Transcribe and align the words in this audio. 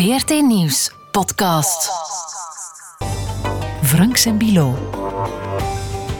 VRT 0.00 0.30
Nieuws 0.30 0.90
podcast. 1.10 1.90
Franks 3.82 4.26
en 4.26 4.38
Bilo. 4.38 4.78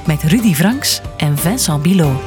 Met 0.07 0.23
Rudy 0.23 0.55
Franks 0.55 1.01
en 1.17 1.39
Vincent 1.39 1.83
Bilo. 1.83 2.21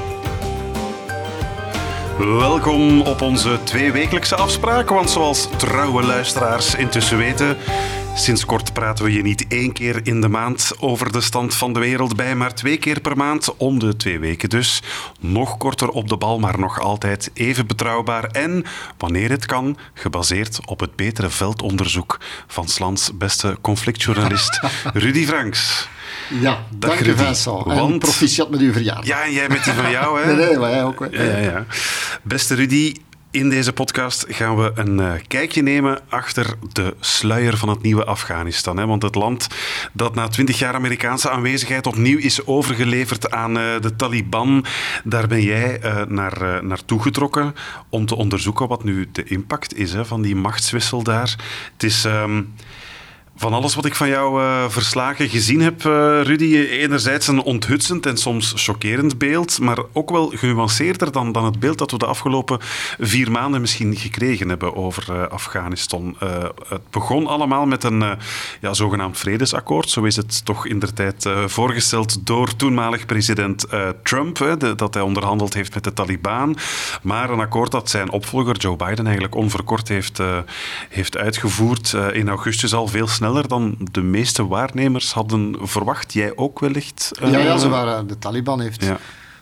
Welkom 2.18 3.02
op 3.02 3.22
onze 3.22 3.60
tweewekelijkse 3.64 4.36
afspraak, 4.36 4.90
want 4.90 5.10
zoals 5.10 5.48
trouwe 5.58 6.04
luisteraars 6.04 6.76
intussen 6.76 7.18
weten, 7.18 7.58
sinds 8.16 8.46
kort 8.46 8.74
praten 8.74 9.06
we 9.06 9.14
je 9.14 9.22
niet 9.22 9.46
één 9.48 9.72
keer 9.74 10.00
in 10.04 10.22
de 10.22 10.28
maand 10.28 10.72
over 10.80 11.12
de 11.12 11.22
stand 11.22 11.56
van 11.56 11.74
de 11.74 11.80
wereld 11.80 12.16
bij, 12.16 12.36
maar 12.36 12.56
twee 12.56 12.78
keer 12.78 13.00
per 13.02 13.18
maand 13.18 13.58
om 13.58 13.80
de 13.80 13.96
twee 13.96 14.20
weken 14.20 14.50
dus. 14.50 14.82
Nog 15.20 15.58
korter 15.58 15.90
op 15.90 16.10
de 16.10 16.18
bal, 16.18 16.40
maar 16.40 16.60
nog 16.60 16.80
altijd 16.80 17.32
even 17.34 17.68
betrouwbaar 17.68 18.24
en, 18.24 18.64
wanneer 18.98 19.30
het 19.30 19.46
kan, 19.46 19.78
gebaseerd 19.94 20.60
op 20.66 20.80
het 20.80 20.96
betere 20.96 21.30
veldonderzoek 21.30 22.20
van 22.48 22.68
Slans 22.68 23.12
beste 23.18 23.58
conflictjournalist 23.62 24.60
Rudy 24.94 25.26
Franks. 25.26 25.88
Ja, 26.30 26.64
dank 26.78 27.00
je. 27.00 27.16
Vincent. 27.18 27.66
En 27.68 27.76
Want- 27.76 28.00
proficiat 28.00 28.50
met 28.50 28.60
uw 28.60 28.72
verjaardag. 28.72 29.06
Ja, 29.06 29.24
en 29.24 29.32
jij 29.34 29.48
met 29.50 29.64
die 29.64 29.74
van 29.74 29.92
jou, 29.92 30.22
hè? 30.22 30.26
Nee, 30.36 30.46
nee, 30.46 30.58
maar 30.58 30.70
jij 30.70 30.84
ook. 30.84 31.00
hè. 31.00 31.24
Ja, 31.24 31.38
ja, 31.38 31.52
ja. 31.52 31.66
Beste 32.24 32.56
Rudy, 32.56 32.96
in 33.34 33.50
deze 33.50 33.74
podcast 33.74 34.26
gaan 34.28 34.58
we 34.58 34.72
een 34.76 35.00
eh, 35.00 35.12
kijkje 35.28 35.62
nemen 35.62 36.00
achter 36.10 36.56
de 36.74 36.96
sluier 37.00 37.58
van 37.58 37.70
het 37.70 37.82
nieuwe 37.82 38.06
Afghanistan. 38.06 38.78
Hè? 38.78 38.86
Want 38.86 39.04
het 39.04 39.16
land 39.16 39.48
dat 39.94 40.16
na 40.16 40.28
twintig 40.28 40.60
jaar 40.60 40.74
Amerikaanse 40.74 41.30
aanwezigheid 41.30 41.88
opnieuw 41.88 42.18
is 42.18 42.46
overgeleverd 42.46 43.32
aan 43.32 43.58
eh, 43.58 43.82
de 43.82 43.96
Taliban, 43.96 44.66
daar 45.04 45.28
ben 45.28 45.42
jij 45.42 45.80
eh, 45.80 46.02
naar, 46.08 46.64
naartoe 46.64 47.02
getrokken 47.02 47.56
om 47.90 48.06
te 48.06 48.16
onderzoeken 48.16 48.68
wat 48.68 48.84
nu 48.84 49.10
de 49.12 49.24
impact 49.24 49.78
is 49.78 49.94
hè, 49.94 50.06
van 50.06 50.22
die 50.22 50.36
machtswissel 50.36 51.04
daar. 51.04 51.36
Het 51.74 51.84
is... 51.84 52.06
ehm, 52.06 52.42
van 53.36 53.54
alles 53.54 53.76
wat 53.76 53.86
ik 53.86 53.96
van 53.96 54.08
jouw 54.10 54.40
eh, 54.40 54.70
verslagen 54.70 55.30
gezien 55.30 55.62
heb, 55.62 55.86
eh, 55.86 55.92
Rudy, 56.24 56.56
enerzijds 56.56 57.28
een 57.28 57.42
onthutsend 57.42 58.06
en 58.06 58.18
soms 58.18 58.54
chockerend 58.56 59.18
beeld, 59.18 59.60
maar 59.60 59.78
ook 59.94 60.10
wel 60.10 60.32
genuanceerder 60.36 61.12
dan, 61.12 61.32
dan 61.32 61.46
het 61.46 61.60
beeld 61.60 61.78
dat 61.78 61.92
we 61.92 61.98
de 61.98 62.06
afgelopen 62.06 62.58
vier 63.00 63.32
maanden 63.32 63.62
misschien 63.62 63.96
gekregen 63.96 64.50
hebben 64.50 64.76
over 64.76 65.06
eh, 65.12 65.28
Afghanistan. 65.28 66.16
Het 66.70 66.90
begon 66.90 67.28
allemaal 67.28 67.66
met 67.66 67.84
een 67.84 68.04
ja, 68.62 68.74
zogenaamd 68.74 69.18
vredesakkoord, 69.18 69.90
zo 69.90 70.04
is 70.04 70.16
het 70.16 70.46
toch 70.46 70.68
in 70.68 70.80
der 70.80 70.94
tijd 70.94 71.30
voorgesteld 71.46 72.26
door 72.26 72.56
toenmalig 72.56 73.06
president 73.06 73.66
Trump, 74.04 74.38
de- 74.38 74.74
dat 74.76 74.94
hij 74.94 75.04
onderhandeld 75.04 75.54
heeft 75.54 75.74
met 75.74 75.84
de 75.84 75.94
Taliban, 75.94 76.58
maar 77.02 77.30
een 77.30 77.40
akkoord 77.40 77.72
dat 77.72 77.90
zijn 77.90 78.12
opvolger 78.12 78.58
Joe 78.58 78.76
Biden 78.76 79.04
eigenlijk 79.06 79.36
onverkort 79.36 79.88
heeft, 79.88 80.20
heeft 80.90 81.18
uitgevoerd 81.18 81.96
in 82.12 82.30
augustus 82.30 82.74
al. 82.74 82.88
Veel 82.88 83.08
sneller 83.08 83.22
dan 83.32 83.76
de 83.92 84.02
meeste 84.02 84.48
waarnemers 84.48 85.14
hadden 85.14 85.56
verwacht. 85.62 86.14
Jij 86.14 86.32
ook 86.36 86.60
wellicht? 86.60 87.12
eh, 87.22 87.32
Ja, 87.32 87.40
ja, 87.40 87.58
ze 87.58 87.70
waren, 87.70 88.08
de 88.08 88.20
Taliban 88.20 88.62
heeft 88.62 88.84
Ja. 88.84 88.98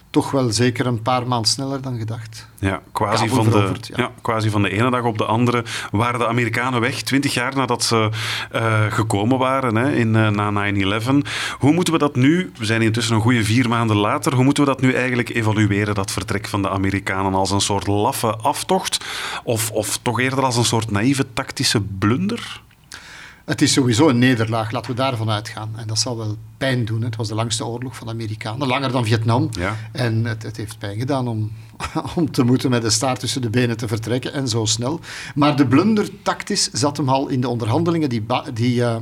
toch 0.09 0.31
wel 0.31 0.51
zeker 0.51 0.85
een 0.85 1.01
paar 1.01 1.27
maanden 1.27 1.49
sneller 1.51 1.81
dan 1.81 1.97
gedacht. 1.97 2.49
Ja, 2.59 2.81
quasi 2.91 3.27
van, 3.29 3.49
de, 3.49 3.71
ja. 3.95 4.11
quasi 4.21 4.49
van 4.49 4.61
de 4.61 4.69
ene 4.69 4.91
dag 4.91 5.03
op 5.03 5.17
de 5.17 5.25
andere 5.25 5.63
waren 5.91 6.19
de 6.19 6.27
Amerikanen 6.27 6.81
weg. 6.81 7.01
Twintig 7.01 7.33
jaar 7.33 7.55
nadat 7.55 7.83
ze 7.83 8.09
eh, 8.51 8.81
gekomen 8.89 9.37
waren 9.37 9.75
hè, 9.75 9.91
in, 9.91 10.15
eh, 10.15 10.29
na 10.29 10.49
9-11. 10.51 11.21
Hoe 11.59 11.73
moeten 11.73 11.93
we 11.93 11.99
dat 11.99 12.15
nu, 12.15 12.51
we 12.57 12.65
zijn 12.65 12.81
intussen 12.81 13.15
een 13.15 13.21
goede 13.21 13.43
vier 13.43 13.69
maanden 13.69 13.95
later, 13.97 14.33
hoe 14.35 14.43
moeten 14.43 14.63
we 14.63 14.69
dat 14.69 14.81
nu 14.81 14.93
eigenlijk 14.93 15.29
evalueren, 15.29 15.95
dat 15.95 16.11
vertrek 16.11 16.47
van 16.47 16.61
de 16.61 16.69
Amerikanen? 16.69 17.33
Als 17.33 17.51
een 17.51 17.61
soort 17.61 17.87
laffe 17.87 18.35
aftocht? 18.35 19.05
Of, 19.43 19.71
of 19.71 19.99
toch 20.01 20.19
eerder 20.19 20.43
als 20.43 20.57
een 20.57 20.65
soort 20.65 20.91
naïeve 20.91 21.25
tactische 21.33 21.81
blunder? 21.81 22.61
Het 23.45 23.61
is 23.61 23.73
sowieso 23.73 24.09
een 24.09 24.19
nederlaag, 24.19 24.71
laten 24.71 24.91
we 24.91 24.97
daarvan 24.97 25.29
uitgaan. 25.29 25.71
En 25.75 25.87
dat 25.87 25.99
zal 25.99 26.17
wel 26.17 26.37
pijn 26.57 26.85
doen. 26.85 27.01
Het 27.01 27.15
was 27.15 27.27
de 27.27 27.35
langste 27.35 27.65
oorlog 27.65 27.95
van 27.95 28.07
de 28.07 28.13
Amerikanen, 28.13 28.67
langer 28.67 28.91
dan 28.91 29.05
Vietnam. 29.05 29.49
Ja. 29.51 29.75
En 29.91 30.25
het, 30.25 30.43
het 30.43 30.57
heeft 30.57 30.79
pijn 30.79 30.99
gedaan 30.99 31.27
om, 31.27 31.51
om 32.15 32.31
te 32.31 32.43
moeten 32.43 32.69
met 32.69 32.81
de 32.81 32.89
staart 32.89 33.19
tussen 33.19 33.41
de 33.41 33.49
benen 33.49 33.77
te 33.77 33.87
vertrekken 33.87 34.33
en 34.33 34.47
zo 34.47 34.65
snel. 34.65 34.99
Maar 35.35 35.55
de 35.55 35.67
blunder 35.67 36.21
tactisch 36.21 36.69
zat 36.71 36.97
hem 36.97 37.09
al 37.09 37.27
in 37.27 37.41
de 37.41 37.47
onderhandelingen 37.47 38.09
die, 38.09 38.25
die 38.53 38.83
eh, 38.83 38.95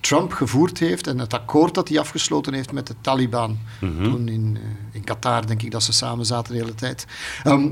Trump 0.00 0.32
gevoerd 0.32 0.78
heeft 0.78 1.06
en 1.06 1.18
het 1.18 1.34
akkoord 1.34 1.74
dat 1.74 1.88
hij 1.88 1.98
afgesloten 1.98 2.54
heeft 2.54 2.72
met 2.72 2.86
de 2.86 2.94
Taliban. 3.00 3.58
Toen 3.80 4.28
in, 4.28 4.58
eh, 4.60 4.94
in 4.94 5.04
Qatar, 5.04 5.46
denk 5.46 5.62
ik, 5.62 5.70
dat 5.70 5.82
ze 5.82 5.92
samen 5.92 6.26
zaten 6.26 6.52
de 6.52 6.58
hele 6.58 6.74
tijd. 6.74 7.06
Ehm, 7.44 7.68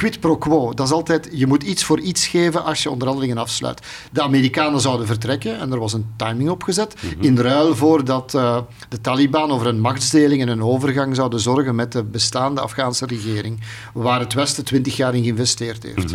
Quid 0.00 0.20
pro 0.20 0.36
quo, 0.36 0.74
dat 0.74 0.86
is 0.86 0.92
altijd, 0.92 1.28
je 1.32 1.46
moet 1.46 1.62
iets 1.62 1.84
voor 1.84 2.00
iets 2.00 2.26
geven 2.26 2.64
als 2.64 2.82
je 2.82 2.90
onderhandelingen 2.90 3.38
afsluit. 3.38 3.80
De 4.12 4.22
Amerikanen 4.22 4.80
zouden 4.80 5.06
vertrekken 5.06 5.58
en 5.58 5.72
er 5.72 5.78
was 5.78 5.92
een 5.92 6.06
timing 6.16 6.50
opgezet. 6.50 6.94
In 7.18 7.38
ruil 7.38 7.76
voor 7.76 8.04
dat 8.04 8.34
eh, 8.34 8.58
de 8.88 9.00
Taliban 9.00 9.50
over 9.50 9.66
een 9.66 9.80
machtsdeling 9.80 10.42
en 10.42 10.48
een 10.48 10.62
overgang 10.62 11.16
zouden 11.16 11.40
zorgen 11.40 11.74
met 11.74 11.92
de 11.92 12.02
bestaande 12.02 12.60
Afghaanse 12.60 13.06
regering, 13.06 13.60
waar 13.94 14.20
het 14.20 14.32
Westen 14.32 14.64
twintig 14.64 14.96
jaar 14.96 15.14
in 15.14 15.22
geïnvesteerd 15.22 15.82
heeft. 15.82 16.14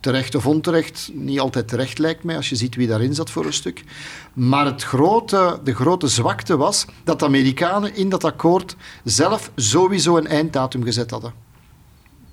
Terecht 0.00 0.34
of 0.34 0.46
onterecht, 0.46 1.10
niet 1.14 1.40
altijd 1.40 1.68
terecht 1.68 1.98
lijkt 1.98 2.24
mij, 2.24 2.36
als 2.36 2.48
je 2.48 2.56
ziet 2.56 2.74
wie 2.74 2.86
daarin 2.86 3.14
zat 3.14 3.30
voor 3.30 3.46
een 3.46 3.52
stuk. 3.52 3.84
Maar 4.32 4.66
het 4.66 4.82
grote, 4.82 5.60
de 5.64 5.74
grote 5.74 6.08
zwakte 6.08 6.56
was 6.56 6.84
dat 7.04 7.18
de 7.18 7.24
Amerikanen 7.24 7.96
in 7.96 8.08
dat 8.08 8.24
akkoord 8.24 8.76
zelf 9.04 9.50
sowieso 9.56 10.16
een 10.16 10.26
einddatum 10.26 10.82
gezet 10.82 11.10
hadden 11.10 11.47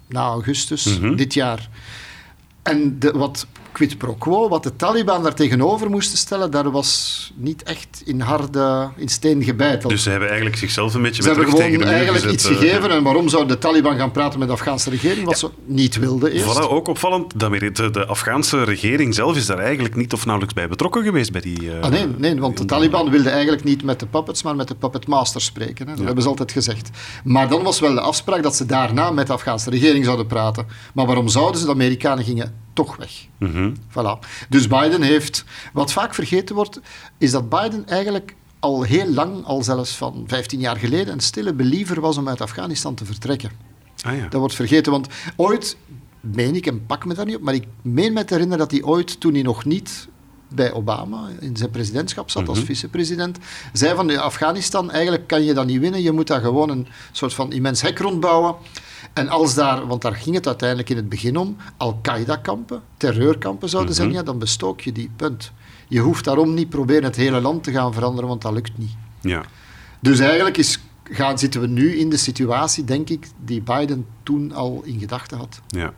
na 0.07 0.21
augustus 0.21 0.99
dit 1.15 1.33
jaar. 1.33 1.69
En 2.63 2.99
de, 2.99 3.11
wat 3.11 3.47
quid 3.75 3.97
pro 3.97 4.13
quo, 4.13 4.49
wat 4.49 4.63
de 4.63 4.75
Taliban 4.75 5.23
daar 5.23 5.35
tegenover 5.35 5.89
moesten 5.89 6.17
stellen, 6.17 6.51
daar 6.51 6.71
was 6.71 7.31
niet 7.35 7.63
echt 7.63 8.01
in 8.05 8.19
harde, 8.19 8.89
in 8.95 9.07
steen 9.09 9.43
gebeiteld. 9.43 9.91
Dus 9.91 10.03
ze 10.03 10.09
hebben 10.09 10.27
eigenlijk 10.27 10.57
zichzelf 10.57 10.93
een 10.93 11.01
beetje 11.01 11.21
ze 11.21 11.27
met 11.29 11.37
hebben 11.37 11.55
tegen 11.55 11.79
de 11.79 11.85
eigenlijk 11.85 12.15
gezet, 12.23 12.33
iets 12.33 12.49
eh, 12.49 12.57
gegeven. 12.57 12.89
En 12.91 13.03
waarom 13.03 13.29
zou 13.29 13.47
de 13.47 13.57
Taliban 13.57 13.97
gaan 13.97 14.11
praten 14.11 14.39
met 14.39 14.47
de 14.47 14.53
Afghaanse 14.53 14.89
regering, 14.89 15.25
wat 15.25 15.39
ze 15.39 15.49
niet 15.65 15.95
wilden 15.99 16.31
eerst? 16.31 16.57
Voilà, 16.59 16.69
ook 16.69 16.87
opvallend, 16.87 17.39
de, 17.39 17.45
Ameri- 17.45 17.71
de, 17.71 17.89
de 17.91 18.05
Afghaanse 18.05 18.63
regering 18.63 19.15
zelf 19.15 19.35
is 19.35 19.45
daar 19.45 19.59
eigenlijk 19.59 19.95
niet 19.95 20.13
of 20.13 20.23
nauwelijks 20.25 20.55
bij 20.55 20.67
betrokken 20.67 21.03
geweest 21.03 21.31
bij 21.31 21.41
die... 21.41 21.71
eh, 21.71 21.81
Ah, 21.81 21.89
nee, 21.89 22.07
nee, 22.17 22.39
want 22.39 22.57
de 22.57 22.65
Taliban 22.65 23.09
wilden 23.09 23.31
eigenlijk 23.31 23.63
niet 23.63 23.83
met 23.83 23.99
de 23.99 24.05
puppets, 24.05 24.43
maar 24.43 24.55
met 24.55 24.67
de 24.67 24.75
puppet 24.75 25.07
masters 25.07 25.45
spreken. 25.45 25.87
Hè. 25.87 25.95
Dat 25.95 26.05
hebben 26.05 26.23
ze 26.23 26.29
altijd 26.29 26.51
gezegd. 26.51 26.89
Maar 27.23 27.49
dan 27.49 27.63
was 27.63 27.79
wel 27.79 27.93
de 27.93 28.01
afspraak 28.01 28.43
dat 28.43 28.55
ze 28.55 28.65
daarna 28.65 29.11
met 29.11 29.27
de 29.27 29.33
Afghaanse 29.33 29.69
regering 29.69 30.05
zouden 30.05 30.27
praten. 30.27 30.65
Maar 30.93 31.05
waarom 31.05 31.27
zouden 31.27 31.59
ze? 31.59 31.65
De 31.65 31.71
Amerikanen 31.71 32.23
gingen 32.23 32.63
toch 32.75 32.95
weg. 32.95 33.27
mhm. 33.37 33.73
Voilà. 33.89 34.19
Dus 34.49 34.67
Biden 34.67 35.01
heeft... 35.01 35.43
Wat 35.73 35.91
vaak 35.91 36.13
vergeten 36.13 36.55
wordt, 36.55 36.79
is 37.17 37.31
dat 37.31 37.49
Biden 37.49 37.87
eigenlijk 37.87 38.35
al 38.59 38.81
heel 38.83 39.07
lang, 39.07 39.45
al 39.45 39.63
zelfs 39.63 39.95
van 39.95 40.23
15 40.27 40.59
jaar 40.59 40.77
geleden, 40.77 41.13
een 41.13 41.19
stille 41.19 41.53
believer 41.53 42.01
was 42.01 42.17
om 42.17 42.27
uit 42.29 42.41
Afghanistan 42.41 42.95
te 42.95 43.05
vertrekken. 43.05 43.51
Ah, 44.01 44.17
ja. 44.17 44.27
Dat 44.27 44.39
wordt 44.39 44.55
vergeten, 44.55 44.91
want 44.91 45.07
ooit, 45.35 45.77
meen 46.19 46.55
ik, 46.55 46.65
en 46.65 46.85
pak 46.85 47.05
me 47.05 47.13
daar 47.13 47.25
niet 47.25 47.35
op, 47.35 47.41
maar 47.41 47.53
ik 47.53 47.67
meen 47.81 48.13
me 48.13 48.25
te 48.25 48.33
herinneren 48.33 48.67
dat 48.67 48.71
hij 48.71 48.83
ooit, 48.83 49.19
toen 49.19 49.33
hij 49.33 49.41
nog 49.41 49.65
niet 49.65 50.07
bij 50.47 50.71
Obama 50.73 51.27
in 51.39 51.57
zijn 51.57 51.69
presidentschap 51.69 52.29
zat 52.29 52.47
als 52.47 52.59
vicepresident, 52.59 53.37
zei 53.73 53.95
van 53.95 54.07
"Ja, 54.07 54.21
Afghanistan, 54.21 54.91
eigenlijk 54.91 55.27
kan 55.27 55.43
je 55.43 55.53
dat 55.53 55.65
niet 55.65 55.79
winnen, 55.79 56.01
je 56.01 56.11
moet 56.11 56.27
daar 56.27 56.41
gewoon 56.41 56.69
een 56.69 56.87
soort 57.11 57.33
van 57.33 57.51
immens 57.51 57.81
hek 57.81 57.99
rondbouwen. 57.99 58.55
En 59.15 59.29
als 59.29 59.53
daar, 59.53 59.87
want 59.87 60.01
daar 60.01 60.15
ging 60.15 60.35
het 60.35 60.47
uiteindelijk 60.47 60.89
in 60.89 60.95
het 60.95 61.09
begin 61.09 61.37
om, 61.37 61.57
Al-Qaeda-kampen, 61.77 62.81
terreurkampen 62.97 63.69
zouden 63.69 63.95
zijn, 63.95 64.11
ja, 64.11 64.23
dan 64.23 64.39
bestook 64.39 64.81
je 64.81 64.91
die, 64.91 65.09
punt. 65.15 65.51
Je 65.87 65.99
hoeft 65.99 66.25
daarom 66.25 66.53
niet 66.53 66.69
proberen 66.69 67.03
het 67.03 67.15
hele 67.15 67.41
land 67.41 67.63
te 67.63 67.71
gaan 67.71 67.93
veranderen, 67.93 68.29
want 68.29 68.41
dat 68.41 68.53
lukt 68.53 68.77
niet. 68.77 68.95
ja. 69.21 69.43
Dus 69.99 70.19
eigenlijk 70.19 70.57
is, 70.57 70.79
gaan, 71.03 71.39
zitten 71.39 71.61
we 71.61 71.67
nu 71.67 71.97
in 71.97 72.09
de 72.09 72.17
situatie, 72.17 72.83
denk 72.83 73.09
ik, 73.09 73.27
die 73.45 73.61
Biden 73.61 74.05
toen 74.23 74.51
al 74.53 74.81
in 74.83 74.99
gedachten 74.99 75.37
had. 75.37 75.61
Ja. 75.67 75.93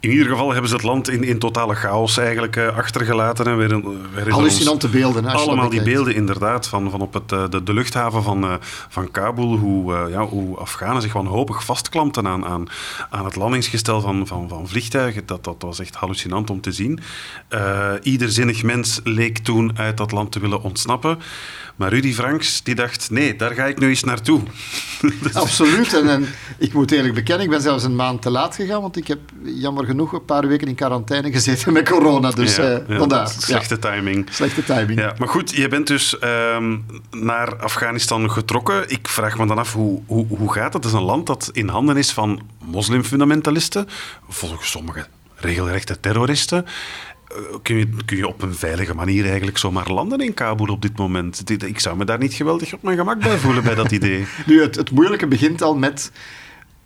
In 0.00 0.10
ieder 0.10 0.26
geval 0.26 0.50
hebben 0.52 0.68
ze 0.68 0.76
het 0.76 0.84
land 0.84 1.08
in, 1.08 1.22
in 1.24 1.38
totale 1.38 1.74
chaos 1.74 2.16
eigenlijk 2.16 2.56
eh, 2.56 2.76
achtergelaten. 2.76 3.46
En 3.46 3.56
weer, 3.56 3.82
weer 4.14 4.32
Hallucinante 4.32 4.88
beelden. 4.88 5.26
Allemaal 5.26 5.68
die 5.68 5.82
beelden 5.82 6.14
inderdaad 6.14 6.68
van, 6.68 6.90
van 6.90 7.00
op 7.00 7.14
het, 7.14 7.32
eh, 7.32 7.48
de, 7.50 7.62
de 7.62 7.72
luchthaven 7.72 8.22
van, 8.22 8.44
eh, 8.44 8.54
van 8.88 9.10
Kabul. 9.10 9.56
Hoe, 9.56 9.94
eh, 9.94 10.10
ja, 10.10 10.26
hoe 10.26 10.56
Afghanen 10.56 11.02
zich 11.02 11.12
wanhopig 11.12 11.64
vastklampten 11.64 12.26
aan, 12.26 12.44
aan, 12.44 12.66
aan 13.10 13.24
het 13.24 13.36
landingsgestel 13.36 14.00
van, 14.00 14.26
van, 14.26 14.48
van 14.48 14.68
vliegtuigen. 14.68 15.26
Dat, 15.26 15.44
dat 15.44 15.56
was 15.58 15.78
echt 15.78 15.94
hallucinant 15.94 16.50
om 16.50 16.60
te 16.60 16.72
zien. 16.72 17.00
Eh, 17.48 17.92
ieder 18.02 18.30
zinnig 18.30 18.62
mens 18.62 19.00
leek 19.04 19.38
toen 19.38 19.78
uit 19.78 19.96
dat 19.96 20.12
land 20.12 20.32
te 20.32 20.40
willen 20.40 20.62
ontsnappen. 20.62 21.18
Maar 21.76 21.90
Rudy 21.92 22.12
Franks 22.12 22.62
die 22.62 22.74
dacht, 22.74 23.10
nee, 23.10 23.36
daar 23.36 23.54
ga 23.54 23.64
ik 23.64 23.78
nu 23.78 23.88
eens 23.88 24.04
naartoe. 24.04 24.40
Absoluut. 25.32 25.94
En, 25.94 26.08
en 26.08 26.26
ik 26.58 26.72
moet 26.72 26.90
eerlijk 26.90 27.14
bekennen, 27.14 27.44
ik 27.44 27.50
ben 27.50 27.60
zelfs 27.60 27.84
een 27.84 27.96
maand 27.96 28.22
te 28.22 28.30
laat 28.30 28.54
gegaan, 28.54 28.80
want 28.80 28.96
ik 28.96 29.06
heb 29.08 29.18
jammer 29.42 29.84
genoeg 29.84 30.12
een 30.12 30.24
paar 30.24 30.46
weken 30.48 30.68
in 30.68 30.74
quarantaine 30.74 31.32
gezeten 31.32 31.72
met 31.72 31.88
corona. 31.88 32.30
Dus 32.30 32.56
Ja, 32.56 32.62
eh, 32.62 32.98
ja. 33.08 33.26
Slechte 33.26 33.74
Ja, 33.80 33.90
timing. 33.90 34.26
slechte 34.30 34.64
timing. 34.64 35.00
Ja, 35.00 35.14
maar 35.18 35.28
goed, 35.28 35.50
je 35.50 35.68
bent 35.68 35.86
dus 35.86 36.18
ehm, 36.18 36.78
naar 37.10 37.56
Afghanistan 37.56 38.30
getrokken. 38.30 38.90
Ik 38.90 39.08
vraag 39.08 39.38
me 39.38 39.46
dan 39.46 39.58
af, 39.58 39.72
hoe, 39.72 40.02
hoe, 40.06 40.26
hoe 40.26 40.52
gaat 40.52 40.72
het? 40.72 40.84
Het 40.84 40.92
is 40.92 40.98
een 40.98 41.04
land 41.04 41.26
dat 41.26 41.50
in 41.52 41.68
handen 41.68 41.96
is 41.96 42.12
van 42.12 42.40
moslimfundamentalisten, 42.64 43.88
volgens 44.28 44.70
sommigen 44.70 45.06
regelrechte 45.36 46.00
terroristen. 46.00 46.64
Eh, 47.28 47.36
kun 47.62 47.76
je, 47.76 47.88
kun 48.04 48.16
je 48.16 48.28
op 48.28 48.42
een 48.42 48.54
veilige 48.54 48.94
manier 48.94 49.26
eigenlijk 49.26 49.58
zomaar 49.58 49.90
landen 49.90 50.20
in 50.20 50.34
Kabul 50.34 50.66
op 50.72 50.82
dit 50.82 50.96
moment? 50.96 51.50
Ik 51.64 51.80
zou 51.80 51.96
me 51.96 52.04
daar 52.04 52.18
niet 52.18 52.34
geweldig 52.34 52.74
op 52.74 52.82
mijn 52.82 52.96
gemak 52.96 53.18
bij 53.20 53.38
voelen 53.38 53.64
bij 53.64 53.74
dat 53.74 53.90
idee. 53.98 54.26
Nu, 54.46 54.60
het, 54.60 54.74
het 54.74 54.90
moeilijke 54.90 55.26
begint 55.26 55.62
al 55.62 55.76
met, 55.76 56.10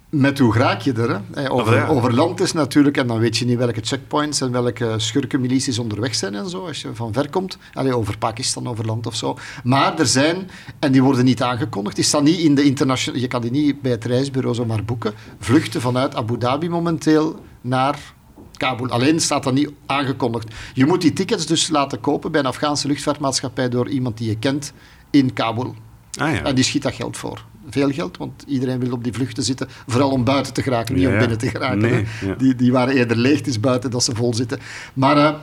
met 0.08 0.38
hoe 0.38 0.54
raak 0.54 0.80
je 0.80 0.92
er. 0.92 1.08
Hè? 1.10 1.44
Eh, 1.44 1.52
Over, 1.54 1.74
ja. 1.74 1.86
over 1.86 2.14
land 2.14 2.40
is 2.40 2.52
natuurlijk, 2.52 2.96
en 2.96 3.06
dan 3.06 3.18
weet 3.18 3.36
je 3.36 3.44
niet 3.44 3.58
welke 3.58 3.80
checkpoints 3.82 4.40
en 4.40 4.52
welke 4.52 4.94
schurkenmilities 4.96 5.78
onderweg 5.78 6.14
zijn 6.14 6.34
en 6.34 6.48
zo, 6.48 6.66
als 6.66 6.80
je 6.82 6.94
van 6.94 7.12
ver 7.12 7.30
komt. 7.30 7.58
Allee, 7.72 7.96
over 7.96 8.18
Pakistan, 8.18 8.68
over 8.68 8.86
land 8.86 9.06
of 9.06 9.14
zo. 9.14 9.38
Maar 9.64 9.98
er 9.98 10.06
zijn, 10.06 10.50
en 10.78 10.92
die 10.92 11.02
worden 11.02 11.24
niet 11.24 11.42
aangekondigd, 11.42 11.96
die 11.96 12.04
staan 12.04 12.24
niet 12.24 12.38
in 12.38 12.54
de 12.54 12.62
internationale, 12.62 13.22
je 13.22 13.28
kan 13.28 13.40
die 13.40 13.50
niet 13.50 13.82
bij 13.82 13.90
het 13.90 14.04
reisbureau 14.04 14.54
zomaar 14.54 14.84
boeken, 14.84 15.14
vluchten 15.38 15.80
vanuit 15.80 16.14
Abu 16.14 16.38
Dhabi 16.38 16.68
momenteel 16.68 17.40
naar 17.60 17.98
Kabul. 18.58 18.88
Alleen 18.88 19.20
staat 19.20 19.42
dat 19.42 19.52
niet 19.54 19.70
aangekondigd. 19.86 20.54
Je 20.74 20.86
moet 20.86 21.00
die 21.00 21.12
tickets 21.12 21.46
dus 21.46 21.68
laten 21.68 22.00
kopen 22.00 22.30
bij 22.30 22.40
een 22.40 22.46
Afghaanse 22.46 22.88
luchtvaartmaatschappij 22.88 23.68
door 23.68 23.88
iemand 23.88 24.18
die 24.18 24.28
je 24.28 24.38
kent 24.38 24.72
in 25.10 25.32
Kabul. 25.32 25.74
Ah 26.18 26.32
ja. 26.32 26.42
En 26.42 26.54
die 26.54 26.64
schiet 26.64 26.82
dat 26.82 26.94
geld 26.94 27.16
voor. 27.16 27.44
Veel 27.70 27.90
geld, 27.90 28.16
want 28.16 28.44
iedereen 28.46 28.78
wil 28.80 28.92
op 28.92 29.04
die 29.04 29.12
vluchten 29.12 29.42
zitten. 29.42 29.68
Vooral 29.86 30.10
om 30.10 30.24
buiten 30.24 30.52
te 30.52 30.62
geraken, 30.62 30.94
niet 30.94 31.04
Ja, 31.04 31.12
om 31.12 31.18
binnen 31.18 31.38
te 31.38 31.48
geraken. 31.48 31.78
Nee, 31.78 31.92
hè. 31.92 32.26
ja. 32.26 32.34
Die, 32.34 32.54
die 32.54 32.72
waren 32.72 32.94
eerder 32.94 33.16
leeg, 33.16 33.40
is 33.40 33.60
buiten 33.60 33.90
dat 33.90 34.04
ze 34.04 34.14
vol 34.14 34.34
zitten. 34.34 34.58
Maar, 34.94 35.16
eh, 35.16 35.34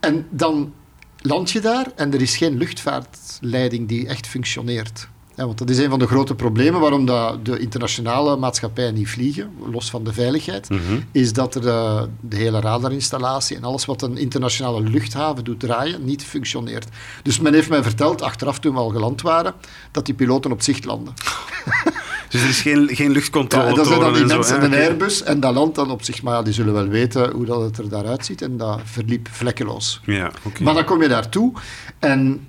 en 0.00 0.26
dan 0.30 0.72
land 1.16 1.50
je 1.50 1.60
daar 1.60 1.86
en 1.96 2.14
er 2.14 2.20
is 2.20 2.36
geen 2.36 2.56
luchtvaartleiding 2.56 3.88
die 3.88 4.08
echt 4.08 4.26
functioneert. 4.26 5.08
Ja, 5.36 5.44
want 5.46 5.58
dat 5.58 5.70
is 5.70 5.78
een 5.78 5.90
van 5.90 5.98
de 5.98 6.06
grote 6.06 6.34
problemen 6.34 6.80
waarom 6.80 7.06
dat 7.06 7.44
de 7.44 7.58
internationale 7.58 8.36
maatschappijen 8.36 8.94
niet 8.94 9.08
vliegen, 9.08 9.50
los 9.72 9.90
van 9.90 10.04
de 10.04 10.12
veiligheid, 10.12 10.68
Mhm. 10.70 10.80
is 11.12 11.32
dat 11.32 11.54
er 11.54 11.68
eh, 11.68 12.02
de 12.20 12.36
hele 12.36 12.60
radarinstallatie 12.60 13.56
en 13.56 13.64
alles 13.64 13.84
wat 13.84 14.02
een 14.02 14.16
internationale 14.16 14.80
luchthaven 14.82 15.44
doet 15.44 15.60
draaien, 15.60 16.04
niet 16.04 16.24
functioneert. 16.24 16.86
Dus 17.22 17.40
men 17.40 17.54
heeft 17.54 17.68
mij 17.68 17.82
verteld, 17.82 18.22
achteraf 18.22 18.58
toen 18.58 18.72
we 18.72 18.78
al 18.78 18.88
geland 18.88 19.22
waren, 19.22 19.54
dat 19.90 20.06
die 20.06 20.14
piloten 20.14 20.52
op 20.52 20.62
zicht 20.62 20.84
landen. 20.84 21.14
Dus 22.30 22.42
er 22.42 22.48
is 22.48 22.60
geen, 22.60 22.88
geen 22.92 23.10
luchtcontrole 23.10 23.68
Ja, 23.68 23.74
dat 23.74 23.86
zijn 23.86 24.00
dan 24.00 24.12
die 24.14 24.24
mensen 24.24 24.56
in 24.62 24.72
een. 24.72 24.78
Airbus 24.80 25.22
en 25.22 25.40
dat 25.40 25.54
landt 25.54 25.74
dan 25.74 25.90
op 25.90 26.02
zich. 26.02 26.22
Maar 26.22 26.34
ja, 26.34 26.42
die 26.42 26.52
zullen 26.52 26.72
wel 26.72 26.86
weten 26.88 27.30
hoe 27.32 27.44
dat 27.44 27.60
het 27.60 27.78
er 27.78 27.88
daaruit 27.88 28.24
ziet 28.26 28.42
en 28.42 28.56
dat 28.56 28.80
verliep 28.84 29.28
vlekkeloos. 29.30 30.00
Ja. 30.04 30.30
Maar 30.62 30.74
dan 30.74 30.84
kom 30.84 31.02
je 31.02 31.08
daartoe 31.08 31.52
en 31.98 32.46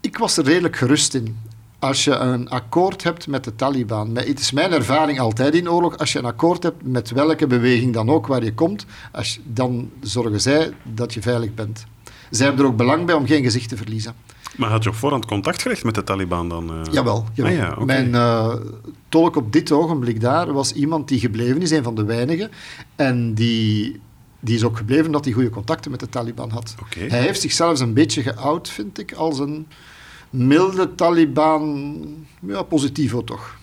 ik 0.00 0.18
was 0.18 0.36
er 0.36 0.44
redelijk 0.44 0.76
gerust 0.76 1.14
in. 1.14 1.36
Als 1.78 2.04
je 2.04 2.10
een 2.14 2.48
akkoord 2.48 3.02
hebt 3.02 3.26
met 3.26 3.44
de 3.44 3.56
Taliban, 3.56 4.12
met- 4.12 4.26
het 4.28 4.38
is 4.40 4.52
mijn 4.52 4.72
ervaring 4.72 5.20
altijd 5.20 5.54
in 5.54 5.70
oorlog, 5.70 5.96
als 5.98 6.12
je 6.12 6.18
een 6.18 6.24
akkoord 6.24 6.62
hebt 6.62 6.82
met 6.86 7.10
welke 7.10 7.46
beweging 7.46 7.92
dan 7.94 8.08
ook 8.10 8.26
waar 8.26 8.44
je 8.44 8.54
komt, 8.54 8.86
als 9.12 9.40
dan 9.44 9.90
zorgen 10.00 10.40
zij 10.40 10.72
dat 10.82 11.14
je 11.14 11.22
veilig 11.22 11.54
bent. 11.54 11.84
Zij 12.30 12.46
hebben 12.46 12.64
er 12.64 12.70
ook 12.70 12.76
belang 12.76 13.06
bij 13.06 13.14
om 13.14 13.26
geen 13.26 13.42
gezicht 13.42 13.68
te 13.68 13.76
verliezen. 13.76 14.14
Maar 14.56 14.70
had 14.70 14.82
je 14.82 14.88
op 14.88 14.94
voorhand 14.94 15.26
contact 15.26 15.62
gelegd 15.62 15.84
met 15.84 15.94
de 15.94 16.04
Taliban 16.04 16.48
dan? 16.48 16.70
eh? 16.70 16.92
Jawel. 16.92 17.24
jawel. 17.32 17.52
Ah 17.52 17.58
ja, 17.58 17.70
oké. 17.72 17.84
Mijn 17.84 18.14
eh, 18.14 18.54
tolk 19.08 19.36
op 19.36 19.52
dit 19.52 19.72
ogenblik 19.72 20.20
daar 20.20 20.52
was 20.52 20.72
iemand 20.72 21.08
die 21.08 21.18
gebleven 21.20 21.62
is, 21.62 21.70
een 21.70 21.82
van 21.82 21.94
de 21.94 22.04
weinigen. 22.04 22.50
En 22.96 23.34
die, 23.34 24.00
die 24.40 24.54
is 24.54 24.64
ook 24.64 24.76
gebleven 24.76 25.06
omdat 25.06 25.24
hij 25.24 25.34
goede 25.34 25.50
contacten 25.50 25.90
met 25.90 26.00
de 26.00 26.08
Taliban 26.08 26.50
had. 26.50 26.74
Hij 27.10 27.20
heeft 27.20 27.40
zichzelf 27.40 27.80
een 27.80 27.94
beetje 27.94 28.22
geout, 28.22 28.68
vind 28.68 28.98
ik, 28.98 29.12
als 29.12 29.38
een 29.38 29.66
milde 30.30 30.94
Taliban, 30.94 32.04
ja, 32.40 32.62
positivo 32.62 33.24
toch. 33.24 33.56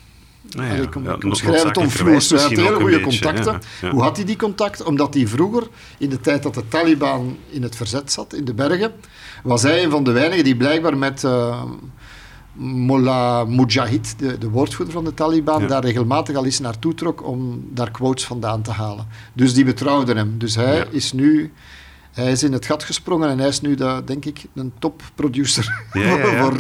Ah 0.58 0.68
ja, 0.68 0.74
ik, 0.74 0.94
ja, 1.04 1.18
omschrijf 1.24 1.64
het 1.64 1.76
noodzakelijkerwijs 1.76 1.78
omvloers. 1.78 2.30
Hij 2.30 2.42
had 2.42 2.52
hele 2.52 2.82
goede 2.82 3.02
contacten. 3.02 3.54
ja, 3.54 3.60
ja. 3.82 3.90
Hoe 3.90 4.02
had 4.02 4.16
hij 4.16 4.26
die 4.26 4.36
contacten? 4.36 4.86
Omdat 4.86 5.14
hij 5.14 5.28
vroeger, 5.28 5.68
in 5.98 6.10
de 6.10 6.20
tijd 6.20 6.44
dat 6.44 6.54
de 6.54 6.68
Taliban 6.68 7.38
in 7.50 7.64
het 7.64 7.76
verzet 7.76 8.12
zat, 8.12 8.34
in 8.34 8.46
de 8.46 8.54
bergen, 8.54 8.92
was 9.44 9.62
hij 9.62 9.84
een 9.84 9.92
van 9.92 10.04
de 10.04 10.12
weinigen 10.12 10.44
die 10.44 10.56
blijkbaar 10.56 10.98
met 10.98 11.24
eh 11.24 11.64
Mullah 12.58 13.48
Mujahid, 13.48 14.20
de, 14.20 14.38
de 14.38 14.50
woordvoerder 14.50 14.94
van 14.94 15.04
de 15.04 15.14
Taliban, 15.14 15.68
daar 15.68 15.84
regelmatig 15.84 16.36
al 16.36 16.46
eens 16.46 16.60
naartoe 16.60 16.94
trok 16.94 17.28
om 17.28 17.68
daar 17.70 17.92
quotes 17.92 18.26
vandaan 18.26 18.62
te 18.62 18.72
halen. 18.72 19.08
Dus 19.34 19.54
die 19.54 19.66
betrouwden 19.66 20.18
hem. 20.18 20.38
Dus 20.38 20.56
hij 20.56 20.88
is 20.90 21.14
nu... 21.14 21.54
Hij 22.16 22.32
is 22.32 22.44
in 22.44 22.54
het 22.54 22.66
gat 22.66 22.84
gesprongen 22.84 23.30
en 23.30 23.40
hij 23.40 23.48
is 23.48 23.62
nu, 23.62 23.76
de, 23.76 24.02
denk 24.06 24.26
ik, 24.26 24.46
een 24.54 24.74
topproducer 24.80 25.86
Ja, 25.94 26.02
ja, 26.02 26.18
ja. 26.18 26.40
voor, 26.44 26.60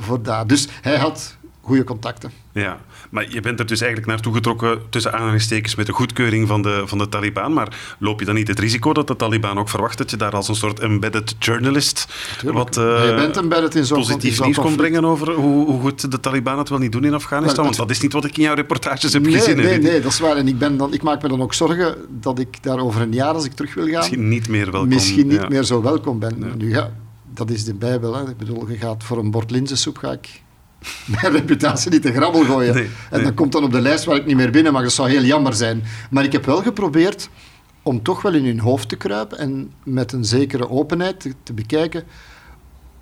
voor 0.00 0.22
daar. 0.22 0.46
Dus 0.46 0.68
hij 0.82 0.96
had 0.96 1.36
goede 1.60 1.84
contacten. 1.84 2.32
Ja, 2.52 2.80
maar 3.12 3.26
je 3.30 3.40
bent 3.40 3.58
er 3.58 3.66
dus 3.66 3.80
eigenlijk 3.80 4.10
naartoe 4.10 4.34
getrokken 4.34 4.80
tussen 4.90 5.12
aanhalingstekens 5.12 5.74
met 5.74 5.86
de 5.86 5.92
goedkeuring 5.92 6.48
van 6.48 6.62
de, 6.62 6.82
van 6.86 6.98
de 6.98 7.08
Taliban. 7.08 7.52
Maar 7.52 7.96
loop 7.98 8.18
je 8.20 8.26
dan 8.26 8.34
niet 8.34 8.48
het 8.48 8.58
risico 8.58 8.92
dat 8.92 9.06
de 9.06 9.16
Taliban 9.16 9.58
ook 9.58 9.68
verwacht 9.68 9.98
dat 9.98 10.10
je 10.10 10.16
daar 10.16 10.32
als 10.32 10.48
een 10.48 10.54
soort 10.54 10.80
embedded 10.80 11.34
journalist 11.38 12.06
wat 12.44 12.76
eh, 12.76 12.84
je 13.08 13.14
bent 13.14 13.36
embedded 13.36 13.74
in 13.74 13.86
positief 13.88 14.40
nieuws 14.40 14.56
kon 14.56 14.64
conflict. 14.64 14.76
brengen 14.76 15.04
over 15.04 15.30
hoe, 15.32 15.66
hoe 15.66 15.80
goed 15.80 16.10
de 16.10 16.20
Taliban 16.20 16.58
het 16.58 16.68
wel 16.68 16.78
niet 16.78 16.92
doen 16.92 17.04
in 17.04 17.14
Afghanistan? 17.14 17.56
Wel, 17.56 17.64
Want 17.64 17.76
dat 17.76 17.90
is 17.90 18.00
niet 18.00 18.12
wat 18.12 18.24
ik 18.24 18.36
in 18.36 18.42
jouw 18.42 18.54
reportages 18.54 19.12
heb 19.12 19.22
Nee, 19.22 19.32
gezien. 19.32 19.56
nee, 19.56 19.78
nee, 19.78 20.00
dat 20.00 20.12
is 20.12 20.18
waar. 20.18 20.36
En 20.36 20.48
ik, 20.48 20.58
ben 20.58 20.76
dan, 20.76 20.92
ik 20.92 21.02
maak 21.02 21.22
me 21.22 21.28
dan 21.28 21.42
ook 21.42 21.54
zorgen 21.54 21.94
dat 22.20 22.38
ik 22.38 22.62
daar 22.62 22.78
over 22.78 23.00
een 23.00 23.12
jaar, 23.12 23.34
als 23.34 23.44
ik 23.44 23.52
terug 23.52 23.74
wil 23.74 23.86
gaan, 23.86 23.94
Misschien 23.98 24.28
niet 24.28 24.48
meer 24.48 24.70
welkom. 24.70 24.88
misschien 24.88 25.26
niet 25.26 25.40
ja. 25.40 25.48
meer 25.48 25.62
zo 25.64 25.82
welkom 25.82 26.18
ben. 26.18 26.36
Ja. 26.38 26.54
Nu 26.56 26.70
ja, 26.70 26.92
dat 27.34 27.50
is 27.50 27.64
de 27.64 27.74
Bijbel. 27.74 28.14
Hè. 28.16 28.30
Ik 28.30 28.36
bedoel, 28.36 28.68
je 28.68 28.76
gaat 28.76 29.04
voor 29.04 29.18
een 29.18 29.30
bord 29.30 29.50
linzensoep, 29.50 29.98
ga 29.98 30.12
ik 30.12 30.41
mijn 31.20 31.32
reputatie 31.32 31.90
niet 31.90 32.02
te 32.02 32.12
grabbel 32.12 32.44
gooien. 32.44 32.74
Nee, 32.74 32.84
en 32.84 32.90
nee. 33.16 33.22
dat 33.22 33.34
komt 33.34 33.52
dan 33.52 33.64
op 33.64 33.72
de 33.72 33.80
lijst 33.80 34.04
waar 34.04 34.16
ik 34.16 34.26
niet 34.26 34.36
meer 34.36 34.50
binnen 34.50 34.72
mag. 34.72 34.82
Dat 34.82 34.92
zou 34.92 35.10
heel 35.10 35.22
jammer 35.22 35.54
zijn. 35.54 35.82
Maar 36.10 36.24
ik 36.24 36.32
heb 36.32 36.44
wel 36.44 36.62
geprobeerd 36.62 37.28
om 37.82 38.02
toch 38.02 38.22
wel 38.22 38.34
in 38.34 38.44
hun 38.44 38.60
hoofd 38.60 38.88
te 38.88 38.96
kruipen 38.96 39.38
en 39.38 39.72
met 39.82 40.12
een 40.12 40.24
zekere 40.24 40.70
openheid 40.70 41.20
te, 41.20 41.34
te 41.42 41.52
bekijken 41.52 42.04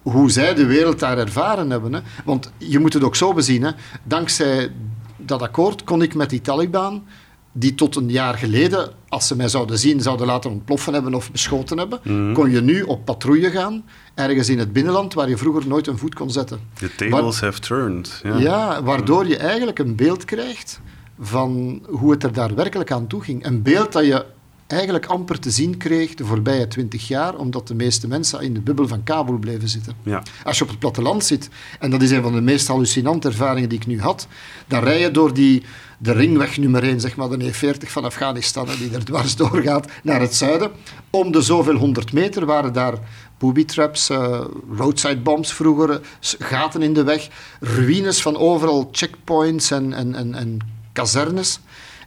hoe 0.02 0.30
zij 0.30 0.54
de 0.54 0.66
wereld 0.66 0.98
daar 0.98 1.18
ervaren 1.18 1.70
hebben. 1.70 1.92
Hè. 1.92 2.00
Want 2.24 2.52
je 2.56 2.78
moet 2.78 2.92
het 2.92 3.04
ook 3.04 3.16
zo 3.16 3.32
bezien. 3.32 3.62
Hè. 3.62 3.70
Dankzij 4.04 4.70
dat 5.16 5.42
akkoord 5.42 5.84
kon 5.84 6.02
ik 6.02 6.14
met 6.14 6.30
die 6.30 6.40
Taliban, 6.40 7.04
die 7.52 7.74
tot 7.74 7.96
een 7.96 8.10
jaar 8.10 8.34
geleden, 8.34 8.90
als 9.08 9.26
ze 9.26 9.36
mij 9.36 9.48
zouden 9.48 9.78
zien, 9.78 10.00
zouden 10.00 10.26
laten 10.26 10.50
ontploffen 10.50 10.92
hebben 10.92 11.14
of 11.14 11.32
beschoten 11.32 11.78
hebben, 11.78 12.00
Mhm. 12.04 12.32
kon 12.32 12.50
je 12.50 12.60
nu 12.60 12.82
op 12.82 13.04
patrouille 13.04 13.50
gaan, 13.50 13.84
ergens 14.14 14.48
in 14.48 14.58
het 14.58 14.72
binnenland 14.72 15.14
waar 15.14 15.28
je 15.28 15.36
vroeger 15.36 15.66
nooit 15.68 15.86
een 15.86 15.98
voet 15.98 16.14
kon 16.14 16.30
zetten. 16.30 16.60
The 16.74 16.94
tables 16.94 17.40
have 17.40 17.60
turned. 17.60 18.20
Ja. 18.22 18.38
Ja, 18.38 18.82
waardoor 18.82 19.26
je 19.26 19.36
eigenlijk 19.36 19.78
een 19.78 19.96
beeld 19.96 20.24
krijgt 20.24 20.80
van 21.20 21.82
hoe 21.88 22.10
het 22.10 22.22
er 22.22 22.32
daar 22.32 22.54
werkelijk 22.54 22.92
aan 22.92 23.06
toe 23.06 23.22
ging. 23.22 23.46
Een 23.46 23.62
beeld 23.62 23.92
dat 23.92 24.04
je 24.06 24.24
eigenlijk 24.72 25.06
amper 25.06 25.38
te 25.38 25.50
zien 25.50 25.76
kreeg 25.76 26.14
de 26.14 26.24
voorbije 26.24 26.68
twintig 26.68 27.08
jaar, 27.08 27.34
omdat 27.36 27.68
de 27.68 27.74
meeste 27.74 28.08
mensen 28.08 28.40
in 28.40 28.54
de 28.54 28.60
bubbel 28.60 28.88
van 28.88 29.02
Kabul 29.02 29.38
bleven 29.38 29.68
zitten. 29.68 29.94
Ja. 30.02 30.22
Als 30.44 30.58
je 30.58 30.64
op 30.64 30.70
het 30.70 30.78
platteland 30.78 31.24
zit, 31.24 31.48
en 31.78 31.90
dat 31.90 32.02
is 32.02 32.10
een 32.10 32.22
van 32.22 32.32
de 32.32 32.40
meest 32.40 32.66
hallucinante 32.66 33.28
ervaringen 33.28 33.68
die 33.68 33.78
ik 33.78 33.86
nu 33.86 34.00
had, 34.00 34.26
dan 34.66 34.82
rij 34.82 35.00
je 35.00 35.10
door 35.10 35.34
die, 35.34 35.62
de 35.98 36.12
ringweg 36.12 36.56
nummer 36.56 36.82
1, 36.82 37.00
zeg 37.00 37.16
maar 37.16 37.28
de 37.28 37.52
E40 37.52 37.86
van 37.86 38.04
Afghanistan, 38.04 38.66
die 38.78 38.90
er 38.92 39.04
dwars 39.04 39.36
doorgaat 39.42 39.90
naar 40.02 40.20
het 40.20 40.34
zuiden. 40.34 40.70
Om 41.10 41.32
de 41.32 41.40
zoveel 41.40 41.76
honderd 41.76 42.12
meter 42.12 42.46
waren 42.46 42.72
daar 42.72 42.94
booby 43.38 43.64
traps, 43.64 44.10
eh, 44.10 44.40
roadside 44.76 45.20
bombs 45.20 45.52
vroeger, 45.52 46.00
gaten 46.20 46.82
in 46.82 46.94
de 46.94 47.02
weg, 47.02 47.28
ruïnes 47.60 48.22
van 48.22 48.36
overal, 48.36 48.88
checkpoints 48.92 49.70
en, 49.70 49.92
en, 49.92 50.14
en, 50.14 50.34
en 50.34 50.58
kazernes. 50.92 51.60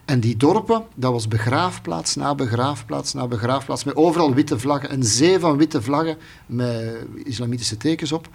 En 0.04 0.20
die 0.20 0.36
dorpen, 0.36 0.84
dat 0.94 1.12
was 1.12 1.28
begraafplaats 1.28 2.14
na 2.14 2.34
begraafplaats 2.34 3.12
na 3.12 3.26
begraafplaats, 3.26 3.84
met 3.84 3.96
overal 3.96 4.34
witte 4.34 4.58
vlaggen, 4.58 4.92
een 4.92 5.04
zee 5.04 5.38
van 5.38 5.56
witte 5.56 5.82
vlaggen 5.82 6.16
met 6.46 6.96
islamitische 7.22 7.76
tekens 7.76 8.12
op. 8.12 8.28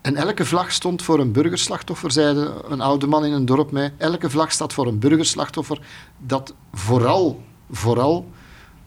En 0.00 0.16
elke 0.16 0.44
vlag 0.44 0.72
stond 0.72 1.02
voor 1.02 1.18
een 1.18 1.32
burgerslachtoffer, 1.32 2.12
zei 2.12 2.48
een 2.68 2.80
oude 2.80 3.06
man 3.06 3.24
in 3.24 3.32
een 3.32 3.44
dorp 3.44 3.70
mij. 3.70 3.92
Elke 3.98 4.30
vlag 4.30 4.52
staat 4.52 4.72
voor 4.72 4.86
een 4.86 4.98
burgerslachtoffer 4.98 5.80
dat 6.18 6.54
vooral, 6.72 7.42
vooral 7.70 8.30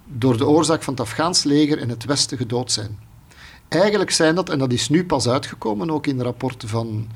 door 0.05 0.37
de 0.37 0.47
oorzaak 0.47 0.83
van 0.83 0.93
het 0.93 1.01
Afghaans 1.01 1.43
leger 1.43 1.79
in 1.79 1.89
het 1.89 2.05
Westen 2.05 2.37
gedood 2.37 2.71
zijn. 2.71 2.99
Eigenlijk 3.67 4.11
zijn 4.11 4.35
dat, 4.35 4.49
en 4.49 4.59
dat 4.59 4.71
is 4.71 4.89
nu 4.89 5.05
pas 5.05 5.27
uitgekomen, 5.27 5.91
ook 5.91 6.07
in 6.07 6.17
de 6.17 6.23
rapporten 6.23 6.69
van, 6.69 7.07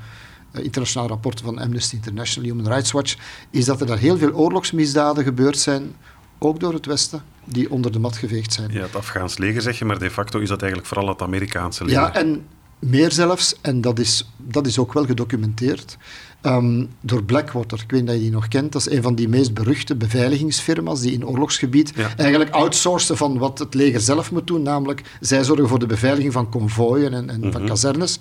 internationale 0.52 1.08
rapporten 1.08 1.44
van 1.44 1.58
Amnesty 1.58 1.94
International, 1.94 2.50
Human 2.50 2.72
Rights 2.72 2.92
Watch, 2.92 3.16
is 3.50 3.64
dat 3.64 3.80
er 3.80 3.86
daar 3.86 3.98
heel 3.98 4.18
veel 4.18 4.32
oorlogsmisdaden 4.32 5.24
gebeurd 5.24 5.58
zijn, 5.58 5.94
ook 6.38 6.60
door 6.60 6.72
het 6.72 6.86
Westen, 6.86 7.22
die 7.44 7.70
onder 7.70 7.92
de 7.92 7.98
mat 7.98 8.16
geveegd 8.16 8.52
zijn. 8.52 8.72
ja, 8.72 8.82
het 8.82 8.96
Afghaans 8.96 9.38
leger 9.38 9.62
zeg 9.62 9.78
je, 9.78 9.84
maar 9.84 9.98
de 9.98 10.10
facto 10.10 10.38
is 10.38 10.48
dat 10.48 10.60
eigenlijk 10.60 10.92
vooral 10.92 11.08
het 11.08 11.22
Amerikaanse 11.22 11.84
leger. 11.84 12.00
Ja, 12.00 12.14
en 12.14 12.46
meer 12.80 13.12
zelfs, 13.12 13.54
en 13.60 13.80
dat 13.80 13.98
is, 13.98 14.30
dat 14.36 14.66
is 14.66 14.78
ook 14.78 14.92
wel 14.92 15.04
gedocumenteerd, 15.04 15.96
ehm, 16.40 16.84
door 17.00 17.24
Blackwater. 17.24 17.78
Ik 17.82 17.90
weet 17.90 18.00
niet 18.00 18.08
dat 18.08 18.16
je 18.18 18.22
die 18.22 18.30
nog 18.30 18.48
kent. 18.48 18.72
Dat 18.72 18.86
is 18.86 18.90
een 18.96 19.02
van 19.02 19.14
die 19.14 19.28
meest 19.28 19.54
beruchte 19.54 19.94
beveiligingsfirma's 19.96 21.00
die 21.00 21.12
in 21.12 21.26
oorlogsgebied 21.26 21.92
Ja. 21.96 22.16
eigenlijk 22.16 22.50
outsourcen 22.50 23.16
van 23.16 23.38
wat 23.38 23.58
het 23.58 23.74
leger 23.74 24.00
zelf 24.00 24.32
moet 24.32 24.46
doen. 24.46 24.62
Namelijk, 24.62 25.02
zij 25.20 25.44
zorgen 25.44 25.68
voor 25.68 25.78
de 25.78 25.86
beveiliging 25.86 26.32
van 26.32 26.48
konvooien 26.50 27.12
en, 27.14 27.30
en 27.30 27.40
van 27.52 27.60
Mhm. 27.60 27.66
kazernes, 27.70 28.18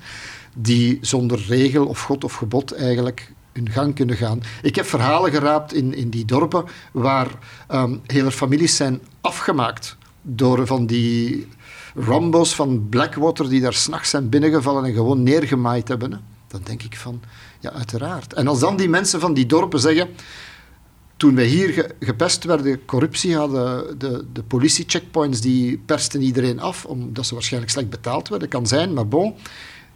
die 0.56 0.98
zonder 1.02 1.46
regel 1.48 1.86
of 1.86 2.02
god 2.02 2.24
of 2.24 2.34
gebod 2.34 2.72
eigenlijk 2.74 3.34
hun 3.54 3.70
gang 3.70 3.96
kunnen 3.96 4.16
gaan. 4.16 4.42
Ik 4.62 4.76
heb 4.76 4.86
verhalen 4.86 5.32
geraapt 5.32 5.74
in, 5.74 5.94
in 5.96 6.10
die 6.10 6.26
dorpen 6.26 6.64
waar 6.92 7.28
ehm, 7.68 7.96
hele 8.06 8.32
families 8.32 8.76
zijn 8.76 9.00
afgemaakt 9.22 9.98
door 10.22 10.68
van 10.68 10.86
die 10.86 11.48
Rambo's 12.00 12.56
van 12.56 12.88
Blackwater 12.90 13.50
die 13.50 13.62
daar 13.62 13.74
s'nachts 13.74 14.10
zijn 14.10 14.30
binnengevallen 14.30 14.86
en 14.86 14.94
gewoon 14.94 15.24
neergemaaid 15.24 15.88
hebben. 15.88 16.22
Dan 16.48 16.62
denk 16.64 16.84
ik 16.84 16.98
van, 16.98 17.22
ja, 17.60 17.72
uiteraard. 17.72 18.34
En 18.34 18.48
als 18.48 18.60
dan 18.60 18.78
die 18.78 18.90
mensen 18.90 19.20
van 19.20 19.34
die 19.34 19.46
dorpen 19.46 19.80
zeggen, 19.80 20.10
toen 21.18 21.36
wij 21.36 21.46
hier 21.46 21.96
gepest 22.00 22.44
werden, 22.44 22.86
corruptie 22.86 23.36
hadden, 23.36 24.00
de, 24.00 24.26
de 24.34 24.44
politie-checkpoints 24.44 25.42
die 25.42 25.78
persten 25.78 26.22
iedereen 26.22 26.60
af, 26.60 26.86
omdat 26.86 27.26
ze 27.26 27.34
waarschijnlijk 27.34 27.72
slecht 27.72 27.90
betaald 27.90 28.28
werden, 28.28 28.48
kan 28.48 28.68
zijn, 28.68 28.94
maar 28.94 29.08
bon, 29.08 29.36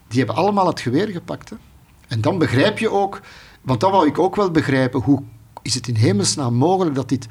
die 0.08 0.18
hebben 0.18 0.36
allemaal 0.36 0.68
het 0.68 0.80
geweer 0.80 1.08
gepakt. 1.08 1.52
En 2.08 2.22
dan 2.22 2.38
begrijp 2.38 2.80
je 2.80 2.90
ook, 2.90 3.22
want 3.62 3.80
dat 3.80 3.92
wou 3.92 4.08
ik 4.08 4.20
ook 4.20 4.36
wel 4.36 4.52
begrijpen, 4.52 5.00
hoe 5.00 5.22
is 5.62 5.74
het 5.74 5.88
in 5.88 5.96
hemelsnaam 5.96 6.54
mogelijk 6.54 6.96
dat 6.96 7.10
dit 7.10 7.28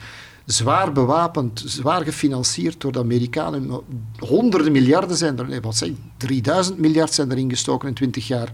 zwaar 0.53 0.93
bewapend, 0.93 1.63
zwaar 1.67 2.05
gefinancierd 2.05 2.81
door 2.81 2.93
de 2.93 2.99
Amerikanen, 2.99 3.71
honderden 4.19 4.73
miljarden 4.73 5.17
zijn 5.17 5.39
er, 5.39 5.61
wat 5.61 5.77
zeg 5.77 5.91
3000 6.17 6.79
miljard 6.79 7.15
zijn 7.15 7.31
erin 7.31 7.51
gestoken 7.51 7.89
in 7.89 7.95
20 7.95 8.27
jaar, 8.27 8.53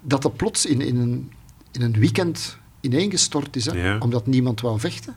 dat 0.00 0.22
dat 0.22 0.36
plots 0.36 0.66
in, 0.66 0.80
in, 0.80 0.96
een, 0.96 1.32
in 1.72 1.82
een 1.82 1.98
weekend 1.98 2.58
ineengestort 2.80 3.56
is, 3.56 3.64
hè, 3.64 3.96
omdat 3.98 4.26
niemand 4.26 4.60
wou 4.60 4.80
vechten. 4.80 5.16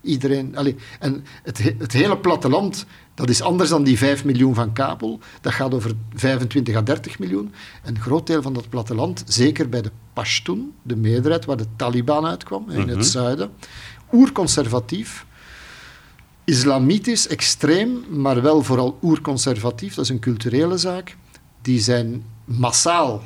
Iedereen, 0.00 0.56
allez, 0.56 0.74
en 0.98 1.24
het, 1.42 1.74
het 1.78 1.92
hele 1.92 2.18
platteland, 2.18 2.86
dat 3.14 3.28
is 3.28 3.42
anders 3.42 3.70
dan 3.70 3.84
die 3.84 3.98
5 3.98 4.24
miljoen 4.24 4.54
van 4.54 4.72
Kabul. 4.72 5.20
Dat 5.40 5.52
gaat 5.52 5.74
over 5.74 5.92
25 6.14 6.76
à 6.76 6.82
30 6.82 7.18
miljoen. 7.18 7.52
Een 7.84 8.00
groot 8.00 8.26
deel 8.26 8.42
van 8.42 8.52
dat 8.52 8.68
platteland, 8.68 9.22
zeker 9.26 9.68
bij 9.68 9.82
de 9.82 9.90
Pashtun, 10.12 10.72
de 10.82 10.96
meerderheid 10.96 11.44
waar 11.44 11.56
de 11.56 11.66
Taliban 11.76 12.26
uitkwam, 12.26 12.70
in 12.70 12.88
het 12.88 12.98
mhm. 12.98 13.02
zuiden, 13.02 13.50
oerconservatief, 14.12 15.26
islamitisch, 16.44 17.28
extreem, 17.28 18.04
maar 18.10 18.42
wel 18.42 18.62
vooral 18.62 18.98
oerconservatief, 19.02 19.94
dat 19.94 20.04
is 20.04 20.10
een 20.10 20.18
culturele 20.18 20.78
zaak, 20.78 21.16
die 21.62 21.80
zijn 21.80 22.24
massaal 22.44 23.22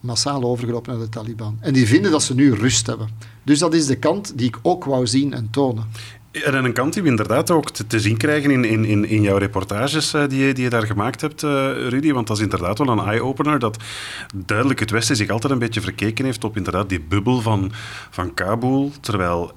massaal 0.00 0.42
overgelopen 0.42 0.92
naar 0.92 1.02
de 1.02 1.08
Taliban. 1.08 1.58
En 1.60 1.72
die 1.72 1.86
vinden 1.86 2.10
dat 2.10 2.22
ze 2.22 2.34
nu 2.34 2.54
rust 2.54 2.86
hebben. 2.86 3.08
Dus 3.42 3.58
dat 3.58 3.74
is 3.74 3.86
de 3.86 3.96
kant 3.96 4.38
die 4.38 4.46
ik 4.46 4.58
ook 4.62 4.84
wou 4.84 5.06
zien 5.06 5.32
en 5.32 5.48
tonen. 5.50 5.84
En 6.30 6.64
een 6.64 6.72
kant 6.72 6.92
die 6.92 7.02
we 7.02 7.08
inderdaad 7.08 7.50
ook 7.50 7.70
te, 7.70 8.00
zien 8.00 8.16
krijgen 8.16 8.50
in, 8.50 8.84
in, 8.84 9.04
in 9.04 9.22
jouw 9.22 9.36
reportages 9.36 10.14
uh, 10.14 10.28
die, 10.28 10.46
je, 10.46 10.54
die 10.54 10.64
je 10.64 10.70
daar 10.70 10.86
gemaakt 10.86 11.20
hebt, 11.20 11.42
uh, 11.42 11.50
Rudy. 11.88 12.12
Want 12.12 12.26
dat 12.26 12.36
is 12.36 12.42
inderdaad 12.42 12.78
wel 12.78 12.88
een 12.88 13.06
eye-opener. 13.06 13.58
Dat 13.58 13.76
duidelijk 14.34 14.80
het 14.80 14.90
Westen 14.90 15.16
zich 15.16 15.30
altijd 15.30 15.52
een 15.52 15.58
beetje 15.58 15.80
verkeken 15.80 16.24
heeft 16.24 16.44
op 16.44 16.56
inderdaad 16.56 16.88
die 16.88 17.00
bubbel 17.00 17.40
van, 17.40 17.72
van 18.10 18.34
Kabul. 18.34 18.92
Terwijl 19.00 19.52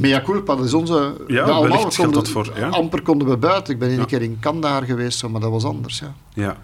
Mea 0.00 0.22
culpa, 0.22 0.56
dat 0.56 0.64
is 0.64 0.74
onze... 0.74 1.24
Ja, 1.26 1.42
allemaal 1.42 1.86
konden, 1.96 2.12
dat 2.12 2.28
voor. 2.28 2.52
Ja? 2.56 2.68
Amper 2.68 3.02
konden 3.02 3.28
we 3.28 3.36
buiten. 3.36 3.72
Ik 3.72 3.78
ben 3.78 3.98
een 3.98 4.06
keer 4.06 4.22
in 4.22 4.36
Kandahar 4.40 4.82
geweest, 4.82 5.28
maar 5.28 5.40
dat 5.40 5.50
was 5.50 5.64
anders. 5.64 5.98
Ja. 5.98 6.14
ja. 6.34 6.56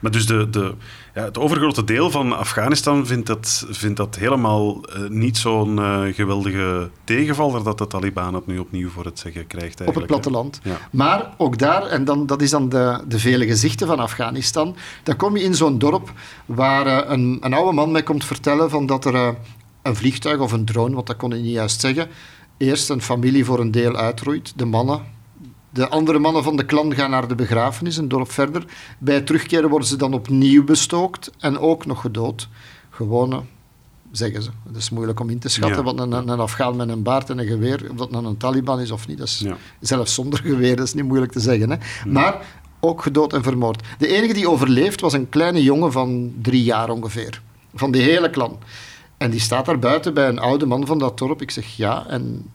Maar 0.00 0.10
dus 0.10 0.26
de, 0.26 0.50
de, 0.50 0.74
ja, 1.14 1.22
het 1.24 1.38
overgrote 1.38 1.84
deel 1.84 2.10
van 2.10 2.36
Afghanistan 2.36 3.06
vindt 3.06 3.26
dat, 3.26 3.66
vindt 3.70 3.96
dat 3.96 4.16
helemaal 4.16 4.80
uh, 4.88 5.08
niet 5.08 5.36
zo'n 5.36 5.76
uh, 5.76 6.00
geweldige 6.14 6.90
tegenvaller 7.04 7.64
dat 7.64 7.78
de 7.78 7.86
Taliban 7.86 8.34
het 8.34 8.46
nu 8.46 8.58
opnieuw 8.58 8.90
voor 8.90 9.04
het 9.04 9.18
zeggen 9.18 9.46
krijgt. 9.46 9.86
Op 9.86 9.94
het 9.94 10.06
platteland. 10.06 10.60
Ja. 10.62 10.76
Maar 10.90 11.34
ook 11.36 11.58
daar, 11.58 11.82
en 11.82 12.04
dan, 12.04 12.26
dat 12.26 12.42
is 12.42 12.50
dan 12.50 12.68
de, 12.68 13.00
de 13.08 13.18
vele 13.18 13.46
gezichten 13.46 13.86
van 13.86 13.98
Afghanistan, 13.98 14.76
dan 15.02 15.16
kom 15.16 15.36
je 15.36 15.42
in 15.42 15.54
zo'n 15.54 15.78
dorp 15.78 16.12
waar 16.46 16.86
uh, 16.86 16.98
een, 17.12 17.38
een 17.40 17.54
oude 17.54 17.72
man 17.72 17.90
mij 17.90 18.02
komt 18.02 18.24
vertellen 18.24 18.70
van 18.70 18.86
dat 18.86 19.04
er 19.04 19.34
een 19.82 19.96
vliegtuig 19.96 20.38
of 20.38 20.52
een 20.52 20.64
drone, 20.64 20.94
want 20.94 21.06
dat 21.06 21.16
kon 21.16 21.30
hij 21.30 21.40
niet 21.40 21.52
juist 21.52 21.80
zeggen, 21.80 22.08
eerst 22.64 22.88
een 22.88 23.02
familie 23.02 23.44
voor 23.44 23.60
een 23.60 23.70
deel 23.70 23.96
uitroeit. 23.96 24.52
De 24.56 24.64
mannen, 24.64 25.02
de 25.70 25.88
andere 25.88 26.18
mannen 26.18 26.42
van 26.42 26.56
de 26.56 26.64
klan 26.64 26.94
gaan 26.94 27.10
naar 27.10 27.28
de 27.28 27.34
begrafenis, 27.34 27.96
een 27.96 28.08
dorp 28.08 28.30
verder. 28.30 28.64
Bij 28.98 29.20
terugkeren 29.20 29.70
worden 29.70 29.88
ze 29.88 29.96
dan 29.96 30.14
opnieuw 30.14 30.64
bestookt 30.64 31.30
en 31.38 31.58
ook 31.58 31.86
nog 31.86 32.00
gedood. 32.00 32.48
Gewone, 32.90 33.42
zeggen 34.12 34.42
ze. 34.42 34.50
Het 34.66 34.76
is 34.76 34.90
moeilijk 34.90 35.20
om 35.20 35.30
in 35.30 35.38
te 35.38 35.48
schatten, 35.48 35.84
want 35.84 36.00
een, 36.00 36.12
een 36.12 36.40
Afghaan 36.40 36.76
met 36.76 36.88
een 36.88 37.02
baard 37.02 37.30
en 37.30 37.38
een 37.38 37.46
geweer, 37.46 37.90
of 37.90 37.96
dat 37.96 38.10
nou 38.10 38.26
een 38.26 38.36
Taliban 38.36 38.80
is 38.80 38.90
of 38.90 39.06
niet, 39.06 39.18
dat 39.18 39.26
is, 39.26 39.44
zelfs 39.80 40.14
zonder 40.14 40.38
geweer, 40.38 40.76
dat 40.76 40.86
is 40.86 40.94
niet 40.94 41.04
moeilijk 41.04 41.32
te 41.32 41.40
zeggen. 41.40 41.70
Hè. 41.70 41.76
Maar 42.06 42.46
ook 42.80 43.02
gedood 43.02 43.32
en 43.32 43.42
vermoord. 43.42 43.82
De 43.98 44.06
enige 44.06 44.32
die 44.32 44.48
overleeft 44.48 45.00
was 45.00 45.12
een 45.12 45.28
kleine 45.28 45.62
jongen 45.62 45.92
van 45.92 46.34
drie 46.42 46.62
jaar 46.62 46.88
ongeveer. 46.88 47.42
Van 47.74 47.90
die 47.90 48.02
hele 48.02 48.30
klan. 48.30 48.58
En 49.16 49.30
die 49.30 49.40
staat 49.40 49.66
daar 49.66 49.78
buiten 49.78 50.14
bij 50.14 50.28
een 50.28 50.38
oude 50.38 50.66
man 50.66 50.86
van 50.86 50.98
dat 50.98 51.18
dorp. 51.18 51.42
Ik 51.42 51.50
zeg 51.50 51.76
ja, 51.76 52.06
en 52.06 52.50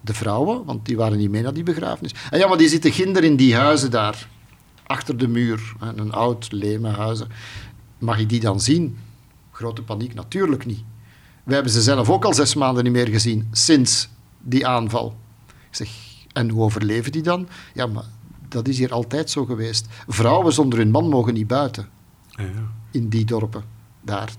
de 0.00 0.14
vrouwen, 0.14 0.64
want 0.64 0.86
die 0.86 0.96
waren 0.96 1.18
niet 1.18 1.30
mee 1.30 1.42
naar 1.42 1.54
die 1.54 1.62
begrafenis. 1.62 2.14
En 2.30 2.38
ja, 2.38 2.48
maar 2.48 2.58
die 2.58 2.68
zitten 2.68 2.92
ginder 2.92 3.24
in 3.24 3.36
die 3.36 3.56
huizen 3.56 3.90
daar, 3.90 4.28
achter 4.86 5.16
de 5.16 5.28
muur, 5.28 5.72
een 5.80 6.12
oud 6.12 6.52
leme 6.52 6.88
huizen. 6.88 7.28
Mag 7.98 8.18
ik 8.18 8.28
die 8.28 8.40
dan 8.40 8.60
zien? 8.60 8.98
Grote 9.50 9.82
paniek, 9.82 10.14
natuurlijk 10.14 10.66
niet. 10.66 10.82
We 11.44 11.54
hebben 11.54 11.72
ze 11.72 11.82
zelf 11.82 12.10
ook 12.10 12.24
al 12.24 12.34
zes 12.34 12.54
maanden 12.54 12.84
niet 12.84 12.92
meer 12.92 13.08
gezien, 13.08 13.48
sinds 13.52 14.08
die 14.42 14.66
aanval. 14.66 15.16
Ik 15.46 15.76
zeg, 15.76 15.90
en 16.32 16.48
hoe 16.48 16.62
overleven 16.62 17.12
die 17.12 17.22
dan? 17.22 17.48
Ja, 17.74 17.86
maar 17.86 18.04
dat 18.48 18.68
is 18.68 18.78
hier 18.78 18.92
altijd 18.92 19.30
zo 19.30 19.44
geweest. 19.44 19.86
Vrouwen 20.06 20.52
zonder 20.52 20.78
hun 20.78 20.90
man 20.90 21.08
mogen 21.08 21.34
niet 21.34 21.46
buiten. 21.46 21.88
Ja, 22.30 22.44
ja. 22.44 22.72
In 22.90 23.08
die 23.08 23.24
dorpen, 23.24 23.64
daar. 24.02 24.32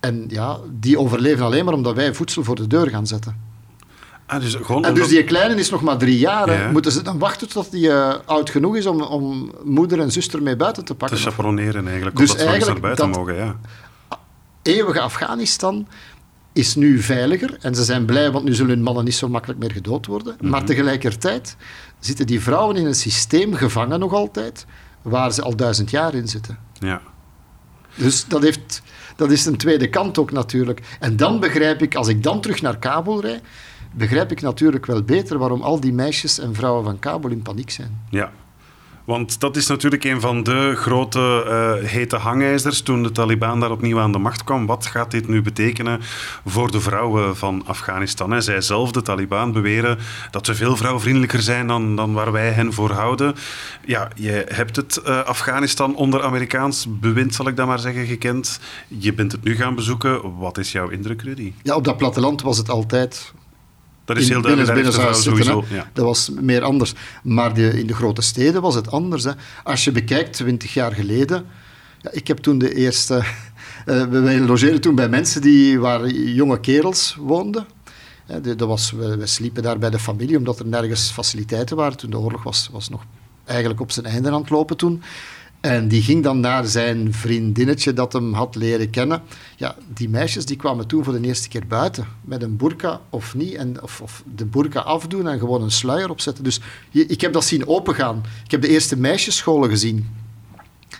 En 0.00 0.24
ja, 0.28 0.58
die 0.70 0.98
overleven 0.98 1.44
alleen 1.44 1.64
maar 1.64 1.74
omdat 1.74 1.94
wij 1.94 2.14
voedsel 2.14 2.44
voor 2.44 2.56
de 2.56 2.66
deur 2.66 2.88
gaan 2.88 3.06
zetten. 3.06 3.54
Ah, 4.26 4.40
dus 4.40 4.56
en 4.82 4.94
dus 4.94 5.08
die 5.08 5.24
kleine 5.24 5.54
is 5.54 5.70
nog 5.70 5.82
maar 5.82 5.96
drie 5.96 6.18
jaar. 6.18 6.72
Moeten 6.72 6.92
ze 6.92 7.02
dan 7.02 7.18
wachten 7.18 7.48
tot 7.48 7.70
hij 7.70 7.80
uh, 7.80 8.14
oud 8.24 8.50
genoeg 8.50 8.76
is 8.76 8.86
om, 8.86 9.02
om 9.02 9.52
moeder 9.64 10.00
en 10.00 10.12
zuster 10.12 10.42
mee 10.42 10.56
buiten 10.56 10.84
te 10.84 10.94
pakken? 10.94 11.16
Te 11.16 11.22
chaperoneren 11.22 11.86
eigenlijk, 11.86 12.16
dus 12.16 12.30
omdat 12.30 12.62
ze 12.62 12.70
naar 12.70 12.80
buiten 12.80 13.10
mogen, 13.10 13.34
ja. 13.34 13.56
Eeuwige 14.62 15.00
Afghanistan 15.00 15.86
is 16.52 16.74
nu 16.74 16.98
veiliger 17.02 17.56
en 17.60 17.74
ze 17.74 17.84
zijn 17.84 18.04
blij, 18.04 18.30
want 18.30 18.44
nu 18.44 18.54
zullen 18.54 18.70
hun 18.70 18.82
mannen 18.82 19.04
niet 19.04 19.14
zo 19.14 19.28
makkelijk 19.28 19.60
meer 19.60 19.72
gedood 19.72 20.06
worden. 20.06 20.36
Maar 20.40 20.60
mhm. 20.60 20.68
tegelijkertijd 20.68 21.56
zitten 21.98 22.26
die 22.26 22.40
vrouwen 22.40 22.76
in 22.76 22.86
een 22.86 22.94
systeem 22.94 23.54
gevangen 23.54 23.98
nog 23.98 24.12
altijd, 24.12 24.66
waar 25.02 25.32
ze 25.32 25.42
al 25.42 25.56
duizend 25.56 25.90
jaar 25.90 26.14
in 26.14 26.28
zitten. 26.28 26.58
Ja. 26.72 27.00
Dus 27.94 28.24
dat, 28.24 28.42
heeft, 28.42 28.82
dat 29.16 29.30
is 29.30 29.46
een 29.46 29.56
tweede 29.56 29.88
kant 29.88 30.18
ook 30.18 30.32
natuurlijk. 30.32 30.96
En 31.00 31.16
dan 31.16 31.40
begrijp 31.40 31.82
ik, 31.82 31.94
als 31.94 32.08
ik 32.08 32.22
dan 32.22 32.40
terug 32.40 32.62
naar 32.62 32.78
Kabul 32.78 33.20
rijd, 33.20 33.42
begrijp 33.92 34.30
ik 34.30 34.40
natuurlijk 34.40 34.86
wel 34.86 35.02
beter 35.02 35.38
waarom 35.38 35.62
al 35.62 35.80
die 35.80 35.92
meisjes 35.92 36.38
en 36.38 36.54
vrouwen 36.54 36.84
van 36.84 36.98
Kabul 36.98 37.30
in 37.30 37.42
paniek 37.42 37.70
zijn. 37.70 38.00
Ja, 38.10 38.32
want 39.06 39.40
dat 39.40 39.56
is 39.56 39.66
natuurlijk 39.66 40.04
een 40.04 40.20
van 40.20 40.42
de 40.42 40.72
grote 40.76 41.44
uh, 41.46 41.88
hete 41.88 42.16
hangijzers 42.16 42.80
toen 42.80 43.02
de 43.02 43.12
Taliban 43.12 43.60
daar 43.60 43.70
opnieuw 43.70 44.00
aan 44.00 44.12
de 44.12 44.18
macht 44.18 44.44
kwam. 44.44 44.66
Wat 44.66 44.86
gaat 44.86 45.10
dit 45.10 45.28
nu 45.28 45.42
betekenen 45.42 46.00
voor 46.46 46.70
de 46.70 46.80
vrouwen 46.80 47.36
van 47.36 47.62
Afghanistan? 47.66 48.30
Hè? 48.30 48.40
Zij 48.40 48.60
zelf, 48.60 48.90
de 48.90 49.02
Taliban, 49.02 49.52
beweren 49.52 49.98
dat 50.30 50.46
ze 50.46 50.54
veel 50.54 50.76
vrouwvriendelijker 50.76 51.42
zijn 51.42 51.66
dan, 51.66 51.96
dan 51.96 52.12
waar 52.12 52.32
wij 52.32 52.50
hen 52.50 52.72
voor 52.72 52.90
houden. 52.90 53.34
Ja, 53.84 54.08
je 54.14 54.44
hebt 54.48 54.76
het 54.76 55.00
uh, 55.06 55.22
Afghanistan 55.22 55.96
onder 55.96 56.22
Amerikaans 56.22 56.86
bewind, 56.88 57.34
zal 57.34 57.48
ik 57.48 57.56
dat 57.56 57.66
maar 57.66 57.78
zeggen, 57.78 58.06
gekend. 58.06 58.60
Je 58.88 59.14
bent 59.14 59.32
het 59.32 59.44
nu 59.44 59.56
gaan 59.56 59.74
bezoeken. 59.74 60.38
Wat 60.38 60.58
is 60.58 60.72
jouw 60.72 60.88
indruk, 60.88 61.22
Rudy? 61.22 61.52
Ja, 61.62 61.74
op 61.74 61.84
dat 61.84 61.96
platteland 61.96 62.42
was 62.42 62.58
het 62.58 62.70
altijd 62.70 63.32
dat 64.06 64.16
is 64.16 64.28
heel 64.28 64.40
duidelijk. 64.40 64.92
sowieso, 65.14 65.64
ja. 65.68 65.90
Dat 65.92 66.04
was 66.04 66.30
meer 66.40 66.62
anders. 66.62 66.92
Maar 67.22 67.54
de, 67.54 67.78
in 67.78 67.86
de 67.86 67.94
grote 67.94 68.22
steden 68.22 68.62
was 68.62 68.74
het 68.74 68.90
anders. 68.90 69.24
Hè. 69.24 69.32
Als 69.64 69.84
je 69.84 69.92
bekijkt, 69.92 70.32
twintig 70.32 70.74
jaar 70.74 70.92
geleden... 70.92 71.46
Ja, 72.00 72.10
ik 72.12 72.26
heb 72.26 72.38
toen 72.38 72.58
de 72.58 72.74
eerste... 72.74 73.22
Uh, 73.86 74.04
wij 74.04 74.40
logeerden 74.40 74.80
toen 74.80 74.94
bij 74.94 75.08
mensen 75.08 75.40
die, 75.40 75.80
waar 75.80 76.08
jonge 76.08 76.60
kerels 76.60 77.16
woonden. 77.20 77.66
Ja, 78.26 78.38
de, 78.38 78.54
dat 78.54 78.68
was, 78.68 78.90
we, 78.90 79.16
we, 79.16 79.26
sliepen 79.26 79.62
daar 79.62 79.78
bij 79.78 79.90
de 79.90 79.98
familie, 79.98 80.36
omdat 80.36 80.58
er 80.58 80.66
nergens 80.66 81.10
faciliteiten 81.10 81.76
waren. 81.76 81.96
Toen 81.96 82.10
de 82.10 82.18
oorlog 82.18 82.42
was, 82.42 82.68
was 82.72 82.88
nog 82.88 83.04
eigenlijk 83.44 83.80
op 83.80 83.90
zijn 83.90 84.06
einde 84.06 84.30
aan 84.30 84.40
het 84.40 84.50
lopen 84.50 84.76
toen. 84.76 85.02
En 85.60 85.88
die 85.88 86.02
ging 86.02 86.22
dan 86.22 86.40
naar 86.40 86.66
zijn 86.66 87.12
vriendinnetje 87.12 87.92
dat 87.92 88.12
hem 88.12 88.32
had 88.32 88.54
leren 88.54 88.90
kennen. 88.90 89.22
Ja, 89.56 89.76
die 89.94 90.08
meisjes 90.08 90.46
die 90.46 90.56
kwamen 90.56 90.86
toen 90.86 91.04
voor 91.04 91.20
de 91.20 91.26
eerste 91.26 91.48
keer 91.48 91.66
buiten. 91.66 92.06
Met 92.20 92.42
een 92.42 92.56
burka 92.56 93.00
of 93.10 93.34
niet. 93.34 93.54
En, 93.54 93.82
of, 93.82 94.00
of 94.00 94.22
de 94.34 94.44
burka 94.44 94.80
afdoen 94.80 95.28
en 95.28 95.38
gewoon 95.38 95.62
een 95.62 95.70
sluier 95.70 96.10
opzetten. 96.10 96.44
Dus 96.44 96.60
ik 96.90 97.20
heb 97.20 97.32
dat 97.32 97.44
zien 97.44 97.66
opengaan. 97.66 98.22
Ik 98.44 98.50
heb 98.50 98.62
de 98.62 98.68
eerste 98.68 98.96
meisjesscholen 98.96 99.70
gezien. 99.70 100.06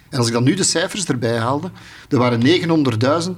En 0.08 0.18
als 0.18 0.26
ik 0.26 0.32
dan 0.32 0.44
nu 0.44 0.54
de 0.54 0.62
cijfers 0.62 1.04
erbij 1.04 1.38
haalde. 1.38 1.70
Er 2.08 2.18
waren 2.18 2.40
900.000, 3.26 3.30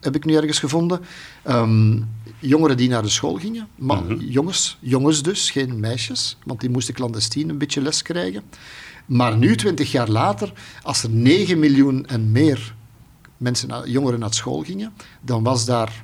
heb 0.00 0.14
ik 0.14 0.24
nu 0.24 0.34
ergens 0.34 0.58
gevonden. 0.58 1.00
Ehm, 1.42 2.00
jongeren 2.38 2.76
die 2.76 2.88
naar 2.88 3.02
de 3.02 3.08
school 3.08 3.34
gingen. 3.34 3.68
Maar 3.74 4.02
mhm. 4.04 4.20
jongens, 4.20 4.78
jongens 4.80 5.22
dus, 5.22 5.50
geen 5.50 5.80
meisjes. 5.80 6.36
Want 6.44 6.60
die 6.60 6.70
moesten 6.70 6.94
clandestien 6.94 7.48
een 7.48 7.58
beetje 7.58 7.80
les 7.80 8.02
krijgen. 8.02 8.42
Maar 9.12 9.36
nu, 9.36 9.56
twintig 9.56 9.92
jaar 9.92 10.08
later, 10.08 10.52
als 10.82 11.02
er 11.02 11.10
9 11.10 11.58
miljoen 11.58 12.06
en 12.06 12.32
meer 12.32 12.74
mensen, 13.36 13.90
jongeren 13.90 14.18
naar 14.18 14.34
school 14.34 14.62
gingen, 14.62 14.92
dan 15.20 15.42
was 15.42 15.64
daar 15.64 16.02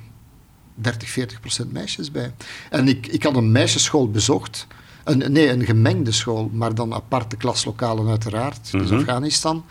30, 0.75 1.09
40 1.09 1.39
procent 1.39 1.71
meisjes 1.71 2.11
bij. 2.11 2.33
En 2.69 2.87
ik, 2.87 3.07
ik 3.07 3.23
had 3.23 3.35
een 3.35 3.51
meisjesschool 3.51 4.09
bezocht, 4.11 4.67
Een, 5.03 5.31
nee, 5.31 5.49
een 5.49 5.65
gemengde 5.65 6.11
school, 6.11 6.49
maar 6.53 6.75
dan 6.75 6.93
aparte 6.93 7.35
klaslokalen 7.37 8.07
uiteraard. 8.07 8.71
Dus 8.71 8.89
Mhm. 8.89 8.99
Afghanistan. 8.99 9.63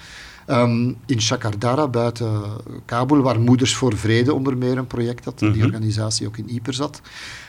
Ehm, 0.46 0.92
in 1.06 1.20
Shakardara, 1.20 1.88
buiten 1.88 2.42
Kabul, 2.84 3.20
waar 3.20 3.40
Moeders 3.40 3.74
voor 3.74 3.96
Vrede 3.96 4.34
onder 4.34 4.56
meer 4.56 4.78
een 4.78 4.86
project 4.86 5.24
had. 5.24 5.38
Die 5.38 5.48
Mhm. 5.48 5.64
organisatie 5.64 6.26
ook 6.26 6.36
in 6.36 6.48
Ypres 6.54 6.76
zat. 6.76 7.00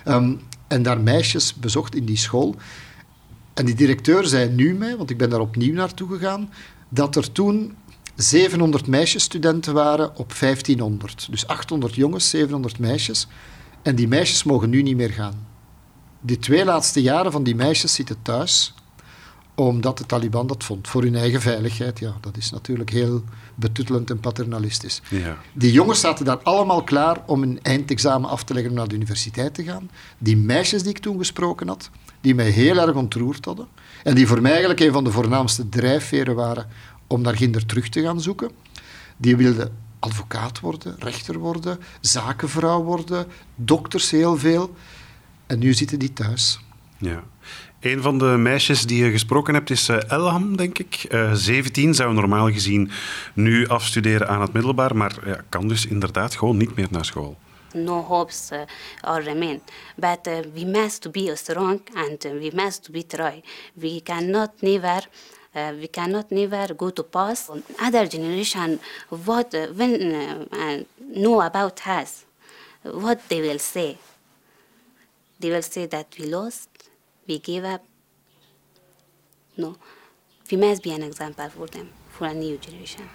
Ehm, 0.04 0.34
en 0.68 0.84
daar 0.84 1.00
meisjes 1.00 1.54
bezocht 1.54 1.96
in 1.96 2.06
die 2.06 2.18
school. 2.18 2.56
En 3.60 3.66
die 3.66 3.76
directeur 3.76 4.26
zei 4.26 4.50
nu 4.50 4.74
mij, 4.74 4.98
want 4.98 5.10
ik 5.10 5.18
ben 5.18 5.30
daar 5.30 5.40
opnieuw 5.40 5.74
naartoe 5.74 6.10
gegaan, 6.10 6.50
dat 6.90 7.16
er 7.16 7.32
toen 7.32 7.76
700 8.16 8.88
meisjesstudenten 8.88 9.74
waren 9.74 10.18
op 10.18 10.34
1500. 10.40 11.28
Dus 11.30 11.48
800 11.48 11.96
jongens, 11.96 12.30
700 12.30 12.80
meisjes. 12.80 13.28
En 13.82 13.96
die 13.96 14.08
meisjes 14.08 14.44
mogen 14.44 14.70
nu 14.70 14.82
niet 14.82 14.96
meer 14.96 15.10
gaan. 15.10 15.48
Die 16.22 16.38
twee 16.38 16.66
laatste 16.66 17.02
jaren 17.02 17.32
van 17.32 17.44
die 17.44 17.56
meisjes 17.56 17.94
zitten 17.94 18.22
thuis, 18.22 18.74
omdat 19.56 19.98
de 19.98 20.06
Taliban 20.06 20.48
dat 20.48 20.64
vond. 20.64 20.88
Voor 20.88 21.02
hun 21.02 21.16
eigen 21.16 21.42
veiligheid, 21.42 22.00
ja, 22.00 22.16
dat 22.22 22.38
is 22.38 22.52
natuurlijk 22.52 22.90
heel 22.90 23.24
betuttelend 23.56 24.10
en 24.10 24.20
paternalistisch. 24.20 25.02
Ja. 25.10 25.38
Die 25.54 25.72
jongens 25.72 26.00
zaten 26.00 26.26
daar 26.26 26.40
allemaal 26.44 26.84
klaar 26.84 27.24
om 27.26 27.44
een 27.44 27.60
eindexamen 27.62 28.30
af 28.30 28.44
te 28.44 28.54
leggen 28.54 28.72
om 28.72 28.78
naar 28.78 28.88
de 28.88 28.96
universiteit 28.96 29.54
te 29.54 29.64
gaan. 29.64 29.90
Die 30.18 30.38
meisjes 30.38 30.82
die 30.82 30.92
ik 30.92 31.00
toen 31.00 31.18
gesproken 31.18 31.68
had, 31.68 31.90
die 32.22 32.36
mij 32.36 32.50
heel 32.50 32.78
erg 32.78 32.96
ontroerd 32.96 33.46
hadden. 33.46 33.68
En 34.04 34.16
die 34.16 34.28
voor 34.28 34.42
mij 34.42 34.52
eigenlijk 34.52 34.80
een 34.80 34.92
van 34.92 35.04
de 35.04 35.12
voornaamste 35.12 35.70
drijfveren 35.70 36.36
waren 36.36 36.68
om 37.08 37.22
naar 37.22 37.36
Ginder 37.36 37.66
terug 37.66 37.90
te 37.90 38.02
gaan 38.02 38.22
zoeken. 38.22 38.52
Die 39.18 39.36
wilden 39.36 39.72
advocaat 40.00 40.60
worden, 40.60 40.96
rechter 41.00 41.38
worden, 41.38 41.80
zakenvrouw 42.02 42.84
worden, 42.84 43.28
dokters 43.56 44.12
heel 44.12 44.38
veel. 44.38 44.76
En 45.48 45.60
nu 45.60 45.74
zitten 45.74 46.00
die 46.00 46.14
thuis. 46.14 46.60
Ja. 46.98 47.24
Een 47.80 48.02
van 48.02 48.18
de 48.18 48.26
meisjes 48.26 48.86
die 48.86 49.04
je 49.04 49.12
gesproken 49.12 49.54
hebt 49.54 49.70
is 49.70 49.90
eh, 49.90 50.12
Elham, 50.12 50.58
denk 50.58 50.80
ik. 50.80 51.06
Eh 51.10 51.34
17 51.34 51.94
zou 51.94 52.14
normaal 52.14 52.52
gezien 52.52 52.92
nu 53.34 53.68
afstuderen 53.68 54.28
aan 54.28 54.42
het 54.42 54.54
middelbaar, 54.54 54.96
maar 54.96 55.44
kan 55.50 55.68
dus 55.68 55.86
inderdaad 55.86 56.36
gewoon 56.36 56.58
niet 56.58 56.76
meer 56.76 56.88
naar 56.92 57.06
school. 57.06 57.38
No 57.74 58.02
hopes 58.02 58.52
uh, 58.52 58.66
or 59.04 59.22
remain. 59.22 59.62
But 59.98 60.28
uh, 60.28 60.44
we 60.56 60.66
must 60.66 61.12
be 61.12 61.36
strong 61.36 61.82
and 61.96 62.24
uh, 62.26 62.30
we 62.30 62.52
must 62.52 62.92
be 62.92 63.04
try. 63.04 63.42
We 63.76 64.02
cannot 64.02 64.62
never. 64.62 65.02
Uh, 65.54 65.74
we 65.80 65.88
cannot 65.88 66.32
never 66.32 66.74
go 66.76 66.92
to 66.92 67.02
past 67.02 67.50
other 67.82 68.06
generation 68.06 68.80
what 69.10 69.54
uh, 69.56 69.66
when 69.68 70.14
uh, 70.14 70.84
know 71.00 71.42
about 71.42 71.88
us 71.88 72.24
what 72.84 73.28
they 73.30 73.42
will 73.42 73.58
say 73.58 73.98
they 75.40 75.50
will 75.50 75.64
say 75.64 75.88
that 75.88 76.16
we 76.20 76.26
lost 76.26 76.70
we 77.28 77.40
gave 77.40 77.66
up 77.66 77.84
no 79.58 79.76
we 80.52 80.56
must 80.56 80.84
be 80.84 80.92
an 80.92 81.02
example 81.02 81.50
for 81.50 81.66
them 81.66 81.90
for 82.10 82.28
a 82.28 82.34
new 82.34 82.56
generation 82.58 83.10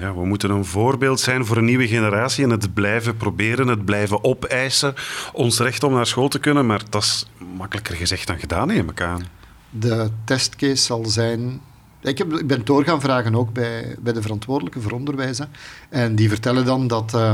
Ja, 0.00 0.14
we 0.14 0.24
moeten 0.26 0.50
een 0.50 0.64
voorbeeld 0.64 1.20
zijn 1.20 1.46
voor 1.46 1.56
een 1.56 1.64
nieuwe 1.64 1.86
generatie 1.88 2.44
en 2.44 2.50
het 2.50 2.74
blijven 2.74 3.16
proberen, 3.16 3.68
het 3.68 3.84
blijven 3.84 4.24
opeisen, 4.24 4.94
ons 5.32 5.58
recht 5.58 5.82
om 5.82 5.92
naar 5.92 6.06
school 6.06 6.28
te 6.28 6.38
kunnen. 6.38 6.66
Maar 6.66 6.82
dat 6.90 7.02
is 7.02 7.26
makkelijker 7.56 7.94
gezegd 7.96 8.26
dan 8.26 8.38
gedaan, 8.38 8.66
neem 8.66 8.88
ik 8.90 9.00
aan. 9.00 9.26
De 9.70 10.10
testcase 10.24 10.76
zal 10.76 11.04
zijn. 11.04 11.60
Ik, 12.02 12.18
heb, 12.18 12.32
ik 12.32 12.46
ben 12.46 12.56
het 12.56 12.66
door 12.66 12.84
gaan 12.84 13.00
vragen 13.00 13.34
ook 13.34 13.52
bij, 13.52 13.96
bij 14.00 14.12
de 14.12 14.22
verantwoordelijke 14.22 14.80
voor 14.80 14.92
onderwijs. 14.92 15.40
En 15.88 16.14
die 16.14 16.28
vertellen 16.28 16.64
dan 16.64 16.86
dat. 16.86 17.14
eh, 17.14 17.32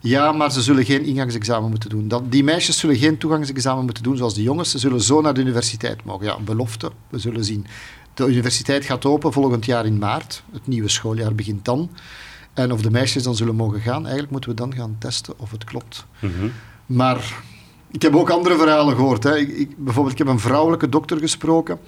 ja, 0.00 0.32
maar 0.32 0.52
ze 0.52 0.62
zullen 0.62 0.84
geen 0.84 1.04
ingangsexamen 1.04 1.70
moeten 1.70 1.90
doen. 1.90 2.08
Dat, 2.08 2.32
die 2.32 2.44
meisjes 2.44 2.78
zullen 2.78 2.96
geen 2.96 3.18
toegangsexamen 3.18 3.84
moeten 3.84 4.02
doen 4.02 4.16
zoals 4.16 4.34
de 4.34 4.42
jongens. 4.42 4.70
Ze 4.70 4.78
zullen 4.78 5.00
zo 5.00 5.20
naar 5.20 5.34
de 5.34 5.40
universiteit 5.40 6.04
mogen. 6.04 6.26
Ja, 6.26 6.38
belofte. 6.40 6.90
We 7.08 7.18
zullen 7.18 7.44
zien. 7.44 7.66
De 8.16 8.26
universiteit 8.26 8.84
gaat 8.84 9.04
open 9.04 9.32
volgend 9.32 9.64
jaar 9.64 9.86
in 9.86 9.98
maart. 9.98 10.42
Het 10.52 10.66
nieuwe 10.66 10.88
schooljaar 10.88 11.34
begint 11.34 11.64
dan. 11.64 11.90
En 12.54 12.72
of 12.72 12.82
de 12.82 12.90
meisjes 12.90 13.22
dan 13.22 13.34
zullen 13.36 13.54
mogen 13.54 13.80
gaan, 13.80 14.02
eigenlijk 14.02 14.30
moeten 14.30 14.50
we 14.50 14.56
dan 14.56 14.74
gaan 14.74 14.96
testen 14.98 15.34
of 15.38 15.50
het 15.50 15.64
klopt. 15.64 16.06
Mhm. 16.18 16.46
Maar 16.86 17.34
ik 17.90 18.02
heb 18.02 18.14
ook 18.16 18.30
andere 18.30 18.56
verhalen 18.56 18.94
gehoord. 18.94 19.22
Hè. 19.22 19.36
Ik, 19.36 19.48
ik- 19.48 19.76
bijvoorbeeld, 19.84 20.12
ik 20.20 20.26
heb 20.26 20.34
een 20.34 20.40
vrouwelijke 20.40 20.88
dokter 20.88 21.18
gesproken. 21.18 21.78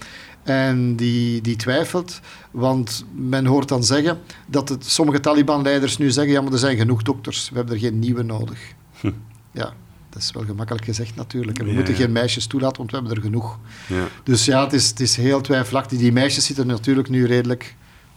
En 0.43 0.97
die, 0.97 1.41
die 1.41 1.57
twijfelt, 1.57 2.21
want 2.51 3.05
men 3.15 3.47
hoort 3.47 3.69
dan 3.69 3.85
zeggen 3.85 4.19
dat 4.47 4.69
het, 4.69 4.85
sommige 4.87 5.21
Taliban-leiders 5.21 5.99
nu 5.99 6.11
zeggen: 6.11 6.33
ja, 6.33 6.41
maar 6.41 6.53
er 6.53 6.59
zijn 6.59 6.77
genoeg 6.77 7.03
dokters, 7.03 7.49
we 7.51 7.57
hebben 7.57 7.75
er 7.75 7.81
geen 7.81 7.99
nieuwe 7.99 8.23
nodig. 8.23 8.59
Hm. 9.01 9.11
Ja, 9.53 9.73
dat 10.11 10.23
is 10.23 10.31
wel 10.31 10.45
gemakkelijk 10.45 10.85
gezegd 10.85 11.15
natuurlijk. 11.17 11.59
En 11.59 11.65
we 11.65 11.71
Ja, 11.71 11.77
moeten 11.77 11.95
geen 11.95 12.13
meisjes 12.13 12.47
toelaten, 12.47 12.77
want 12.77 12.91
we 12.91 12.97
hebben 12.97 13.17
er 13.17 13.23
genoeg. 13.23 13.59
Ja. 13.87 14.05
Dus 14.25 14.45
ja, 14.45 14.65
het 14.65 14.73
is, 14.73 14.89
het 14.89 15.01
is 15.01 15.17
heel 15.17 15.41
twijfelachtig. 15.41 15.99
Die 15.99 16.13
meisjes 16.13 16.45
zitten 16.47 16.67
natuurlijk 16.67 17.09
nu 17.09 17.27
redelijk 17.27 17.75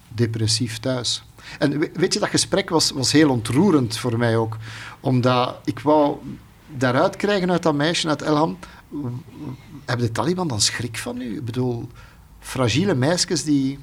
depressief 0.07 0.77
thuis. 0.79 1.23
En 1.59 1.79
we- 1.79 1.91
weet 1.93 2.13
je, 2.13 2.19
dat 2.19 2.29
gesprek 2.29 2.69
was, 2.69 2.91
was 2.91 3.11
heel 3.11 3.29
ontroerend 3.29 3.97
voor 3.97 4.17
mij 4.17 4.37
ook. 4.37 4.57
Omdat 4.99 5.55
ik 5.65 5.79
wou 5.79 6.17
daaruit 6.77 7.15
krijgen 7.15 7.51
uit 7.51 7.63
dat 7.63 7.75
meisje, 7.75 8.07
uit 8.07 8.21
Elham... 8.21 8.57
Hebben 9.85 10.05
de 10.05 10.11
Taliban 10.11 10.47
dan 10.47 10.61
schrik 10.61 10.97
van 10.97 11.21
u? 11.21 11.35
Ik 11.35 11.45
bedoel, 11.45 11.87
fragiele 12.39 12.95
meisjes 12.95 13.43
die... 13.43 13.79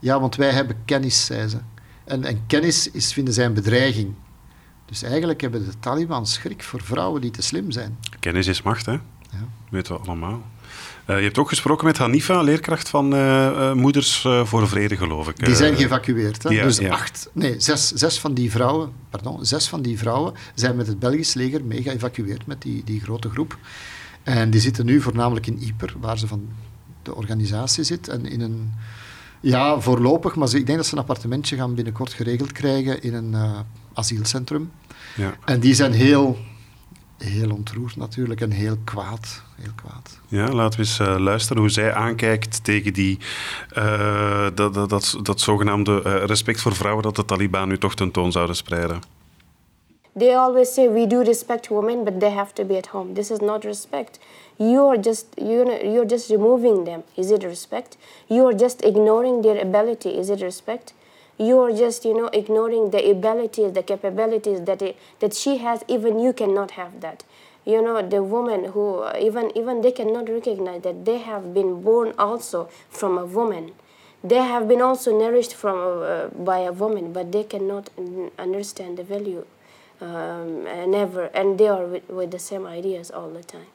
Ja, 0.00 0.20
want 0.20 0.36
wij 0.36 0.50
hebben 0.50 0.76
kennis, 0.84 1.24
zei 1.24 1.48
ze. 1.48 1.56
En, 2.04 2.24
en 2.24 2.46
kennis 2.46 2.90
is, 2.90 3.12
vinden 3.12 3.34
zij 3.34 3.44
een 3.44 3.54
bedreiging. 3.54 4.14
Dus 4.86 5.02
eigenlijk 5.02 5.40
hebben 5.40 5.64
de 5.64 5.78
Taliban 5.80 6.26
schrik 6.26 6.62
voor 6.62 6.82
vrouwen 6.82 7.20
die 7.20 7.30
te 7.30 7.42
slim 7.42 7.70
zijn. 7.70 7.98
Kennis 8.20 8.46
is 8.46 8.62
macht, 8.62 8.86
hè? 8.86 8.92
Ja. 8.92 9.48
Weten 9.70 9.94
we 9.94 10.00
allemaal. 10.00 10.42
Eh, 11.04 11.16
je 11.16 11.22
hebt 11.22 11.38
ook 11.38 11.48
gesproken 11.48 11.86
met 11.86 11.98
Hanifa, 11.98 12.42
leerkracht 12.42 12.88
van 12.88 13.14
eh, 13.14 13.46
eh, 13.46 13.76
Moeders 13.76 14.26
voor 14.44 14.68
Vrede, 14.68 14.96
geloof 14.96 15.28
ik. 15.28 15.44
Die 15.44 15.54
zijn 15.54 15.76
geëvacueerd. 15.76 16.42
Hè? 16.42 16.48
ja, 16.48 16.62
dus 16.62 16.78
ja. 16.78 16.90
acht, 16.90 17.30
nee, 17.32 17.54
zes, 17.60 17.88
zes 17.88 18.20
van 18.20 18.34
die 18.34 18.50
vrouwen, 18.50 18.92
pardon, 19.10 19.44
zes 19.44 19.68
van 19.68 19.82
die 19.82 19.98
vrouwen 19.98 20.34
zijn 20.54 20.76
met 20.76 20.86
het 20.86 20.98
Belgisch 20.98 21.34
leger 21.34 21.64
mee 21.64 21.82
geëvacueerd 21.82 22.46
met 22.46 22.62
die, 22.62 22.84
die 22.84 23.00
grote 23.00 23.30
groep. 23.30 23.58
En 24.22 24.50
die 24.50 24.60
zitten 24.60 24.86
nu 24.86 25.00
voornamelijk 25.00 25.46
in 25.46 25.58
Yper, 25.60 25.94
waar 26.00 26.18
ze 26.18 26.26
van 26.26 26.48
de 27.02 27.14
organisatie 27.14 27.84
zit. 27.84 28.08
En 28.08 28.26
in 28.26 28.40
een, 28.40 28.72
ja, 29.40 29.80
voorlopig, 29.80 30.34
maar 30.34 30.48
ze, 30.48 30.58
ik 30.58 30.66
denk 30.66 30.78
dat 30.78 30.86
ze 30.86 30.92
een 30.92 31.00
appartementje 31.00 31.56
gaan 31.56 31.74
binnenkort 31.74 32.12
geregeld 32.12 32.52
krijgen 32.52 33.02
in 33.02 33.14
een 33.14 33.34
asielcentrum. 33.94 34.72
Ja. 35.16 35.34
En 35.44 35.60
die 35.60 35.74
zijn 35.74 35.92
heel, 35.92 36.38
heel 37.18 37.50
ontroerd 37.50 37.96
natuurlijk 37.96 38.40
en 38.40 38.50
heel 38.50 38.76
kwaad. 38.84 39.42
Heel 39.56 39.72
kwaad. 39.74 40.18
Ja, 40.28 40.48
laten 40.48 40.80
we 40.80 40.86
eens 40.86 40.98
eh, 40.98 41.16
luisteren 41.18 41.62
hoe 41.62 41.70
zij 41.70 41.92
aankijkt 41.92 42.64
tegen 42.64 42.92
die, 42.92 43.18
eh, 43.70 44.46
dat, 44.54 44.74
dat, 44.74 44.88
dat, 44.88 45.18
dat 45.22 45.40
zogenaamde 45.40 46.02
eh, 46.02 46.24
respect 46.24 46.60
voor 46.60 46.74
vrouwen 46.74 47.02
dat 47.02 47.16
de 47.16 47.24
Taliban 47.24 47.68
nu 47.68 47.78
toch 47.78 47.94
tentoon 47.94 48.32
zouden 48.32 48.56
spreiden. 48.56 49.00
They 50.18 50.36
always 50.36 50.74
say 50.74 50.90
we 50.90 51.06
do 51.06 51.22
respect 51.22 51.68
women, 51.68 52.04
but 52.04 52.20
they 52.20 52.30
have 52.30 52.52
to 52.52 52.64
be 52.64 52.76
at 52.76 52.86
home. 52.86 53.12
This 53.12 53.30
is 53.30 53.38
not 53.38 53.64
respect. 53.64 54.18
You're 54.56 55.00
just 55.00 55.26
you 55.34 55.64
know, 55.64 55.82
you're 55.82 56.08
just 56.08 56.28
removing 56.28 56.84
them. 56.84 57.02
Is 57.14 57.30
it 57.30 57.42
respect? 57.42 57.96
You're 58.26 58.58
just 58.58 58.84
ignoring 58.84 59.42
their 59.42 59.60
ability. 59.60 60.08
Is 60.08 60.28
it 60.28 60.40
respect? 60.40 60.94
You're 61.38 61.76
just 61.76 62.04
you 62.04 62.14
know 62.14 62.28
ignoring 62.32 62.90
the 62.90 63.10
abilities, 63.10 63.72
the 63.72 63.82
capabilities 63.82 64.60
that 64.62 64.82
it, 64.82 64.96
that 65.20 65.34
she 65.34 65.58
has. 65.58 65.84
Even 65.88 66.18
you 66.18 66.32
cannot 66.32 66.72
have 66.72 67.00
that. 67.00 67.24
You 67.64 67.80
know 67.82 68.00
the 68.06 68.22
woman 68.22 68.64
who 68.72 68.98
uh, 68.98 69.16
even 69.20 69.50
even 69.56 69.80
they 69.80 69.92
cannot 69.92 70.28
recognize 70.28 70.82
that 70.82 71.04
they 71.04 71.18
have 71.18 71.52
been 71.54 71.82
born 71.82 72.14
also 72.18 72.68
from 72.90 73.18
a 73.18 73.24
woman. 73.24 73.72
They 74.22 74.42
have 74.42 74.68
been 74.68 74.80
also 74.80 75.16
nourished 75.18 75.54
from 75.54 76.02
uh, 76.02 76.28
by 76.28 76.60
a 76.60 76.72
woman, 76.72 77.12
but 77.12 77.32
they 77.32 77.44
cannot 77.44 77.90
understand 78.38 78.96
the 78.96 79.04
value 79.04 79.44
um, 80.00 80.66
and 80.66 80.92
never, 80.92 81.24
and 81.34 81.58
they 81.58 81.68
are 81.68 81.84
with, 81.84 82.08
with 82.08 82.30
the 82.30 82.38
same 82.38 82.66
ideas 82.66 83.10
all 83.10 83.28
the 83.30 83.42
time. 83.42 83.73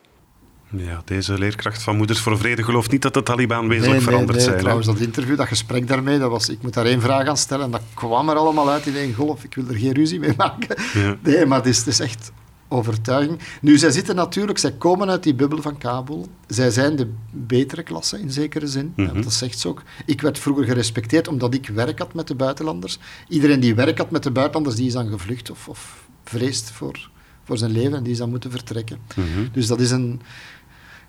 Ja, 0.71 1.01
deze 1.05 1.37
leerkracht 1.37 1.83
van 1.83 1.97
Moeders 1.97 2.19
voor 2.19 2.37
Vrede 2.37 2.63
gelooft 2.63 2.91
niet 2.91 3.01
dat 3.01 3.13
de 3.13 3.23
Taliban 3.23 3.67
wezenlijk 3.67 4.01
veranderd 4.01 4.41
zijn. 4.41 4.53
hè? 4.53 4.59
Trouwens, 4.59 4.87
dat 4.87 4.99
interview, 4.99 5.37
dat 5.37 5.47
gesprek 5.47 5.87
daarmee, 5.87 6.19
dat 6.19 6.29
was, 6.29 6.49
ik 6.49 6.61
moet 6.61 6.73
daar 6.73 6.85
één 6.85 7.01
vraag 7.01 7.27
aan 7.27 7.37
stellen 7.37 7.65
en 7.65 7.71
dat 7.71 7.81
kwam 7.93 8.29
er 8.29 8.35
allemaal 8.35 8.69
uit 8.69 8.85
in 8.85 8.95
één 8.95 9.13
golf. 9.13 9.43
Ik 9.43 9.55
wil 9.55 9.65
er 9.69 9.75
geen 9.75 9.93
ruzie 9.93 10.19
mee 10.19 10.33
maken. 10.37 10.75
Ja. 10.93 11.17
Nee, 11.23 11.45
maar 11.45 11.57
het 11.57 11.67
is, 11.67 11.77
het 11.77 11.87
is 11.87 11.99
echt 11.99 12.31
overtuiging. 12.67 13.39
Nu, 13.61 13.77
zij 13.77 13.91
zitten 13.91 14.15
natuurlijk, 14.15 14.57
zij 14.57 14.71
komen 14.71 15.09
uit 15.09 15.23
die 15.23 15.33
bubbel 15.35 15.61
van 15.61 15.77
Kabul. 15.77 16.27
Zij 16.47 16.69
zijn 16.71 16.95
de 16.95 17.11
betere 17.31 17.83
klasse 17.83 18.19
in 18.19 18.31
zekere 18.31 18.67
zin. 18.67 18.93
Mhm. 18.95 19.21
Dat 19.21 19.33
zegt 19.33 19.59
ze 19.59 19.67
ook. 19.67 19.83
Ik 20.05 20.21
werd 20.21 20.39
vroeger 20.39 20.65
gerespecteerd 20.65 21.27
omdat 21.27 21.53
ik 21.53 21.67
werk 21.67 21.99
had 21.99 22.13
met 22.13 22.27
de 22.27 22.35
buitenlanders. 22.35 22.99
Iedereen 23.27 23.59
die 23.59 23.75
werk 23.75 23.97
had 23.97 24.11
met 24.11 24.23
de 24.23 24.31
buitenlanders, 24.31 24.75
die 24.75 24.87
is 24.87 24.93
dan 24.93 25.09
gevlucht 25.09 25.49
of, 25.51 25.67
of 25.67 26.07
vreest 26.23 26.71
voor, 26.71 27.09
voor 27.43 27.57
zijn 27.57 27.71
leven 27.71 27.97
en 27.97 28.03
die 28.03 28.11
is 28.11 28.17
dan 28.17 28.29
moeten 28.29 28.51
vertrekken. 28.51 28.97
Mhm. 29.15 29.25
Dus 29.51 29.67
dat 29.67 29.79
is 29.79 29.91
een 29.91 30.21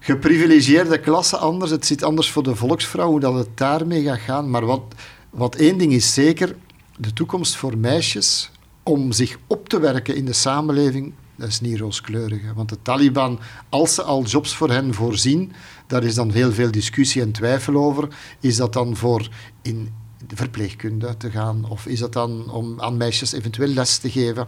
geprivilegieerde 0.01 1.01
klasse 1.01 1.37
anders. 1.37 1.71
Het 1.71 1.87
zit 1.87 2.03
anders 2.03 2.31
voor 2.31 2.43
de 2.43 2.57
volksvrouw, 2.57 3.09
hoe 3.09 3.21
dat 3.21 3.35
het 3.35 3.49
daarmee 3.55 4.03
gaat 4.03 4.19
gaan. 4.19 4.51
Maar 4.51 4.67
wat, 4.67 4.83
wat 5.31 5.55
één 5.55 5.79
ding 5.79 5.93
is 5.93 6.15
zeker, 6.15 6.57
de 6.97 7.13
toekomst 7.13 7.57
voor 7.57 7.79
meisjes 7.79 8.51
om 8.83 9.13
zich 9.13 9.39
op 9.47 9.69
te 9.69 9.81
werken 9.81 10.17
in 10.17 10.25
de 10.25 10.33
samenleving 10.33 11.13
Dat 11.37 11.49
is 11.49 11.61
niet 11.61 11.79
rooskleurig. 11.79 12.43
Hè. 12.43 12.55
Want 12.55 12.69
de 12.69 12.83
Taliban, 12.83 13.41
als 13.69 13.95
ze 13.95 14.03
al 14.03 14.25
jobs 14.25 14.55
voor 14.55 14.71
hen 14.71 14.95
voorzien, 14.95 15.53
daar 15.87 16.05
is 16.05 16.15
dan 16.15 16.31
heel 16.31 16.53
veel 16.53 16.71
discussie 16.71 17.23
en 17.23 17.33
twijfel 17.33 17.75
over. 17.75 18.09
Is 18.41 18.57
dat 18.57 18.73
dan 18.73 18.97
voor 18.97 19.29
in 19.63 19.93
de 20.27 20.37
verpleegkunde 20.37 21.17
te 21.17 21.31
gaan? 21.31 21.69
Of 21.69 21.87
is 21.87 21.99
dat 21.99 22.13
dan 22.13 22.51
om 22.51 22.81
aan 22.81 22.97
meisjes 22.97 23.33
eventueel 23.33 23.69
les 23.69 23.99
te 23.99 24.11
geven? 24.11 24.47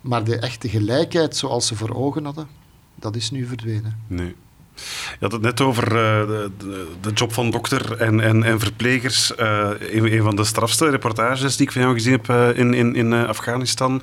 Maar 0.00 0.24
de 0.24 0.38
echte 0.38 0.68
gelijkheid 0.68 1.36
zoals 1.36 1.66
ze 1.66 1.76
voor 1.76 1.94
ogen 1.94 2.24
hadden, 2.24 2.48
dat 2.94 3.16
is 3.16 3.30
nu 3.30 3.46
verdwenen. 3.46 3.98
Nee. 4.06 4.34
Je 4.74 5.16
had 5.20 5.32
het 5.32 5.40
net 5.40 5.60
over 5.60 5.84
uh, 5.84 5.92
de, 6.58 6.86
de, 7.00 7.10
job 7.12 7.32
van 7.32 7.50
dokter 7.50 7.96
en, 7.96 8.20
en, 8.20 8.42
en 8.42 8.60
verplegers. 8.60 9.32
Uh, 9.40 9.68
een, 9.78 10.22
van 10.22 10.36
de 10.36 10.44
strafste 10.44 10.88
reportages 10.88 11.56
die 11.56 11.66
ik 11.66 11.72
van 11.72 11.82
jou 11.82 11.94
gezien 11.94 12.12
heb 12.12 12.28
uh, 12.28 12.58
in, 12.58 12.74
in, 12.74 12.94
in 12.94 13.12
Afghanistan 13.12 14.02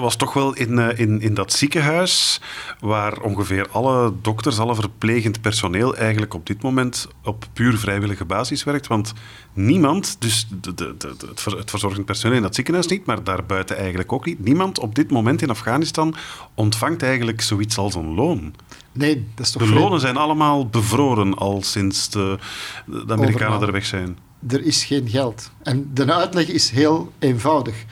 was 0.00 0.16
toch 0.16 0.32
wel 0.32 0.54
in, 0.54 0.78
in, 0.78 1.20
in 1.20 1.34
dat 1.34 1.52
ziekenhuis 1.52 2.40
waar 2.80 3.20
ongeveer 3.20 3.68
alle 3.70 4.12
dokters, 4.22 4.58
alle 4.58 4.74
verplegend 4.74 5.40
personeel 5.40 5.96
eigenlijk 5.96 6.34
op 6.34 6.46
dit 6.46 6.62
moment 6.62 7.08
op 7.24 7.44
puur 7.52 7.78
vrijwillige 7.78 8.24
basis 8.24 8.64
werkt. 8.64 8.86
Want 8.86 9.12
niemand, 9.52 10.16
dus 10.18 10.46
de, 10.60 10.74
de, 10.74 10.94
de, 10.98 11.14
het 11.56 11.70
verzorgend 11.70 12.04
personeel 12.04 12.36
in 12.36 12.42
dat 12.42 12.54
ziekenhuis 12.54 12.86
niet, 12.86 13.06
maar 13.06 13.24
daarbuiten 13.24 13.76
eigenlijk 13.76 14.12
ook 14.12 14.26
niet, 14.26 14.44
niemand 14.44 14.78
op 14.78 14.94
dit 14.94 15.10
moment 15.10 15.42
in 15.42 15.50
Afghanistan 15.50 16.14
ontvangt 16.54 17.02
eigenlijk 17.02 17.40
zoiets 17.40 17.78
als 17.78 17.94
een 17.94 18.14
loon. 18.14 18.54
Nee, 18.92 19.26
dat 19.34 19.46
is 19.46 19.52
toch 19.52 19.62
De 19.62 19.74
lonen 19.74 20.00
zijn 20.00 20.16
allemaal 20.16 20.66
bevroren 20.66 21.34
al 21.34 21.62
sinds 21.62 22.10
de, 22.10 22.38
de 22.86 23.12
Amerikanen 23.12 23.62
er 23.62 23.72
weg 23.72 23.86
zijn. 23.86 24.18
Er 24.48 24.64
is 24.64 24.84
geen 24.84 25.08
geld. 25.08 25.50
En 25.62 25.90
de 25.94 26.12
uitleg 26.12 26.48
is 26.48 26.70
heel 26.70 27.12
eenvoudig. 27.18 27.84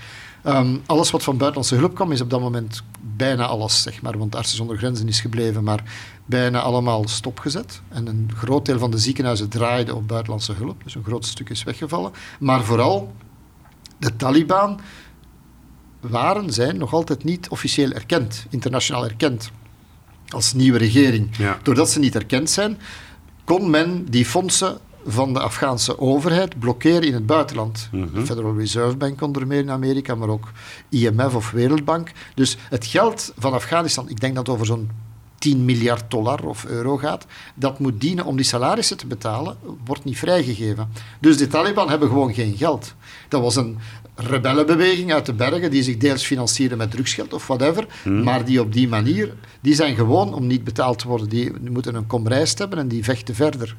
Ehm, 0.42 0.76
alles 0.86 1.10
wat 1.10 1.22
van 1.22 1.36
buitenlandse 1.36 1.76
hulp 1.76 1.94
kwam, 1.94 2.12
is 2.12 2.20
op 2.20 2.30
dat 2.30 2.40
moment 2.40 2.82
bijna 3.16 3.46
alles, 3.46 3.82
zeg 3.82 4.02
maar, 4.02 4.18
want 4.18 4.36
Artsen 4.36 4.56
zonder 4.56 4.76
Grenzen 4.76 5.08
is 5.08 5.20
gebleven, 5.20 5.64
maar 5.64 5.82
bijna 6.30 6.60
allemaal 6.60 7.08
stopgezet. 7.08 7.80
En 7.88 8.06
een 8.06 8.30
groot 8.36 8.66
deel 8.66 8.78
van 8.78 8.90
de 8.90 8.98
ziekenhuizen 8.98 9.48
draaide 9.48 9.94
op 9.94 10.08
buitenlandse 10.08 10.52
hulp, 10.52 10.84
dus 10.84 10.94
een 10.94 11.04
groot 11.04 11.26
stuk 11.26 11.50
is 11.50 11.62
weggevallen. 11.62 12.12
Maar 12.38 12.64
vooral 12.64 13.12
de 13.98 14.16
Taliban 14.16 14.80
waren, 16.00 16.52
zijn 16.52 16.76
nog 16.76 16.92
altijd 16.92 17.24
niet 17.24 17.48
officieel 17.48 17.90
erkend, 17.90 18.46
internationaal 18.50 19.04
erkend 19.04 19.50
als 20.28 20.52
nieuwe 20.52 20.78
regering. 20.78 21.30
Doordat 21.62 21.90
ze 21.90 21.98
niet 21.98 22.14
erkend 22.14 22.50
zijn, 22.50 22.78
kon 23.44 23.70
men 23.70 24.04
die 24.04 24.24
fondsen 24.24 24.78
van 25.06 25.32
de 25.32 25.40
Afghaanse 25.40 25.98
overheid 25.98 26.58
blokkeren 26.58 27.02
in 27.02 27.14
het 27.14 27.26
buitenland. 27.26 27.88
Mhm. 27.92 28.14
De 28.14 28.26
Federal 28.26 28.56
Reserve 28.56 28.96
Bank 28.96 29.20
onder 29.20 29.46
meer 29.46 29.58
in 29.58 29.70
Amerika, 29.70 30.14
maar 30.14 30.28
ook 30.28 30.52
IMF 30.88 31.34
of 31.34 31.50
Wereldbank. 31.50 32.12
Dus 32.34 32.56
het 32.68 32.86
geld 32.86 33.32
van 33.38 33.52
Afghanistan, 33.52 34.08
ik 34.08 34.20
denk 34.20 34.34
dat 34.34 34.48
over 34.48 34.66
zo'n 34.66 34.90
10 35.40 35.64
miljard 35.64 36.10
dollar 36.10 36.44
of 36.44 36.64
euro 36.64 36.96
gaat, 36.96 37.26
dat 37.54 37.78
moet 37.78 38.00
dienen 38.00 38.24
om 38.24 38.36
die 38.36 38.44
salarissen 38.44 38.96
te 38.96 39.06
betalen, 39.06 39.56
wordt 39.84 40.04
niet 40.04 40.18
vrijgegeven. 40.18 40.88
Dus 41.20 41.36
de 41.36 41.46
Taliban 41.46 41.88
hebben 41.88 42.08
gewoon 42.08 42.34
geen 42.34 42.56
geld. 42.56 42.94
Dat 43.28 43.40
was 43.40 43.56
een 43.56 43.78
rebellenbeweging 44.14 45.12
uit 45.12 45.26
de 45.26 45.32
bergen 45.32 45.70
die 45.70 45.82
zich 45.82 45.96
deels 45.96 46.24
financieren 46.24 46.78
met 46.78 46.90
drugsgeld 46.90 47.32
of 47.32 47.46
whatever, 47.46 47.86
hmm. 48.02 48.22
maar 48.22 48.44
die 48.44 48.60
op 48.60 48.72
die 48.72 48.88
manier, 48.88 49.34
die 49.60 49.74
zijn 49.74 49.94
gewoon 49.94 50.34
om 50.34 50.46
niet 50.46 50.64
betaald 50.64 50.98
te 50.98 51.08
worden. 51.08 51.28
Die 51.28 51.52
moeten 51.70 51.94
een 51.94 52.06
komrijst 52.06 52.58
hebben 52.58 52.78
en 52.78 52.88
die 52.88 53.04
vechten 53.04 53.34
verder. 53.34 53.76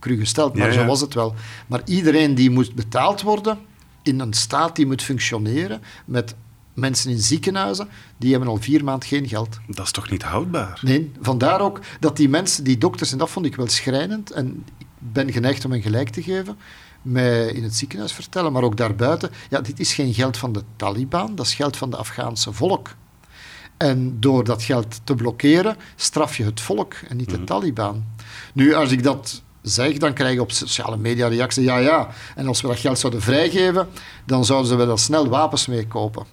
Cru 0.00 0.16
gesteld, 0.16 0.56
maar 0.56 0.72
zo 0.72 0.84
was 0.84 1.00
het 1.00 1.14
wel. 1.14 1.34
Maar 1.66 1.80
iedereen 1.84 2.34
die 2.34 2.50
moet 2.50 2.74
betaald 2.74 3.22
worden 3.22 3.58
in 4.02 4.20
een 4.20 4.32
staat 4.32 4.76
die 4.76 4.86
moet 4.86 5.02
functioneren 5.02 5.82
met 6.04 6.34
mensen 6.74 7.10
in 7.10 7.18
ziekenhuizen, 7.18 7.88
die 8.16 8.30
hebben 8.30 8.48
al 8.48 8.56
vier 8.56 8.84
maanden 8.84 9.08
geen 9.08 9.28
geld. 9.28 9.58
Dat 9.66 9.84
is 9.84 9.92
toch 9.92 10.10
niet 10.10 10.22
houdbaar? 10.22 10.80
Nee, 10.82 11.12
vandaar 11.20 11.60
ook 11.60 11.80
dat 12.00 12.16
die 12.16 12.28
mensen, 12.28 12.64
die 12.64 12.78
dokters, 12.78 13.12
en 13.12 13.18
dat 13.18 13.30
vond 13.30 13.46
ik 13.46 13.56
wel 13.56 13.68
schrijnend, 13.68 14.30
en 14.30 14.64
ik 14.78 14.86
ben 14.98 15.32
geneigd 15.32 15.64
om 15.64 15.70
hen 15.70 15.82
gelijk 15.82 16.08
te 16.08 16.22
geven, 16.22 16.56
mij 17.02 17.46
in 17.46 17.62
het 17.62 17.76
ziekenhuis 17.76 18.12
vertellen, 18.12 18.52
maar 18.52 18.62
ook 18.62 18.76
daarbuiten. 18.76 19.30
Ja, 19.50 19.60
dit 19.60 19.80
is 19.80 19.94
geen 19.94 20.14
geld 20.14 20.36
van 20.36 20.52
de 20.52 20.62
Taliban, 20.76 21.34
dat 21.34 21.46
is 21.46 21.54
geld 21.54 21.76
van 21.76 21.90
de 21.90 21.96
Afghaanse 21.96 22.52
volk. 22.52 22.94
En 23.76 24.20
door 24.20 24.44
dat 24.44 24.62
geld 24.62 25.00
te 25.04 25.14
blokkeren, 25.14 25.76
straf 25.96 26.36
je 26.36 26.44
het 26.44 26.60
volk 26.60 26.94
en 27.08 27.16
niet 27.16 27.30
de 27.30 27.36
mhm. 27.36 27.44
Taliban. 27.44 28.04
Nu, 28.52 28.74
als 28.74 28.90
ik 28.90 29.02
dat 29.02 29.42
zeg, 29.62 29.96
dan 29.96 30.12
krijg 30.12 30.34
je 30.34 30.40
op 30.40 30.52
sociale 30.52 30.96
media 30.96 31.28
reacties, 31.28 31.64
ja, 31.64 31.76
ja. 31.78 32.08
En 32.34 32.46
als 32.46 32.60
we 32.60 32.68
dat 32.68 32.78
geld 32.78 32.98
zouden 32.98 33.22
vrijgeven, 33.22 33.88
dan 34.26 34.44
zouden 34.44 34.68
ze 34.68 34.74
wel 34.74 34.96
snel 34.96 35.28
wapens 35.28 35.66
meekopen. 35.66 36.26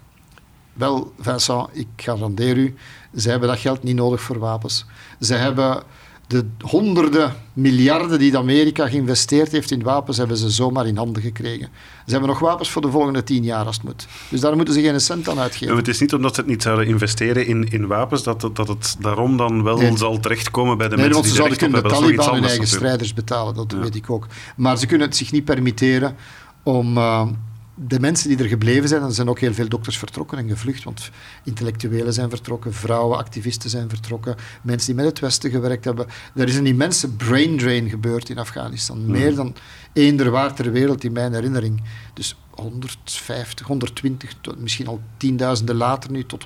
Wel, 0.73 1.13
Vincent, 1.19 1.67
ik 1.73 1.87
garandeer 1.95 2.57
u, 2.57 2.75
ze 3.15 3.29
hebben 3.29 3.49
dat 3.49 3.59
geld 3.59 3.83
niet 3.83 3.95
nodig 3.95 4.21
voor 4.21 4.39
wapens. 4.39 4.85
Ze 5.19 5.33
hebben 5.33 5.83
de 6.31 6.45
honderden 6.59 7.35
miljarden 7.53 8.19
die 8.19 8.37
Amerika 8.37 8.87
geïnvesteerd 8.87 9.51
heeft 9.51 9.71
in 9.71 9.83
wapens, 9.83 10.17
hebben 10.17 10.37
ze 10.37 10.49
zomaar 10.49 10.87
in 10.87 10.97
handen 10.97 11.21
gekregen. 11.21 11.67
Ze 12.05 12.11
hebben 12.11 12.29
nog 12.29 12.39
wapens 12.39 12.69
voor 12.69 12.81
de 12.81 12.91
volgende 12.91 13.23
tien 13.23 13.43
jaar 13.43 13.65
als 13.65 13.75
het 13.75 13.85
moet. 13.85 14.07
Dus 14.29 14.39
daar 14.39 14.55
moeten 14.55 14.73
ze 14.73 14.81
geen 14.81 15.01
cent 15.01 15.29
aan 15.29 15.39
uitgeven. 15.39 15.75
het 15.75 15.87
is 15.87 15.99
niet 15.99 16.13
omdat 16.13 16.35
ze 16.35 16.41
het 16.41 16.49
niet 16.49 16.61
zouden 16.61 16.87
investeren 16.87 17.45
in, 17.45 17.69
in 17.69 17.87
wapens, 17.87 18.23
dat, 18.23 18.49
dat 18.53 18.67
het 18.67 18.95
daarom 18.99 19.37
dan 19.37 19.63
wel 19.63 19.97
zal 19.97 20.19
terechtkomen 20.19 20.77
bij 20.77 20.87
de 20.87 20.95
nee, 20.95 21.05
mensen 21.05 21.21
die 21.21 21.31
ze 21.31 21.37
zouden 21.37 21.57
kunnen 21.57 21.83
de 21.83 21.89
Taliban 21.89 22.33
hun 22.33 22.43
eigen 22.43 22.67
strijders 22.67 23.13
betalen, 23.13 23.55
dat 23.55 23.71
weet 23.71 23.95
ik 23.95 24.09
ook. 24.09 24.27
Maar 24.55 24.77
ze 24.77 24.85
kunnen 24.85 25.07
het 25.07 25.17
zich 25.17 25.31
niet 25.31 25.45
permitteren 25.45 26.15
om... 26.63 26.97
Uh, 26.97 27.27
de 27.75 27.99
mensen 27.99 28.29
die 28.29 28.37
er 28.37 28.45
gebleven 28.45 28.89
zijn, 28.89 29.01
er 29.01 29.13
zijn 29.13 29.29
ook 29.29 29.39
heel 29.39 29.53
veel 29.53 29.69
dokters 29.69 29.97
vertrokken 29.97 30.37
en 30.37 30.47
gevlucht, 30.47 30.83
want 30.83 31.09
intellectuelen 31.43 32.13
zijn 32.13 32.29
vertrokken, 32.29 32.73
vrouwen, 32.73 33.17
activisten 33.17 33.69
zijn 33.69 33.89
vertrokken, 33.89 34.35
mensen 34.61 34.87
die 34.87 34.95
met 34.95 35.05
het 35.05 35.19
Westen 35.19 35.51
gewerkt 35.51 35.85
hebben. 35.85 36.07
Er 36.35 36.47
is 36.47 36.55
een 36.55 36.65
immense 36.65 37.09
brain 37.09 37.57
drain 37.57 37.89
gebeurd 37.89 38.29
in 38.29 38.37
Afghanistan. 38.37 38.97
Hmm. 38.97 39.11
Meer 39.11 39.35
dan 39.35 39.55
eender 39.93 40.29
waar 40.29 40.53
ter 40.53 40.71
wereld 40.71 41.03
in 41.03 41.11
mijn 41.11 41.33
herinnering. 41.33 41.83
Dus 42.13 42.35
150, 42.49 43.67
120, 43.67 44.35
misschien 44.57 44.87
al 44.87 45.01
tienduizenden 45.17 45.75
later 45.75 46.11
nu, 46.11 46.25
tot 46.25 46.45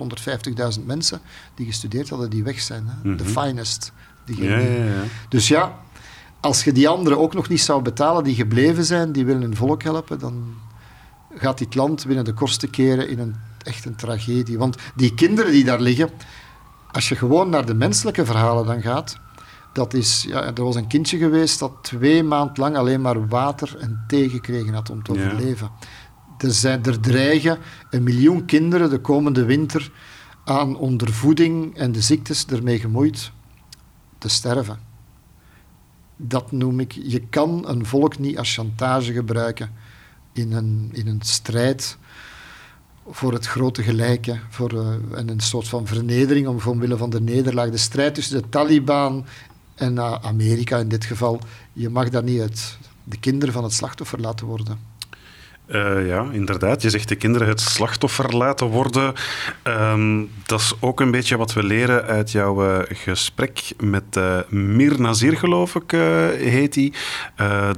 150.000 0.77 0.85
mensen 0.85 1.19
die 1.55 1.65
gestudeerd 1.65 2.09
hadden, 2.09 2.29
die 2.29 2.43
weg 2.43 2.59
zijn. 2.61 2.85
De 3.03 3.09
mm 3.09 3.19
finest. 3.19 3.91
Die 4.25 4.43
ja, 4.43 4.57
ja, 4.57 4.83
ja. 4.83 5.03
Dus 5.29 5.47
ja, 5.47 5.79
als 6.39 6.63
je 6.63 6.71
die 6.71 6.87
anderen 6.87 7.19
ook 7.19 7.33
nog 7.33 7.49
niet 7.49 7.61
zou 7.61 7.81
betalen, 7.81 8.23
die 8.23 8.35
gebleven 8.35 8.85
zijn, 8.85 9.11
die 9.11 9.25
willen 9.25 9.41
hun 9.41 9.55
volk 9.55 9.83
helpen, 9.83 10.19
dan 10.19 10.55
gaat 11.35 11.57
dit 11.57 11.75
land 11.75 12.05
binnen 12.05 12.25
de 12.25 12.33
kortste 12.33 12.67
keren 12.67 13.09
in 13.09 13.19
een 13.19 13.35
echt 13.65 13.85
een 13.85 13.95
tragedie. 13.95 14.57
Want 14.57 14.77
die 14.95 15.13
kinderen 15.13 15.51
die 15.51 15.63
daar 15.63 15.81
liggen, 15.81 16.09
als 16.91 17.09
je 17.09 17.15
gewoon 17.15 17.49
naar 17.49 17.65
de 17.65 17.73
menselijke 17.73 18.25
verhalen 18.25 18.65
dan 18.65 18.81
gaat, 18.81 19.19
dat 19.73 19.93
is, 19.93 20.25
ja, 20.27 20.43
er 20.43 20.63
was 20.63 20.75
een 20.75 20.87
kindje 20.87 21.17
geweest 21.17 21.59
dat 21.59 21.71
twee 21.81 22.23
maanden 22.23 22.59
lang 22.59 22.75
alleen 22.77 23.01
maar 23.01 23.27
water 23.27 23.77
en 23.79 24.03
thee 24.07 24.29
gekregen 24.29 24.73
had 24.73 24.89
om 24.89 25.03
te 25.03 25.11
overleven. 25.11 25.69
Er, 26.37 26.51
zijn, 26.51 26.83
er 26.83 26.99
dreigen 26.99 27.57
een 27.89 28.03
miljoen 28.03 28.45
kinderen 28.45 28.89
de 28.89 28.99
komende 28.99 29.45
winter 29.45 29.91
aan 30.43 30.77
ondervoeding 30.77 31.77
en 31.77 31.91
de 31.91 32.01
ziektes 32.01 32.45
ermee 32.45 32.79
gemoeid 32.79 33.31
te 34.17 34.29
sterven. 34.29 34.79
Dat 36.17 36.51
noem 36.51 36.79
ik, 36.79 36.91
je 36.91 37.19
kan 37.19 37.67
een 37.67 37.85
volk 37.85 38.19
niet 38.19 38.37
als 38.37 38.53
chantage 38.53 39.13
gebruiken 39.13 39.69
in 40.35 40.51
een, 40.53 40.89
in 40.91 41.07
een 41.07 41.21
strijd 41.21 41.97
voor 43.09 43.33
het 43.33 43.45
grote 43.45 43.83
gelijke 43.83 44.39
voor, 44.49 44.73
uh, 44.73 45.17
en 45.19 45.29
een 45.29 45.39
soort 45.39 45.67
van 45.67 45.87
vernedering 45.87 46.47
om, 46.47 46.59
omwille 46.65 46.97
van 46.97 47.09
de 47.09 47.21
nederlaag. 47.21 47.69
De 47.69 47.77
strijd 47.77 48.15
tussen 48.15 48.41
de 48.41 48.49
Taliban 48.49 49.25
en 49.75 49.93
uh, 49.93 50.13
Amerika 50.21 50.77
in 50.77 50.87
dit 50.87 51.05
geval, 51.05 51.39
je 51.73 51.89
mag 51.89 52.09
daar 52.09 52.23
niet 52.23 52.39
het, 52.39 52.77
de 53.03 53.19
kinderen 53.19 53.53
van 53.53 53.63
het 53.63 53.73
slachtoffer 53.73 54.19
laten 54.19 54.45
worden. 54.45 54.79
Uh, 55.74 56.06
ja, 56.06 56.26
inderdaad. 56.32 56.82
Je 56.82 56.90
zegt 56.90 57.08
de 57.08 57.16
kinderen 57.16 57.48
het 57.48 57.60
slachtoffer 57.60 58.36
laten 58.36 58.66
worden. 58.66 59.14
Uh, 59.66 60.22
dat 60.46 60.60
is 60.60 60.74
ook 60.80 61.00
een 61.00 61.10
beetje 61.10 61.36
wat 61.36 61.52
we 61.52 61.62
leren 61.62 62.04
uit 62.04 62.30
jouw 62.30 62.64
uh, 62.64 62.78
gesprek 62.88 63.72
met 63.78 64.16
uh, 64.18 64.38
Mir 64.48 65.00
Nazir, 65.00 65.36
geloof 65.36 65.74
ik, 65.74 65.90
heet 66.40 66.74
hij. 66.74 66.92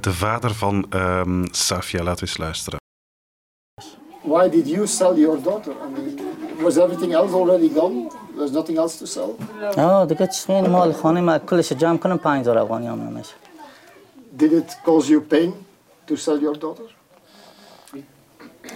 de 0.01 0.13
vader 0.13 0.55
van 0.55 0.87
um, 0.95 1.45
Safia. 1.51 2.03
Laten 2.03 2.25
we 2.25 2.31
eens 2.31 2.39
luisteren. 2.39 2.81
Why 4.23 4.49
did 4.49 4.69
you 4.69 4.87
sell 4.87 5.15
your 5.15 5.43
daughter? 5.43 5.73
I 5.73 5.89
mean, 5.91 6.21
was 6.63 6.77
everything 6.77 7.13
else 7.13 7.35
already 7.35 7.69
gone? 7.69 8.11
There's 8.37 8.53
nothing 8.53 8.79
else 8.79 8.99
to 8.99 9.07
sell? 9.07 9.37
No, 9.77 10.07
دیگه 10.07 10.27
چیزی 10.27 10.61
مال 10.61 10.93
خانه 10.93 11.21
ما 11.21 11.39
کلش 11.39 11.73
جمع 11.73 11.97
کنم 11.97 12.19
5000 12.19 12.59
افغانی 12.59 12.87
هم 12.87 13.23
Did 14.39 14.53
it 14.53 14.77
cause 14.85 15.09
you 15.09 15.21
pain 15.21 15.53
to 16.07 16.17
sell 16.17 16.41
your 16.41 16.55
daughter? 16.55 16.96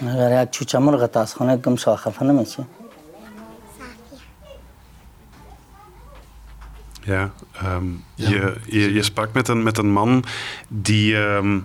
Gari 0.02 0.52
çuça 0.52 0.80
mırgı 0.80 1.08
tasxana 1.12 1.62
kim 1.62 1.80
şahafını? 1.80 2.46
Ja, 7.08 7.32
um, 7.78 8.02
ja. 8.18 8.30
Je, 8.30 8.56
je, 8.70 8.94
je, 8.94 9.04
sprak 9.04 9.34
met 9.34 9.48
een, 9.48 9.64
met 9.64 9.78
een 9.78 9.92
man 9.92 10.24
die 10.68 11.18
ehm, 11.18 11.60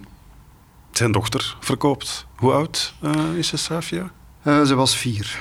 zijn 0.93 1.13
dochter 1.13 1.57
verkoopt. 1.61 2.27
Hoe 2.37 2.53
oud 2.53 2.95
eh, 3.03 3.39
is 3.39 3.49
ze, 3.49 3.57
Safia? 3.57 4.11
Eh, 4.43 4.63
ze 4.63 4.75
was 4.75 4.97
vier. 4.97 5.39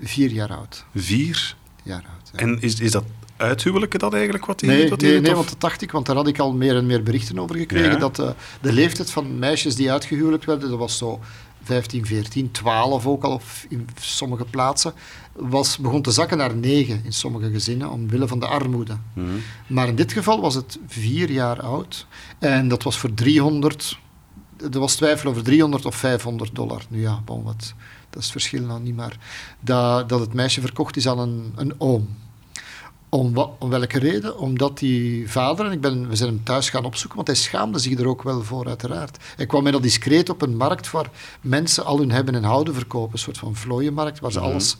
Vier 0.00 0.30
jaar 0.30 0.50
oud. 0.50 0.84
Vier? 0.94 1.56
Jaar 1.82 2.04
oud. 2.14 2.40
En 2.40 2.60
is, 2.60 2.80
is 2.80 2.90
dat 2.90 3.04
uithuwelijken 3.36 3.98
dat 3.98 4.14
eigenlijk 4.14 4.46
wat 4.46 4.60
hij 4.60 4.70
nee. 4.70 4.90
Nee, 4.96 5.20
nee, 5.20 5.34
want 5.34 5.48
dat 5.48 5.60
dacht 5.60 5.82
ik, 5.82 5.90
want 5.90 6.06
daar 6.06 6.16
had 6.16 6.28
ik 6.28 6.38
al 6.38 6.52
meer 6.52 6.76
en 6.76 6.86
meer 6.86 7.02
berichten 7.02 7.38
over 7.38 7.56
gekregen, 7.56 7.98
dat 7.98 8.18
eh, 8.18 8.30
de 8.60 8.72
leeftijd 8.72 9.10
van 9.10 9.38
meisjes 9.38 9.76
die 9.76 9.92
uitgehuwelijkt 9.92 10.44
werden, 10.44 10.70
dat 10.70 10.78
was 10.78 10.98
zo 10.98 11.20
15, 11.62 12.06
14, 12.06 12.50
12 12.50 13.06
ook 13.06 13.22
al 13.22 13.40
in 13.68 13.88
sommige 14.00 14.44
plaatsen, 14.44 14.92
was, 15.32 15.78
begon 15.78 16.02
te 16.02 16.10
zakken 16.10 16.38
naar 16.38 16.54
9 16.54 17.00
in 17.04 17.12
sommige 17.12 17.50
gezinnen, 17.50 17.90
omwille 17.90 18.28
van 18.28 18.40
de 18.40 18.46
armoede. 18.46 18.96
Mhm. 19.12 19.26
Maar 19.66 19.88
in 19.88 19.94
dit 19.94 20.12
geval 20.12 20.40
was 20.40 20.54
het 20.54 20.78
vier 20.86 21.30
jaar 21.30 21.60
oud 21.60 22.06
en 22.38 22.68
dat 22.68 22.82
was 22.82 22.98
voor 22.98 23.14
300, 23.14 23.98
er 24.72 24.78
was 24.78 24.94
twijfel 24.94 25.30
over 25.30 25.42
300 25.42 25.86
of 25.86 25.94
500 25.94 26.54
dollar. 26.54 26.82
Nu 26.88 27.00
ja, 27.00 27.20
bon, 27.24 27.42
wat, 27.42 27.74
dat 28.10 28.18
is 28.18 28.24
het 28.24 28.30
verschil 28.30 28.62
nou 28.62 28.80
niet, 28.80 28.96
maar 28.96 29.18
dat, 29.60 30.08
dat 30.08 30.20
het 30.20 30.34
meisje 30.34 30.60
verkocht 30.60 30.96
is 30.96 31.08
aan 31.08 31.18
een, 31.18 31.52
een 31.56 31.74
oom. 31.78 32.08
Om, 33.10 33.34
wa- 33.34 33.50
om 33.58 33.70
welke 33.70 33.98
reden? 33.98 34.38
Omdat 34.38 34.78
die 34.78 35.30
vader, 35.30 35.66
en 35.66 35.72
ik 35.72 35.80
ben, 35.80 36.08
we 36.08 36.16
zijn 36.16 36.28
hem 36.28 36.44
thuis 36.44 36.70
gaan 36.70 36.84
opzoeken, 36.84 37.16
want 37.16 37.28
hij 37.28 37.36
schaamde 37.36 37.78
zich 37.78 37.98
er 37.98 38.06
ook 38.08 38.22
wel 38.22 38.42
voor, 38.42 38.66
uiteraard. 38.68 39.16
Hij 39.36 39.46
kwam 39.46 39.70
dat 39.70 39.82
discreet 39.82 40.28
op 40.28 40.42
een 40.42 40.56
markt 40.56 40.90
waar 40.90 41.10
mensen 41.40 41.84
al 41.84 41.98
hun 41.98 42.10
hebben 42.10 42.34
en 42.34 42.42
houden 42.44 42.74
verkopen. 42.74 43.12
Een 43.12 43.18
soort 43.18 43.38
van 43.38 43.56
vlooienmarkt, 43.56 44.20
waar 44.20 44.32
ze 44.32 44.40
alles 44.40 44.76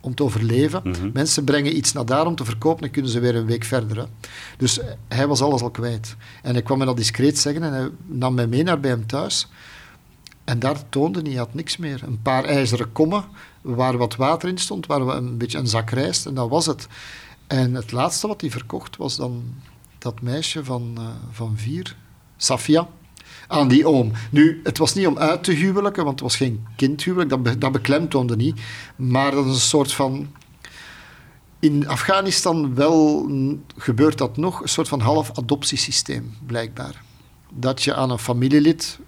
om 0.00 0.14
te 0.14 0.22
overleven. 0.24 0.80
Mhm. 0.84 1.10
Mensen 1.12 1.44
brengen 1.44 1.76
iets 1.76 1.92
naar 1.92 2.06
daar 2.06 2.26
om 2.26 2.34
te 2.34 2.44
verkopen 2.44 2.84
en 2.84 2.90
kunnen 2.90 3.10
ze 3.10 3.20
weer 3.20 3.36
een 3.36 3.46
week 3.46 3.64
verder. 3.64 3.96
Hè. 3.96 4.04
Dus 4.58 4.78
eh, 4.80 4.86
hij 5.08 5.26
was 5.26 5.42
alles 5.42 5.62
al 5.62 5.70
kwijt. 5.70 6.16
En 6.42 6.52
hij 6.52 6.62
kwam 6.62 6.78
me 6.78 6.84
dat 6.84 6.96
discreet 6.96 7.38
zeggen 7.38 7.62
en 7.62 7.72
hij 7.72 7.88
nam 8.06 8.34
mij 8.34 8.46
mee 8.46 8.62
naar 8.62 8.80
bij 8.80 8.90
hem 8.90 9.06
thuis. 9.06 9.48
En 10.44 10.58
daar 10.58 10.88
toonde 10.88 11.20
hij, 11.20 11.28
hij 11.30 11.38
had 11.38 11.54
niks 11.54 11.76
meer. 11.76 12.02
Een 12.02 12.22
paar 12.22 12.44
ijzeren 12.44 12.92
kommen 12.92 13.24
waar 13.60 13.96
wat 13.96 14.16
water 14.16 14.48
in 14.48 14.58
stond, 14.58 14.86
waar 14.86 15.06
we 15.06 15.12
een 15.12 15.38
beetje 15.38 15.58
een 15.58 15.66
zak 15.66 15.90
rijst 15.90 16.26
en 16.26 16.34
dat 16.34 16.48
was 16.48 16.66
het. 16.66 16.86
En 17.50 17.74
het 17.74 17.92
laatste 17.92 18.26
wat 18.26 18.40
hij 18.40 18.50
verkocht 18.50 18.96
was 18.96 19.16
dan 19.16 19.42
dat 19.98 20.20
meisje 20.20 20.64
van, 20.64 20.92
eh, 20.96 21.04
van 21.30 21.56
vier, 21.56 21.96
Safia, 22.36 22.88
aan 23.48 23.68
die 23.68 23.86
oom. 23.86 24.12
Nu, 24.30 24.60
het 24.64 24.78
was 24.78 24.94
niet 24.94 25.06
om 25.06 25.18
uit 25.18 25.44
te 25.44 25.52
huwelijken, 25.52 26.04
want 26.04 26.20
het 26.20 26.28
was 26.28 26.36
geen 26.36 26.66
kindhuwelijk, 26.76 27.30
dat, 27.30 27.60
dat 27.60 27.72
beklemtoonde 27.72 28.36
niet. 28.36 28.60
Maar 28.96 29.30
dat 29.30 29.46
is 29.46 29.52
een 29.52 29.60
soort 29.60 29.92
van... 29.92 30.32
In 31.58 31.88
Afghanistan 31.88 32.74
wel 32.74 33.30
gebeurt 33.76 34.18
dat 34.18 34.36
nog, 34.36 34.62
een 34.62 34.68
soort 34.68 34.88
van 34.88 35.00
half 35.00 35.38
adoptiesysteem, 35.38 36.36
blijkbaar. 36.46 37.02
Dat 37.52 37.82
je 37.82 37.94
aan 37.94 38.10
een 38.10 38.18
familielid 38.18 38.98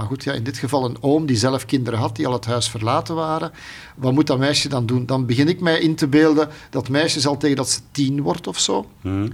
maar 0.00 0.08
goed, 0.08 0.24
ja, 0.24 0.32
in 0.32 0.42
dit 0.42 0.58
geval 0.58 0.84
een 0.84 0.96
oom 1.02 1.26
die 1.26 1.36
zelf 1.36 1.64
kinderen 1.66 1.98
had, 1.98 2.16
die 2.16 2.26
al 2.26 2.32
het 2.32 2.44
huis 2.46 2.68
verlaten 2.68 3.14
waren. 3.14 3.50
Wat 3.96 4.12
moet 4.12 4.26
dat 4.26 4.38
meisje 4.38 4.68
dan 4.68 4.86
doen? 4.86 5.06
Dan 5.06 5.26
begin 5.26 5.48
ik 5.48 5.60
mij 5.60 5.78
in 5.80 5.94
te 5.94 6.06
beelden 6.08 6.48
dat 6.70 6.88
meisje 6.88 7.20
zal 7.20 7.36
tegen 7.36 7.56
dat 7.56 7.68
ze 7.70 7.80
tien 7.90 8.22
wordt 8.22 8.46
of 8.46 8.58
zo, 8.58 8.86
Mhm. 9.00 9.28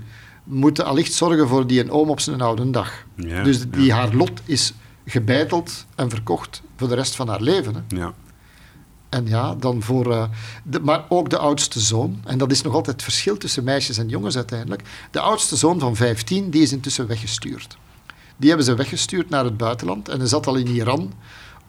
moeten 0.44 0.84
allicht 0.84 1.12
zorgen 1.12 1.48
voor 1.48 1.66
die 1.66 1.80
een 1.80 1.90
oom 1.90 2.10
op 2.10 2.20
zijn 2.20 2.40
oude 2.40 2.70
dag. 2.70 3.04
Ja, 3.16 3.42
dus 3.42 3.70
die 3.70 3.84
ja. 3.84 3.96
haar 3.96 4.14
lot 4.14 4.40
is 4.44 4.72
gebeiteld 5.06 5.86
en 5.94 6.10
verkocht 6.10 6.62
voor 6.76 6.88
de 6.88 6.94
rest 6.94 7.14
van 7.16 7.28
haar 7.28 7.40
leven. 7.42 7.74
Hè. 7.74 7.96
Ja. 7.96 8.12
En 9.08 9.26
ja, 9.26 9.54
dan 9.54 9.82
voor. 9.82 10.12
eh, 10.12 10.24
de, 10.64 10.80
maar 10.80 11.04
ook 11.08 11.30
de 11.30 11.38
oudste 11.38 11.80
zoon. 11.80 12.20
En 12.24 12.38
dat 12.38 12.50
is 12.50 12.62
nog 12.62 12.74
altijd 12.74 12.94
het 12.96 13.04
verschil 13.04 13.36
tussen 13.36 13.64
meisjes 13.64 13.98
en 13.98 14.08
jongens 14.08 14.36
uiteindelijk. 14.36 14.82
De 15.10 15.20
oudste 15.20 15.56
zoon 15.56 15.78
van 15.78 15.96
15, 15.96 16.50
die 16.50 16.62
is 16.62 16.72
intussen 16.72 17.06
weggestuurd. 17.06 17.76
Die 18.36 18.48
hebben 18.48 18.66
ze 18.66 18.74
weggestuurd 18.74 19.30
naar 19.30 19.44
het 19.44 19.56
buitenland. 19.56 20.08
En 20.08 20.18
hij 20.18 20.28
zat 20.28 20.46
al 20.46 20.56
in 20.56 20.66
Iran 20.66 21.12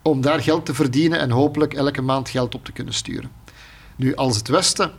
om 0.02 0.22
daar 0.22 0.40
geld 0.40 0.66
te 0.66 0.74
verdienen 0.74 1.20
en 1.20 1.30
hopelijk 1.30 1.74
elke 1.74 2.02
maand 2.02 2.30
geld 2.30 2.56
op 2.56 2.66
te 2.66 2.72
kunnen 2.72 2.94
sturen. 2.94 3.32
Nu, 3.96 4.16
als 4.16 4.38
het 4.38 4.48
Westen. 4.48 4.92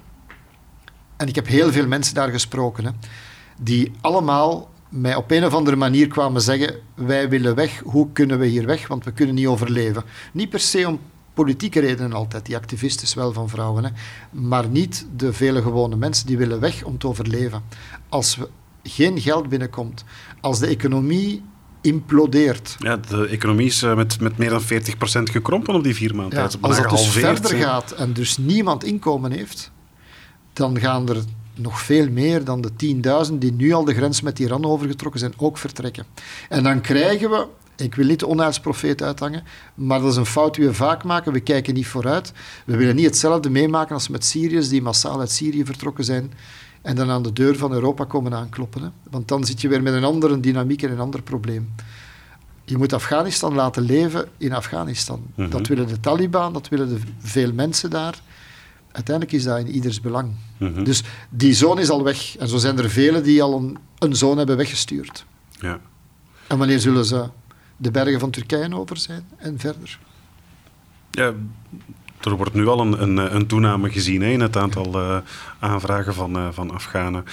En 1.16 1.28
ik 1.28 1.34
heb 1.34 1.46
heel 1.46 1.72
veel 1.72 1.86
mensen 1.86 2.14
daar 2.14 2.30
gesproken, 2.30 2.84
hè, 2.84 2.90
die 3.60 3.92
allemaal 4.00 4.70
mij 4.88 5.14
op 5.14 5.30
een 5.30 5.44
of 5.44 5.54
andere 5.54 5.76
manier 5.76 6.08
kwamen 6.08 6.40
zeggen: 6.40 6.74
Wij 6.94 7.28
willen 7.28 7.54
weg, 7.54 7.80
hoe 7.84 8.08
kunnen 8.12 8.38
we 8.38 8.46
hier 8.46 8.66
weg? 8.66 8.86
Want 8.86 9.04
we 9.04 9.12
kunnen 9.12 9.34
niet 9.34 9.46
overleven. 9.46 10.02
Niet 10.32 10.50
per 10.50 10.60
se 10.60 10.88
om 10.88 11.00
politieke 11.34 11.80
redenen 11.80 12.12
altijd, 12.12 12.46
die 12.46 12.56
activisten 12.56 13.18
wel 13.18 13.32
van 13.32 13.48
vrouwen, 13.48 13.84
hè, 13.84 13.90
maar 14.30 14.68
niet 14.68 15.06
de 15.16 15.32
vele 15.32 15.62
gewone 15.62 15.96
mensen 15.96 16.26
die 16.26 16.38
willen 16.38 16.60
weg 16.60 16.84
om 16.84 16.98
te 16.98 17.08
overleven. 17.08 17.62
Als 18.08 18.36
we 18.36 18.48
geen 18.82 19.20
geld 19.20 19.48
binnenkomt, 19.48 20.04
als 20.40 20.58
de 20.58 20.66
economie 20.66 21.42
implodeert, 21.80 22.76
ja, 22.78 22.96
de 22.96 23.26
economie 23.26 23.66
is 23.66 23.82
eh, 23.82 23.96
met, 23.96 24.20
met 24.20 24.38
meer 24.38 24.50
dan 24.50 24.62
40% 24.62 24.64
gekrompen 25.22 25.74
op 25.74 25.82
die 25.82 25.94
vier 25.94 26.14
maanden 26.14 26.38
ja. 26.38 26.44
Het 26.44 26.58
als 26.60 26.76
dat 26.76 26.86
bijna 26.86 26.96
dus 26.96 27.08
verder 27.08 27.56
gaat 27.56 27.92
en 27.92 28.12
dus 28.12 28.36
niemand 28.36 28.84
inkomen 28.84 29.32
heeft, 29.32 29.70
dan 30.52 30.80
gaan 30.80 31.08
er 31.08 31.16
nog 31.54 31.80
veel 31.80 32.10
meer 32.10 32.44
dan 32.44 32.60
de 32.60 32.70
10.000 33.28 33.34
die 33.34 33.52
nu 33.52 33.72
al 33.72 33.84
de 33.84 33.94
grens 33.94 34.20
met 34.20 34.38
Iran 34.38 34.64
overgetrokken 34.64 35.20
zijn, 35.20 35.32
ook 35.36 35.58
vertrekken. 35.58 36.06
En 36.48 36.62
dan 36.62 36.80
krijgen 36.80 37.30
we, 37.30 37.46
ik 37.76 37.94
wil 37.94 38.06
niet 38.06 38.18
de 38.18 38.26
onheilsprofeet 38.26 39.02
uithangen, 39.02 39.42
maar 39.74 40.00
dat 40.00 40.10
is 40.10 40.16
een 40.16 40.26
fout 40.26 40.54
die 40.54 40.66
we 40.66 40.74
vaak 40.74 41.04
maken, 41.04 41.32
we 41.32 41.40
kijken 41.40 41.74
niet 41.74 41.86
vooruit. 41.86 42.32
We 42.64 42.76
willen 42.76 42.94
niet 42.94 43.04
hetzelfde 43.04 43.50
meemaken 43.50 43.94
als 43.94 44.08
met 44.08 44.24
Syriërs 44.24 44.68
die 44.68 44.82
massaal 44.82 45.20
uit 45.20 45.30
Syrië 45.30 45.64
vertrokken 45.64 46.04
zijn 46.04 46.32
en 46.82 46.96
dan 46.96 47.10
aan 47.10 47.22
de 47.22 47.32
deur 47.32 47.56
van 47.56 47.72
Europa 47.72 48.04
komen 48.04 48.34
aankloppen. 48.34 48.82
Hè. 48.82 48.88
Want 49.10 49.28
dan 49.28 49.44
zit 49.44 49.60
je 49.60 49.68
weer 49.68 49.82
met 49.82 49.94
een 49.94 50.04
andere 50.04 50.40
dynamiek 50.40 50.82
en 50.82 50.90
een 50.90 51.00
ander 51.00 51.22
probleem. 51.22 51.74
Je 52.64 52.76
moet 52.76 52.92
Afghanistan 52.92 53.54
laten 53.54 53.82
leven 53.82 54.28
in 54.36 54.52
Afghanistan. 54.52 55.22
Mhm. 55.34 55.50
Dat 55.50 55.66
willen 55.66 55.86
de 55.86 56.00
Taliban, 56.00 56.52
dat 56.52 56.68
willen 56.68 56.88
de 56.88 57.00
veel 57.18 57.52
mensen 57.52 57.90
daar. 57.90 58.20
Uiteindelijk 58.92 59.36
is 59.36 59.44
dat 59.44 59.58
in 59.58 59.68
ieders 59.68 60.00
belang. 60.00 60.30
Mhm. 60.56 60.84
Dus 60.84 61.02
die 61.30 61.54
zoon 61.54 61.78
is 61.78 61.90
al 61.90 62.04
weg. 62.04 62.36
En 62.36 62.48
zo 62.48 62.56
zijn 62.56 62.78
er 62.78 62.90
velen 62.90 63.22
die 63.22 63.42
al 63.42 63.58
een, 63.58 63.78
een 63.98 64.16
zoon 64.16 64.38
hebben 64.38 64.56
weggestuurd. 64.56 65.24
Ja. 65.60 65.80
En 66.46 66.58
wanneer 66.58 66.80
zullen 66.80 67.04
ze 67.04 67.28
de 67.76 67.90
bergen 67.90 68.20
van 68.20 68.30
Turkije 68.30 68.76
over 68.76 68.96
zijn 68.96 69.24
en 69.36 69.58
verder? 69.58 69.98
Ja, 71.10 71.34
er 72.20 72.36
wordt 72.36 72.54
nu 72.54 72.66
al 72.66 72.80
een, 72.80 73.02
een, 73.02 73.34
een 73.34 73.46
toename 73.46 73.90
gezien 73.90 74.22
hè, 74.22 74.28
in 74.28 74.40
het 74.40 74.56
aantal 74.56 74.94
eh, 74.94 75.16
aanvragen 75.58 76.14
van, 76.14 76.36
eh, 76.36 76.46
van 76.52 76.70
Afghanen. 76.70 77.24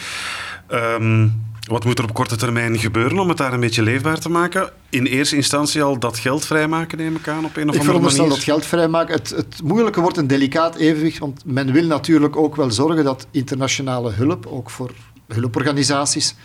Ehm, 0.68 1.28
wat 1.68 1.86
moet 1.86 1.98
er 1.98 2.04
op 2.04 2.14
korte 2.14 2.36
termijn 2.36 2.80
gebeuren 2.80 3.20
om 3.20 3.30
het 3.30 3.38
daar 3.38 3.54
een 3.54 3.60
beetje 3.60 3.82
leefbaar 3.82 4.20
te 4.20 4.30
maken? 4.30 4.70
In 4.90 5.06
eerste 5.06 5.36
instantie 5.36 5.84
al 5.84 6.00
dat 6.00 6.20
geld 6.20 6.46
vrijmaken, 6.46 6.98
neem 6.98 7.16
ik 7.16 7.28
aan, 7.28 7.38
op 7.38 7.44
een 7.44 7.50
of 7.50 7.56
Ik 7.56 7.60
andere 7.60 7.84
veronderstel 7.84 8.24
manier. 8.24 8.38
dat 8.38 8.46
geld 8.46 8.66
vrijmaken. 8.66 9.16
Het, 9.16 9.30
het 9.30 9.62
moeilijke 9.64 10.02
wordt 10.02 10.18
een 10.18 10.28
delicaat 10.28 10.76
evenwicht, 10.76 11.18
want 11.18 11.42
men 11.46 11.72
wil 11.72 11.86
natuurlijk 11.86 12.36
ook 12.36 12.56
wel 12.56 12.72
zorgen 12.72 13.04
dat 13.04 13.28
internationale 13.32 14.12
hulp, 14.12 14.46
ook 14.46 14.70
voor 14.70 14.92
hulporganisaties, 15.28 16.36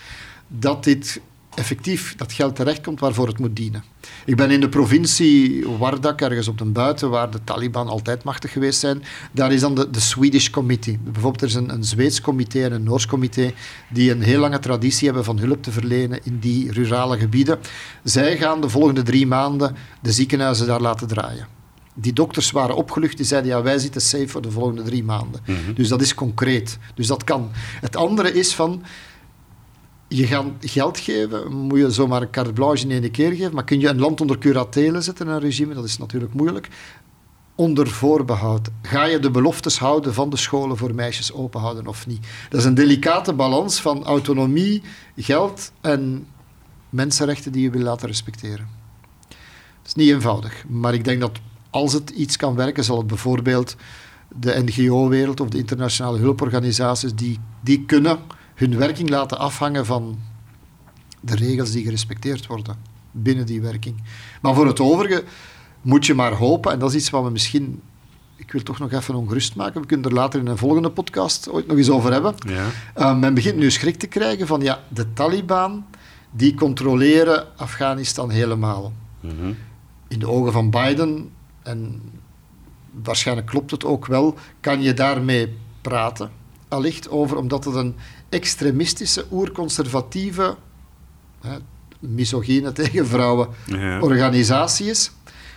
dat 0.49 0.85
dit 0.85 1.21
effectief 1.55 2.15
dat 2.17 2.33
geld 2.33 2.57
terechtkomt 2.57 3.01
waarvoor 3.01 3.27
het 3.27 3.39
moet 3.39 3.57
dienen. 3.57 3.85
Ik 4.25 4.37
ben 4.37 4.51
in 4.51 4.61
de 4.61 4.69
provincie 4.69 5.69
Wardak, 5.79 6.21
ergens 6.21 6.49
op 6.49 6.59
de 6.59 6.65
buiten, 6.65 7.11
waar 7.11 7.31
de 7.31 7.45
Taliban 7.45 7.89
altijd 7.89 8.25
machtig 8.25 8.53
geweest 8.53 8.81
zijn. 8.81 9.03
Daar 9.33 9.53
is 9.53 9.61
dan 9.61 9.75
de, 9.75 9.91
de 9.91 10.01
Swedish 10.01 10.51
Committee. 10.51 10.99
Bijvoorbeeld, 11.03 11.43
er 11.43 11.49
is 11.49 11.55
een, 11.55 11.73
een 11.73 11.85
Zweeds 11.85 12.21
comité 12.21 12.65
en 12.65 12.73
een 12.73 12.83
Noors 12.83 13.07
comité 13.07 13.53
die 13.91 14.11
een 14.11 14.23
heel 14.23 14.41
lange 14.41 14.59
traditie 14.59 15.07
hebben 15.07 15.25
van 15.25 15.39
hulp 15.39 15.63
te 15.63 15.73
verlenen 15.73 16.21
in 16.23 16.39
die 16.39 16.73
rurale 16.73 17.19
gebieden. 17.19 17.59
Zij 18.05 18.37
gaan 18.37 18.61
de 18.61 18.69
volgende 18.69 19.03
drie 19.03 19.27
maanden 19.27 19.77
de 20.03 20.13
ziekenhuizen 20.13 20.67
daar 20.67 20.81
laten 20.81 21.07
draaien. 21.09 21.47
Die 21.95 22.13
dokters 22.13 22.51
waren 22.51 22.77
opgelucht, 22.77 23.17
die 23.17 23.27
zeiden 23.27 23.51
ja, 23.51 23.63
wij 23.63 23.79
zitten 23.79 24.01
safe 24.01 24.29
voor 24.29 24.43
de 24.43 24.51
volgende 24.51 24.83
drie 24.83 25.05
maanden. 25.05 25.41
Dus 25.75 25.89
dat 25.89 26.01
is 26.01 26.15
concreet. 26.15 26.79
Dus 26.95 27.07
dat 27.07 27.25
kan. 27.25 27.51
Het 27.81 27.97
andere 27.97 28.33
is 28.33 28.55
van, 28.55 28.83
je 30.13 30.27
gaat 30.27 30.45
geld 30.61 30.99
geven, 30.99 31.53
moet 31.53 31.79
je 31.79 31.91
zomaar 31.91 32.23
een 32.23 32.31
carte 32.31 32.53
blanche 32.53 32.89
in 32.89 33.03
één 33.03 33.11
keer 33.11 33.33
geven, 33.33 33.55
maar 33.55 33.65
kun 33.65 33.81
je 33.81 33.89
een 33.89 33.99
land 33.99 34.21
onder 34.21 34.39
curatele 34.39 35.01
zetten, 35.01 35.29
een 35.29 35.41
regime, 35.41 35.75
dat 35.75 35.85
is 35.85 35.99
natuurlijk 35.99 36.35
moeilijk, 36.35 36.69
onder 37.55 37.89
voorbehoud. 37.89 38.69
Ga 38.83 39.05
je 39.05 39.19
de 39.19 39.31
beloftes 39.31 39.79
houden 39.79 40.15
van 40.15 40.31
de 40.31 40.37
scholen 40.37 40.77
voor 40.77 40.95
meisjes 40.95 41.33
openhouden 41.33 41.87
of 41.87 42.07
niet? 42.07 42.27
Dat 42.49 42.61
is 42.61 42.67
een 42.67 42.75
delicate 42.75 43.33
balans 43.33 43.81
van 43.81 44.05
autonomie, 44.05 44.83
geld 45.17 45.73
en 45.81 46.27
mensenrechten 46.89 47.53
die 47.53 47.63
je 47.63 47.71
wil 47.71 47.83
laten 47.83 48.09
respecteren. 48.09 48.69
Dat 49.29 49.87
is 49.87 49.95
niet 49.95 50.11
eenvoudig, 50.11 50.65
maar 50.69 50.95
ik 50.95 51.05
denk 51.05 51.21
dat 51.21 51.41
als 51.71 51.93
het 51.93 52.11
iets 52.11 52.37
kan 52.37 52.55
werken, 52.55 52.85
zal 52.85 52.99
het 52.99 53.07
bijvoorbeeld 53.07 53.77
de 54.37 54.63
NGO-wereld 54.65 55.41
of 55.41 55.49
de 55.49 55.59
internationale 55.59 56.19
hulporganisaties, 56.19 57.15
die, 57.15 57.39
die 57.61 57.85
kunnen 57.85 58.19
hun 58.61 58.77
werking 58.77 59.09
laten 59.09 59.39
afhangen 59.39 59.87
van 59.87 60.19
de 61.21 61.35
regels 61.35 61.71
die 61.71 61.85
gerespecteerd 61.85 62.47
worden 62.47 62.77
binnen 63.11 63.47
die 63.47 63.61
werking. 63.61 64.03
Maar 64.43 64.55
voor 64.55 64.67
het 64.67 64.81
overige 64.81 65.25
moet 65.81 66.07
je 66.07 66.15
maar 66.15 66.33
hopen, 66.33 66.73
en 66.73 66.79
dat 66.79 66.91
is 66.91 66.97
iets 66.97 67.11
wat 67.11 67.25
we 67.25 67.31
misschien, 67.31 67.83
ik 68.37 68.53
wil 68.53 68.63
toch 68.63 68.79
nog 68.79 68.93
even 68.93 69.15
ongerust 69.15 69.57
maken, 69.57 69.81
we 69.81 69.87
kunnen 69.87 70.11
er 70.11 70.17
later 70.17 70.41
in 70.41 70.47
een 70.47 70.57
volgende 70.57 70.91
podcast 70.91 71.51
ooit 71.51 71.67
nog 71.67 71.77
eens 71.77 71.91
over 71.91 72.13
hebben. 72.13 72.35
Ja. 72.47 72.67
Uh, 72.97 73.19
men 73.19 73.35
begint 73.35 73.57
nu 73.57 73.71
schrik 73.71 73.97
te 73.97 74.07
krijgen 74.07 74.47
van, 74.47 74.61
ja, 74.61 74.81
de 74.89 75.13
Taliban, 75.13 75.85
die 76.31 76.55
controleren 76.55 77.59
Afghanistan 77.59 78.31
helemaal. 78.31 78.93
Mhm. 79.21 79.53
In 80.09 80.19
de 80.19 80.29
ogen 80.29 80.53
van 80.53 80.71
Biden, 80.71 81.31
en 81.63 82.03
waarschijnlijk 82.91 83.47
klopt 83.47 83.71
het 83.71 83.85
ook 83.85 84.07
wel, 84.07 84.35
kan 84.61 84.83
je 84.83 84.95
daarmee 84.95 85.57
praten. 85.81 86.31
allicht 86.69 87.11
over 87.11 87.37
omdat 87.37 87.65
het 87.65 87.75
een 87.75 87.95
extremistische, 88.31 89.25
oerconservatieve, 89.31 90.57
hè, 91.41 91.57
misogyne 91.99 92.73
tegen 92.83 93.07
vrouwen, 93.07 93.49
Ja. 93.67 94.01
organisatie 94.01 94.87
is. 94.87 95.11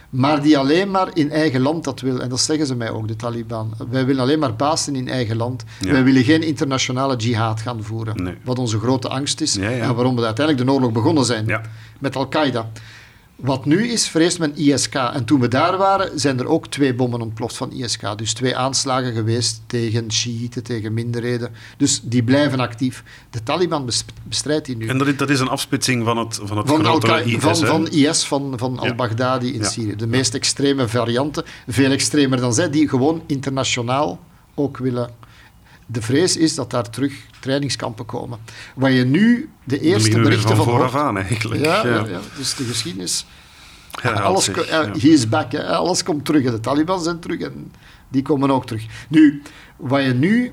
Maar 0.10 0.42
die 0.42 0.58
alleen 0.58 0.92
maar 0.92 1.08
in 1.14 1.32
eigen 1.32 1.62
land 1.62 1.84
dat 1.84 2.00
wil. 2.02 2.20
En 2.22 2.30
dat 2.30 2.40
zeggen 2.40 2.68
ze 2.68 2.76
mij 2.76 2.90
ook, 2.92 3.08
de 3.08 3.16
Taliban. 3.16 3.74
Wij 3.90 4.06
willen 4.06 4.22
alleen 4.22 4.40
maar 4.40 4.56
bazen 4.56 4.96
in 4.96 5.10
eigen 5.10 5.36
land. 5.36 5.64
Ja. 5.80 5.92
Wij 5.92 6.04
willen 6.04 6.24
geen 6.24 6.44
internationale 6.44 7.16
jihad 7.16 7.62
gaan 7.62 7.84
voeren. 7.84 8.24
Nee. 8.24 8.38
Wat 8.44 8.60
onze 8.60 8.80
grote 8.80 9.10
angst 9.10 9.42
is. 9.42 9.54
Ja. 9.54 9.70
En 9.72 9.96
waarom 9.96 10.16
we 10.16 10.26
uiteindelijk 10.26 10.68
de 10.68 10.74
oorlog 10.74 10.92
begonnen 10.92 11.26
zijn. 11.26 11.62
Met 12.00 12.16
Al-Qaeda. 12.16 12.70
Wat 13.36 13.66
nu 13.66 13.88
is, 13.92 14.08
vreest 14.08 14.40
men 14.40 14.56
ISK. 14.56 14.94
En 14.96 15.26
toen 15.26 15.40
we 15.40 15.48
daar 15.48 15.78
waren, 15.78 16.20
zijn 16.20 16.40
er 16.40 16.48
ook 16.48 16.68
twee 16.68 16.94
bommen 16.96 17.22
ontploft 17.22 17.56
van 17.58 17.72
ISK. 17.72 18.18
Dus 18.18 18.34
twee 18.34 18.58
aanslagen 18.58 19.14
geweest 19.14 19.62
tegen 19.68 20.12
Shiiten, 20.12 20.64
tegen 20.64 20.94
minderheden. 20.94 21.52
Dus 21.78 22.02
die 22.04 22.24
blijven 22.24 22.60
actief. 22.60 23.04
De 23.30 23.44
Taliban 23.44 23.86
bes- 23.86 24.06
bestrijdt 24.24 24.66
die 24.66 24.78
nu. 24.78 24.88
En 24.88 24.98
dat 25.18 25.30
is, 25.30 25.40
een 25.40 25.48
afsplitsing 25.48 26.04
van 26.04 26.18
het, 26.18 26.40
van 26.44 26.58
het 26.58 26.68
Van, 26.68 26.84
grotere 26.84 27.24
IS, 27.24 27.60
van, 27.60 27.88
IS, 27.90 28.24
van, 28.26 28.54
van 28.58 28.80
al-Baghdadi 28.80 29.54
in 29.54 29.60
Ja. 29.62 29.70
Syrië. 29.70 29.96
De 29.96 30.08
meest 30.08 30.34
extreme 30.34 30.88
varianten, 30.88 31.44
veel 31.68 31.92
extremer 31.92 32.40
dan 32.40 32.54
zij, 32.54 32.70
die 32.70 32.90
gewoon 32.90 33.24
internationaal 33.28 34.20
ook 34.56 34.78
willen. 34.78 35.10
De 35.86 36.02
vrees 36.02 36.38
is 36.38 36.56
dat 36.56 36.70
daar 36.72 36.90
terug 36.90 37.14
trainingskampen 37.40 38.06
komen. 38.06 38.40
Waar 38.76 38.92
je 38.92 39.04
nu 39.06 39.50
de 39.64 39.80
eerste 39.80 40.20
berichten 40.20 40.48
van 40.48 40.56
van 40.56 40.66
vooraf 40.66 40.92
hoort. 40.92 41.04
aan, 41.04 41.18
eigenlijk. 41.18 41.66
Ja, 41.66 41.86
Ja. 41.86 41.94
ja. 41.96 42.06
ja, 42.08 42.20
dus 42.38 42.56
de 42.56 42.64
geschiedenis. 42.64 43.26
Herhaalt 44.02 44.26
alles, 44.26 44.44
zich, 44.44 44.54
ko- 44.56 44.64
ja. 44.66 44.92
he 44.92 45.08
is 45.08 45.30
back. 45.30 45.56
Alles 45.56 46.04
komt 46.04 46.26
terug. 46.26 46.44
De 46.52 46.60
Taliban 46.60 47.02
zijn 47.04 47.20
terug 47.20 47.40
en 47.40 47.72
die 48.10 48.22
komen 48.22 48.52
ook 48.52 48.66
terug. 48.66 48.86
Nu, 49.10 49.42
wat 49.78 50.04
je 50.04 50.14
nu 50.14 50.52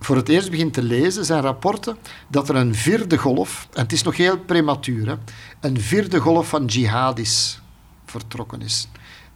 voor 0.00 0.16
het 0.16 0.28
eerst 0.28 0.50
begint 0.50 0.72
te 0.74 0.82
lezen, 0.82 1.24
zijn 1.24 1.40
rapporten 1.42 1.96
dat 2.28 2.48
er 2.48 2.56
een 2.56 2.74
vierde 2.74 3.16
golf, 3.18 3.68
en 3.72 3.82
het 3.82 3.92
is 3.92 4.02
nog 4.02 4.16
heel 4.16 4.38
prematuur, 4.38 5.06
hè, 5.08 5.14
een 5.60 5.80
vierde 5.80 6.18
golf 6.18 6.48
van 6.48 6.64
jihadis 6.64 7.60
vertrokken 8.06 8.62
is. 8.62 8.88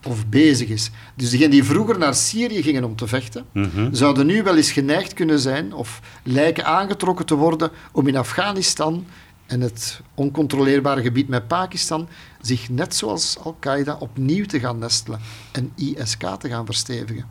Of 0.05 0.27
bezig 0.27 0.69
is. 0.69 0.91
Dus 1.15 1.29
diegenen 1.31 1.51
die 1.53 1.65
vroeger 1.65 1.99
naar 1.99 2.15
Syrië 2.15 2.63
gingen 2.63 2.85
om 2.85 2.97
te 2.97 3.07
vechten, 3.07 3.45
Mhm. 3.53 3.95
zouden 3.95 4.27
nu 4.27 4.43
wel 4.43 4.57
eens 4.57 4.73
geneigd 4.73 5.15
kunnen 5.15 5.39
zijn 5.41 5.73
of 5.73 6.01
lijken 6.23 6.65
aangetrokken 6.67 7.27
te 7.27 7.35
worden 7.35 7.71
om 7.93 8.07
in 8.07 8.17
Afghanistan 8.17 9.07
en 9.47 9.61
het 9.61 10.01
oncontroleerbare 10.15 11.03
gebied 11.03 11.29
met 11.29 11.47
Pakistan 11.49 12.09
zich 12.41 12.69
net 12.69 12.95
zoals 12.95 13.39
Al-Qaeda 13.43 13.97
opnieuw 13.99 14.45
te 14.45 14.61
gaan 14.61 14.79
nestelen 14.79 15.21
en 15.53 15.73
ISK 15.77 16.25
te 16.39 16.49
gaan 16.49 16.67
verstevigen. 16.67 17.25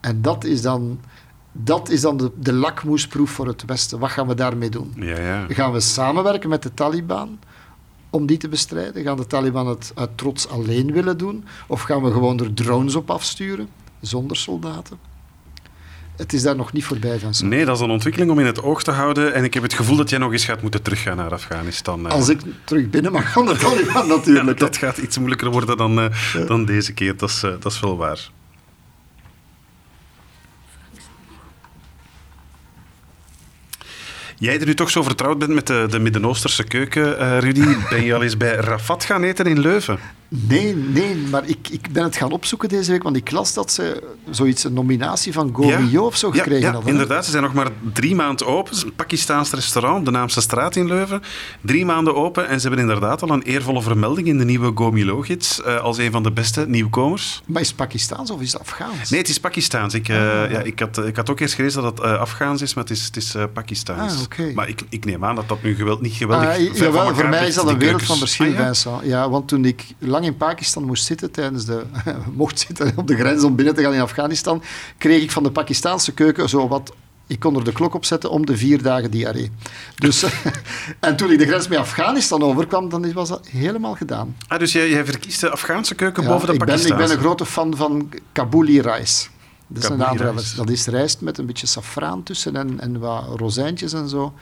En 0.00 0.22
dat 0.22 0.44
is 0.44 0.62
dan, 0.62 1.00
dat 1.52 1.88
is 1.88 2.00
dan 2.00 2.16
de, 2.16 2.30
de 2.38 2.52
lakmoesproef 2.52 3.30
voor 3.30 3.46
het 3.46 3.64
Westen. 3.66 3.98
Wat 3.98 4.10
gaan 4.10 4.26
we 4.26 4.34
daarmee 4.34 4.68
doen? 4.70 4.92
Ja, 4.96 5.20
ja. 5.20 5.46
Gaan 5.48 5.72
we 5.72 5.80
samenwerken 5.80 6.48
met 6.48 6.62
de 6.62 6.74
Taliban 6.74 7.38
om 8.16 8.26
die 8.26 8.36
te 8.36 8.48
bestrijden? 8.48 9.02
Gaan 9.02 9.16
de 9.16 9.26
Taliban 9.26 9.66
het 9.66 9.92
uit 9.94 10.10
trots 10.14 10.48
alleen 10.48 10.92
willen 10.92 11.18
doen? 11.18 11.44
Of 11.66 11.82
gaan 11.82 12.02
we 12.02 12.10
gewoon 12.12 12.40
er 12.40 12.54
drones 12.54 12.94
op 12.94 13.10
afsturen, 13.10 13.68
zonder 14.00 14.36
soldaten? 14.36 14.98
Het 16.16 16.32
is 16.32 16.42
daar 16.42 16.56
nog 16.56 16.72
niet 16.72 16.84
voorbij 16.84 17.18
van. 17.18 17.48
Nee, 17.48 17.64
dat 17.64 17.76
is 17.76 17.82
een 17.82 17.90
ontwikkeling 17.90 18.30
om 18.30 18.38
in 18.38 18.46
het 18.46 18.62
oog 18.62 18.82
te 18.82 18.90
houden. 18.90 19.34
En 19.34 19.44
ik 19.44 19.54
heb 19.54 19.62
het 19.62 19.74
gevoel 19.74 19.96
dat 19.96 20.10
jij 20.10 20.18
nog 20.18 20.32
eens 20.32 20.44
gaat 20.44 20.62
moeten 20.62 20.82
teruggaan 20.82 21.16
naar 21.16 21.32
Afghanistan. 21.32 22.06
eh. 22.06 22.12
Als 22.12 22.28
ik 22.28 22.40
terug 22.64 22.90
binnen 22.90 23.12
mag 23.12 23.32
van 23.32 23.46
de 23.46 23.56
Taliban 23.56 24.06
Ja, 24.06 24.14
natuurlijk. 24.16 24.58
dat 24.58 24.76
gaat 24.76 24.98
iets 24.98 25.16
moeilijker 25.18 25.50
worden 25.50 25.76
dan, 25.76 26.00
eh, 26.00 26.46
dan 26.46 26.64
deze 26.64 26.92
keer. 26.92 27.16
Dat 27.16 27.28
is, 27.28 27.42
eh, 27.42 27.50
dat 27.60 27.72
is 27.72 27.80
wel 27.80 27.96
waar. 27.96 28.30
Jij 34.38 34.58
die 34.58 34.66
nu 34.66 34.74
toch 34.74 34.90
zo 34.90 35.02
vertrouwd 35.02 35.38
bent 35.38 35.52
met 35.52 35.66
de, 35.66 35.86
de 35.90 35.98
Midden-Oosterse 35.98 36.64
keuken, 36.64 37.18
eh, 37.18 37.38
Rudy, 37.38 37.76
ben 37.90 38.04
je 38.04 38.14
al 38.14 38.22
eens 38.22 38.36
bij 38.36 38.54
Rafat 38.54 39.04
gaan 39.04 39.22
eten 39.22 39.46
in 39.46 39.60
Leuven? 39.60 39.98
Nee, 40.28 40.74
nee, 40.76 41.16
maar 41.30 41.48
ik, 41.48 41.68
ik 41.70 41.92
ben 41.92 42.02
het 42.04 42.16
gaan 42.16 42.30
opzoeken 42.32 42.68
deze 42.68 42.90
week, 42.90 43.02
want 43.02 43.16
ik 43.16 43.30
las 43.30 43.54
dat 43.54 43.72
ze 43.72 44.02
zoiets, 44.30 44.64
een 44.64 44.72
nominatie 44.72 45.32
van 45.32 45.50
Gomio 45.54 46.04
of 46.06 46.16
zo 46.16 46.26
Ja, 46.26 46.32
gekregen 46.34 46.60
ja, 46.60 46.72
hadden. 46.72 46.84
hè? 46.84 46.90
inderdaad. 46.90 47.24
Ze 47.24 47.30
zijn 47.30 47.42
nog 47.42 47.52
maar 47.54 47.68
drie 47.92 48.14
maanden 48.14 48.46
open. 48.46 48.68
Het 48.68 48.76
is 48.76 48.82
een 48.82 48.94
Pakistaans 48.94 49.50
restaurant, 49.50 50.04
de 50.04 50.10
Naamse 50.10 50.40
straat 50.40 50.76
in 50.76 50.86
Leuven. 50.86 51.22
Drie 51.60 51.84
maanden 51.84 52.14
open 52.14 52.48
en 52.48 52.60
ze 52.60 52.66
hebben 52.68 52.84
inderdaad 52.88 53.22
al 53.22 53.30
een 53.30 53.42
eervolle 53.42 53.82
vermelding 53.82 54.26
in 54.26 54.38
de 54.38 54.44
nieuwe 54.44 54.72
Gomilo-gids 54.74 55.62
eh, 55.62 55.80
als 55.80 55.98
een 55.98 56.10
van 56.12 56.22
de 56.22 56.30
beste 56.32 56.64
nieuwkomers. 56.68 57.42
Maar 57.46 57.60
is 57.62 57.68
het 57.68 57.76
Pakistaans 57.76 58.30
of 58.30 58.40
is 58.40 58.52
het 58.52 58.60
Afghaans? 58.60 59.10
Nee, 59.10 59.20
het 59.20 59.28
is 59.28 59.40
Pakistaans. 59.40 59.94
Ik, 59.94 60.08
eh, 60.08 60.16
Ah. 60.16 60.50
ja, 60.50 60.60
ik, 60.60 60.78
had, 60.80 61.06
ik 61.06 61.16
had 61.16 61.30
ook 61.30 61.40
eerst 61.40 61.54
gelezen 61.54 61.82
dat 61.82 61.98
het 61.98 62.06
eh, 62.06 62.18
Afghaans 62.20 62.62
is, 62.62 62.74
maar 62.74 62.84
het 62.84 62.92
is, 62.92 63.04
het 63.04 63.16
is 63.16 63.34
eh, 63.34 63.44
Pakistaans. 63.52 64.26
Ah. 64.38 64.54
Maar 64.54 64.68
ik, 64.68 64.82
ik 64.88 65.04
neem 65.04 65.24
aan 65.24 65.34
dat 65.34 65.48
dat 65.48 65.62
nu 65.62 65.74
geweld, 65.74 66.00
niet 66.00 66.12
geweldig 66.12 66.48
Ah, 66.48 66.54
ver 66.54 66.66
van 66.76 66.86
jawel, 66.86 67.14
voor 67.14 67.28
mij 67.28 67.46
is 67.46 67.54
dat 67.54 67.68
een 67.68 67.78
wereld 67.78 68.02
van 68.02 68.16
verschil, 68.18 68.46
Ah, 68.56 68.74
ja? 68.74 69.00
Ja, 69.02 69.30
want 69.30 69.48
toen 69.48 69.64
ik 69.64 69.84
lang 70.16 70.32
in 70.32 70.36
Pakistan 70.36 70.84
moest 70.84 71.04
zitten, 71.04 71.30
tijdens 71.30 71.64
de, 71.64 71.82
mocht 72.34 72.58
zitten 72.58 72.92
op 72.96 73.06
de 73.06 73.16
grens 73.16 73.42
om 73.44 73.56
binnen 73.56 73.74
te 73.74 73.82
gaan 73.82 73.94
in 73.94 74.00
Afghanistan, 74.00 74.62
kreeg 74.98 75.22
ik 75.22 75.30
van 75.30 75.42
de 75.42 75.50
Pakistaanse 75.50 76.12
keuken 76.12 76.48
zo 76.48 76.68
wat... 76.68 76.94
Ik 77.28 77.40
kon 77.40 77.56
er 77.56 77.64
de 77.64 77.72
klok 77.72 77.94
op 77.94 78.04
zetten 78.04 78.30
om 78.30 78.46
de 78.46 78.56
vier 78.56 78.82
dagen 78.82 79.10
diarree. 79.10 79.50
Dus, 79.94 80.24
en 81.00 81.16
toen 81.16 81.30
ik 81.30 81.38
de 81.38 81.46
grens 81.46 81.68
met 81.68 81.78
Afghanistan 81.78 82.42
overkwam, 82.42 82.88
dan 82.88 83.12
was 83.12 83.28
dat 83.28 83.48
helemaal 83.48 83.94
gedaan. 83.94 84.36
Ah, 84.48 84.58
dus 84.58 84.72
jij, 84.72 84.88
jij 84.90 85.04
verkiest 85.04 85.40
de 85.40 85.50
Afghaanse 85.50 85.94
keuken 85.94 86.22
Ja, 86.22 86.28
boven 86.28 86.46
de 86.46 86.52
ben, 86.52 86.60
ik 86.60 86.66
Pakistaanse? 86.66 87.06
ben 87.06 87.16
een 87.16 87.22
grote 87.22 87.46
fan 87.46 87.76
van 87.76 88.12
Kabuli 88.32 88.80
rice. 88.80 89.28
Dat 89.66 89.82
is 89.82 89.88
een 89.88 89.98
Kabuli. 89.98 90.42
Dat 90.56 90.70
is 90.70 90.86
rijst 90.86 91.20
met 91.20 91.38
een 91.38 91.46
beetje 91.46 91.66
safraan 91.66 92.22
tussen 92.22 92.56
en, 92.56 92.80
en 92.80 92.98
wat 92.98 93.24
rozijntjes 93.36 93.92
en 93.92 94.08
zo. 94.08 94.32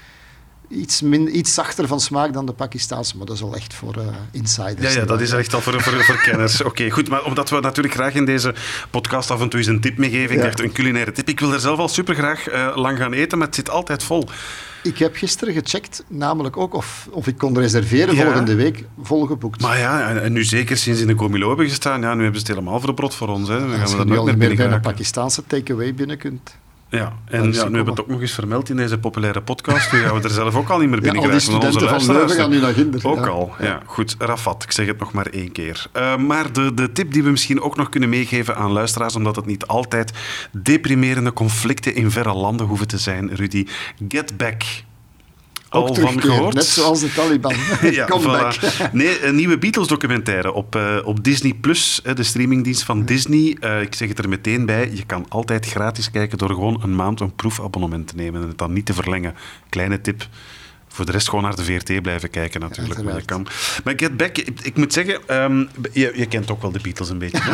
Iets, 0.69 1.01
min, 1.03 1.37
iets 1.37 1.55
zachter 1.55 1.87
van 1.89 2.01
smaak 2.01 2.33
dan 2.33 2.47
de 2.47 2.53
Pakistaanse, 2.53 3.17
maar 3.17 3.27
dat 3.27 3.35
is 3.35 3.41
wel 3.43 3.55
echt 3.55 3.75
voor 3.75 3.97
eh, 3.97 4.07
insiders. 4.33 4.95
Ja, 4.95 5.01
ja, 5.01 5.07
dat 5.07 5.21
is 5.21 5.33
echt 5.33 5.55
al 5.55 5.61
voor, 5.61 5.83
voor, 5.83 6.05
voor 6.05 6.21
kenners. 6.23 6.63
Oké, 6.63 6.91
goed. 6.91 7.09
Maar 7.09 7.25
omdat 7.25 7.51
we 7.51 7.61
natuurlijk 7.61 7.95
graag 7.95 8.15
in 8.15 8.25
deze 8.25 8.55
podcast 8.91 9.31
af 9.31 9.41
en 9.41 9.49
toe 9.49 9.59
eens 9.59 9.69
een 9.69 9.81
tip 9.81 9.99
meegeven, 9.99 10.37
ik 10.37 10.59
Ja. 10.59 10.65
een 10.65 10.73
culinaire 10.73 11.13
tip. 11.13 11.29
Ik 11.29 11.41
wil 11.41 11.53
er 11.53 11.61
zelf 11.61 11.79
al 11.79 11.89
super 11.89 12.15
graag 12.15 12.47
lang 12.75 12.99
gaan 12.99 13.13
eten, 13.13 13.39
maar 13.39 13.47
het 13.47 13.57
zit 13.57 13.71
altijd 13.71 14.03
vol. 14.03 14.29
Ik 14.83 14.99
heb 14.99 15.17
gisteren 15.17 15.55
gecheckt, 15.55 16.05
namelijk 16.09 16.57
ook 16.57 16.75
of, 16.75 17.09
of 17.11 17.27
ik 17.27 17.39
kon 17.39 17.59
reserveren 17.59 18.15
Ja. 18.15 18.25
volgende 18.25 18.55
week, 18.55 18.85
volgeboekt. 19.03 19.61
Maar 19.61 19.79
ja, 19.79 20.09
en, 20.09 20.23
en 20.23 20.33
nu 20.33 20.45
zeker 20.45 20.77
sinds 20.77 21.01
in 21.01 21.07
de 21.07 21.15
Comilo 21.15 21.49
hebben 21.49 21.69
gestaan, 21.69 22.01
ja, 22.01 22.15
nu 22.15 22.23
hebben 22.23 22.41
ze 22.41 22.47
het 22.47 22.57
helemaal 22.57 22.81
verbrot 22.81 23.15
voor 23.15 23.29
ons. 23.29 23.49
Hè. 23.49 23.59
Dan 23.59 23.71
gaan 23.71 23.81
Als 23.81 23.93
we 23.93 23.99
je 23.99 24.05
nu 24.05 24.17
al 24.19 24.25
meer 24.25 24.37
bij 24.57 24.67
een. 24.67 24.81
Pakistaanse 24.81 25.43
takeaway 25.47 25.95
binnen 25.95 26.19
kunt. 26.19 26.57
Ja, 26.97 27.13
en 27.25 27.49
is 27.49 27.57
ja, 27.57 27.69
nu 27.69 27.75
hebben 27.75 27.85
we 27.85 27.91
het 27.91 28.01
ook 28.01 28.09
nog 28.09 28.21
eens 28.21 28.33
vermeld 28.33 28.69
in 28.69 28.77
deze 28.77 28.99
populaire 28.99 29.43
podcast. 29.43 29.93
Nu 29.93 29.99
gaan 29.99 30.17
we 30.17 30.23
er 30.23 30.31
zelf 30.31 30.55
ook 30.55 30.69
al 30.69 30.79
niet 30.79 30.89
meer 30.89 30.97
Ja, 31.05 31.13
binnen 31.13 31.23
al 31.23 31.31
die 31.31 31.41
geraken, 31.41 31.67
onze 31.67 31.89
van. 32.05 32.15
Leuven 32.17 32.37
gaan 32.37 32.51
nu 32.51 32.61
naar 32.61 32.73
Ginder. 32.75 33.07
Ook 33.07 33.25
Ja. 33.25 33.31
al, 33.31 33.55
ja. 33.61 33.81
Goed, 33.87 34.17
Rafat, 34.19 34.63
ik 34.63 34.73
zeg 34.73 34.87
het 34.87 34.99
nog 34.99 35.13
maar 35.13 35.27
één 35.27 35.53
keer. 35.53 35.87
Uh, 35.97 36.17
maar 36.17 36.53
de, 36.53 36.75
de 36.75 36.93
tip 36.93 37.13
die 37.13 37.23
we 37.23 37.31
misschien 37.31 37.61
ook 37.61 37.77
nog 37.77 37.89
kunnen 37.89 38.09
meegeven 38.09 38.57
aan 38.57 38.71
luisteraars, 38.73 39.17
omdat 39.17 39.37
het 39.37 39.47
niet 39.47 39.67
altijd 39.67 40.13
deprimerende 40.53 41.33
conflicten 41.33 41.95
in 41.95 42.11
verre 42.11 42.35
landen 42.35 42.67
hoeven 42.67 42.89
te 42.89 42.99
zijn, 42.99 43.35
Rudy. 43.35 43.67
Get 44.09 44.37
Back. 44.37 44.63
Ook 45.75 45.89
Al 45.89 45.95
van 45.95 46.21
gehoord? 46.21 46.55
net 46.55 46.65
zoals 46.65 47.01
de 47.01 47.13
Taliban. 47.13 47.55
Ja, 47.91 48.05
Comeback. 48.05 48.55
voilà. 48.57 48.93
Nee, 48.93 49.25
een 49.25 49.35
nieuwe 49.35 49.59
Beatles-documentaire 49.59 50.53
op, 50.53 50.77
eh, 50.77 50.97
op 51.05 51.25
Disney+, 51.25 51.55
Plus, 51.61 52.01
de 52.15 52.23
streamingdienst 52.23 52.83
van 52.83 53.05
Disney. 53.05 53.57
Eh, 53.61 53.81
ik 53.81 53.95
zeg 53.95 54.09
het 54.09 54.19
er 54.19 54.29
meteen 54.29 54.67
bij, 54.67 54.91
je 54.93 55.05
kan 55.07 55.27
altijd 55.29 55.67
gratis 55.67 56.11
kijken 56.11 56.39
door 56.39 56.49
gewoon 56.49 56.81
een 56.83 56.95
maand 56.97 57.21
een 57.21 57.35
proefabonnement 57.35 58.07
te 58.09 58.15
nemen 58.17 58.43
en 58.43 58.49
het 58.49 58.59
dan 58.59 58.73
niet 58.73 58.87
te 58.87 58.95
verlengen. 58.95 59.35
Kleine 59.69 60.01
tip. 60.01 60.27
Voor 60.95 61.05
de 61.07 61.13
rest 61.13 61.29
gewoon 61.29 61.45
naar 61.45 61.57
de 61.57 61.65
VRT 61.65 62.03
blijven 62.03 62.31
kijken 62.31 62.61
natuurlijk. 62.61 63.03
Maar, 63.03 63.17
je 63.17 63.23
kan. 63.25 63.47
maar 63.85 63.93
Get 63.97 64.17
Back, 64.17 64.39
ik, 64.39 64.61
ik 64.63 64.77
moet 64.77 64.93
zeggen, 64.93 65.19
ehm, 65.27 65.65
je, 65.93 66.13
je 66.15 66.27
kent 66.27 66.51
ook 66.51 66.63
wel 66.63 66.71
de 66.71 66.79
Beatles 66.83 67.09
een 67.09 67.19
beetje. 67.19 67.43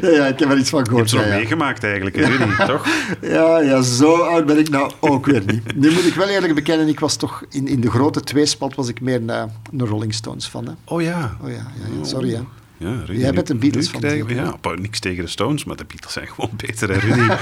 Ja, 0.00 0.10
ja, 0.10 0.26
ik 0.26 0.38
heb 0.38 0.50
er 0.50 0.58
iets 0.58 0.70
van 0.70 0.78
Je 0.78 0.84
hebt 0.84 0.88
gehoord. 0.88 1.10
ze 1.10 1.16
ja, 1.16 1.22
ja. 1.22 1.34
meegemaakt 1.34 1.84
eigenlijk, 1.84 2.16
hè, 2.16 2.24
Rudy, 2.24 2.64
toch? 2.72 2.86
Ja, 3.20 3.60
ja, 3.60 3.82
zo 3.82 4.14
oud 4.14 4.46
ben 4.46 4.58
ik 4.58 4.68
nou 4.68 4.92
ook 5.00 5.26
weer 5.26 5.42
niet. 5.46 5.76
Nu 5.76 5.90
moet 5.92 6.06
ik 6.06 6.14
wel 6.14 6.28
eerlijk 6.28 6.54
bekennen, 6.54 6.88
ik 6.88 7.00
was 7.00 7.16
toch 7.16 7.44
in, 7.50 7.68
in 7.68 7.80
de 7.80 7.90
grote 7.90 8.20
tweespalt 8.20 8.74
was 8.74 8.88
ik 8.88 9.00
meer 9.00 9.14
een, 9.14 9.28
een 9.28 9.86
Rolling 9.86 10.14
Stones 10.14 10.46
fan. 10.46 10.66
Hè. 10.66 10.72
Oh 10.84 11.02
ja. 11.02 11.36
Oh 11.42 11.48
ja, 11.48 11.54
ja, 11.54 11.98
ja, 11.98 12.04
sorry 12.04 12.34
hè. 12.34 12.40
Ja, 12.80 13.02
Rudy, 13.06 13.20
Jij 13.20 13.32
bent 13.32 13.48
een 13.48 13.58
Beatles 13.58 13.88
fan? 13.88 14.28
Ja, 14.28 14.54
niks 14.74 15.00
tegen 15.00 15.24
de 15.24 15.30
Stones, 15.30 15.64
maar 15.64 15.76
de 15.76 15.84
Beatles 15.84 16.12
zijn 16.12 16.26
gewoon 16.26 16.50
beter, 16.56 16.88
hè, 16.88 16.98
Rudy. 16.98 17.26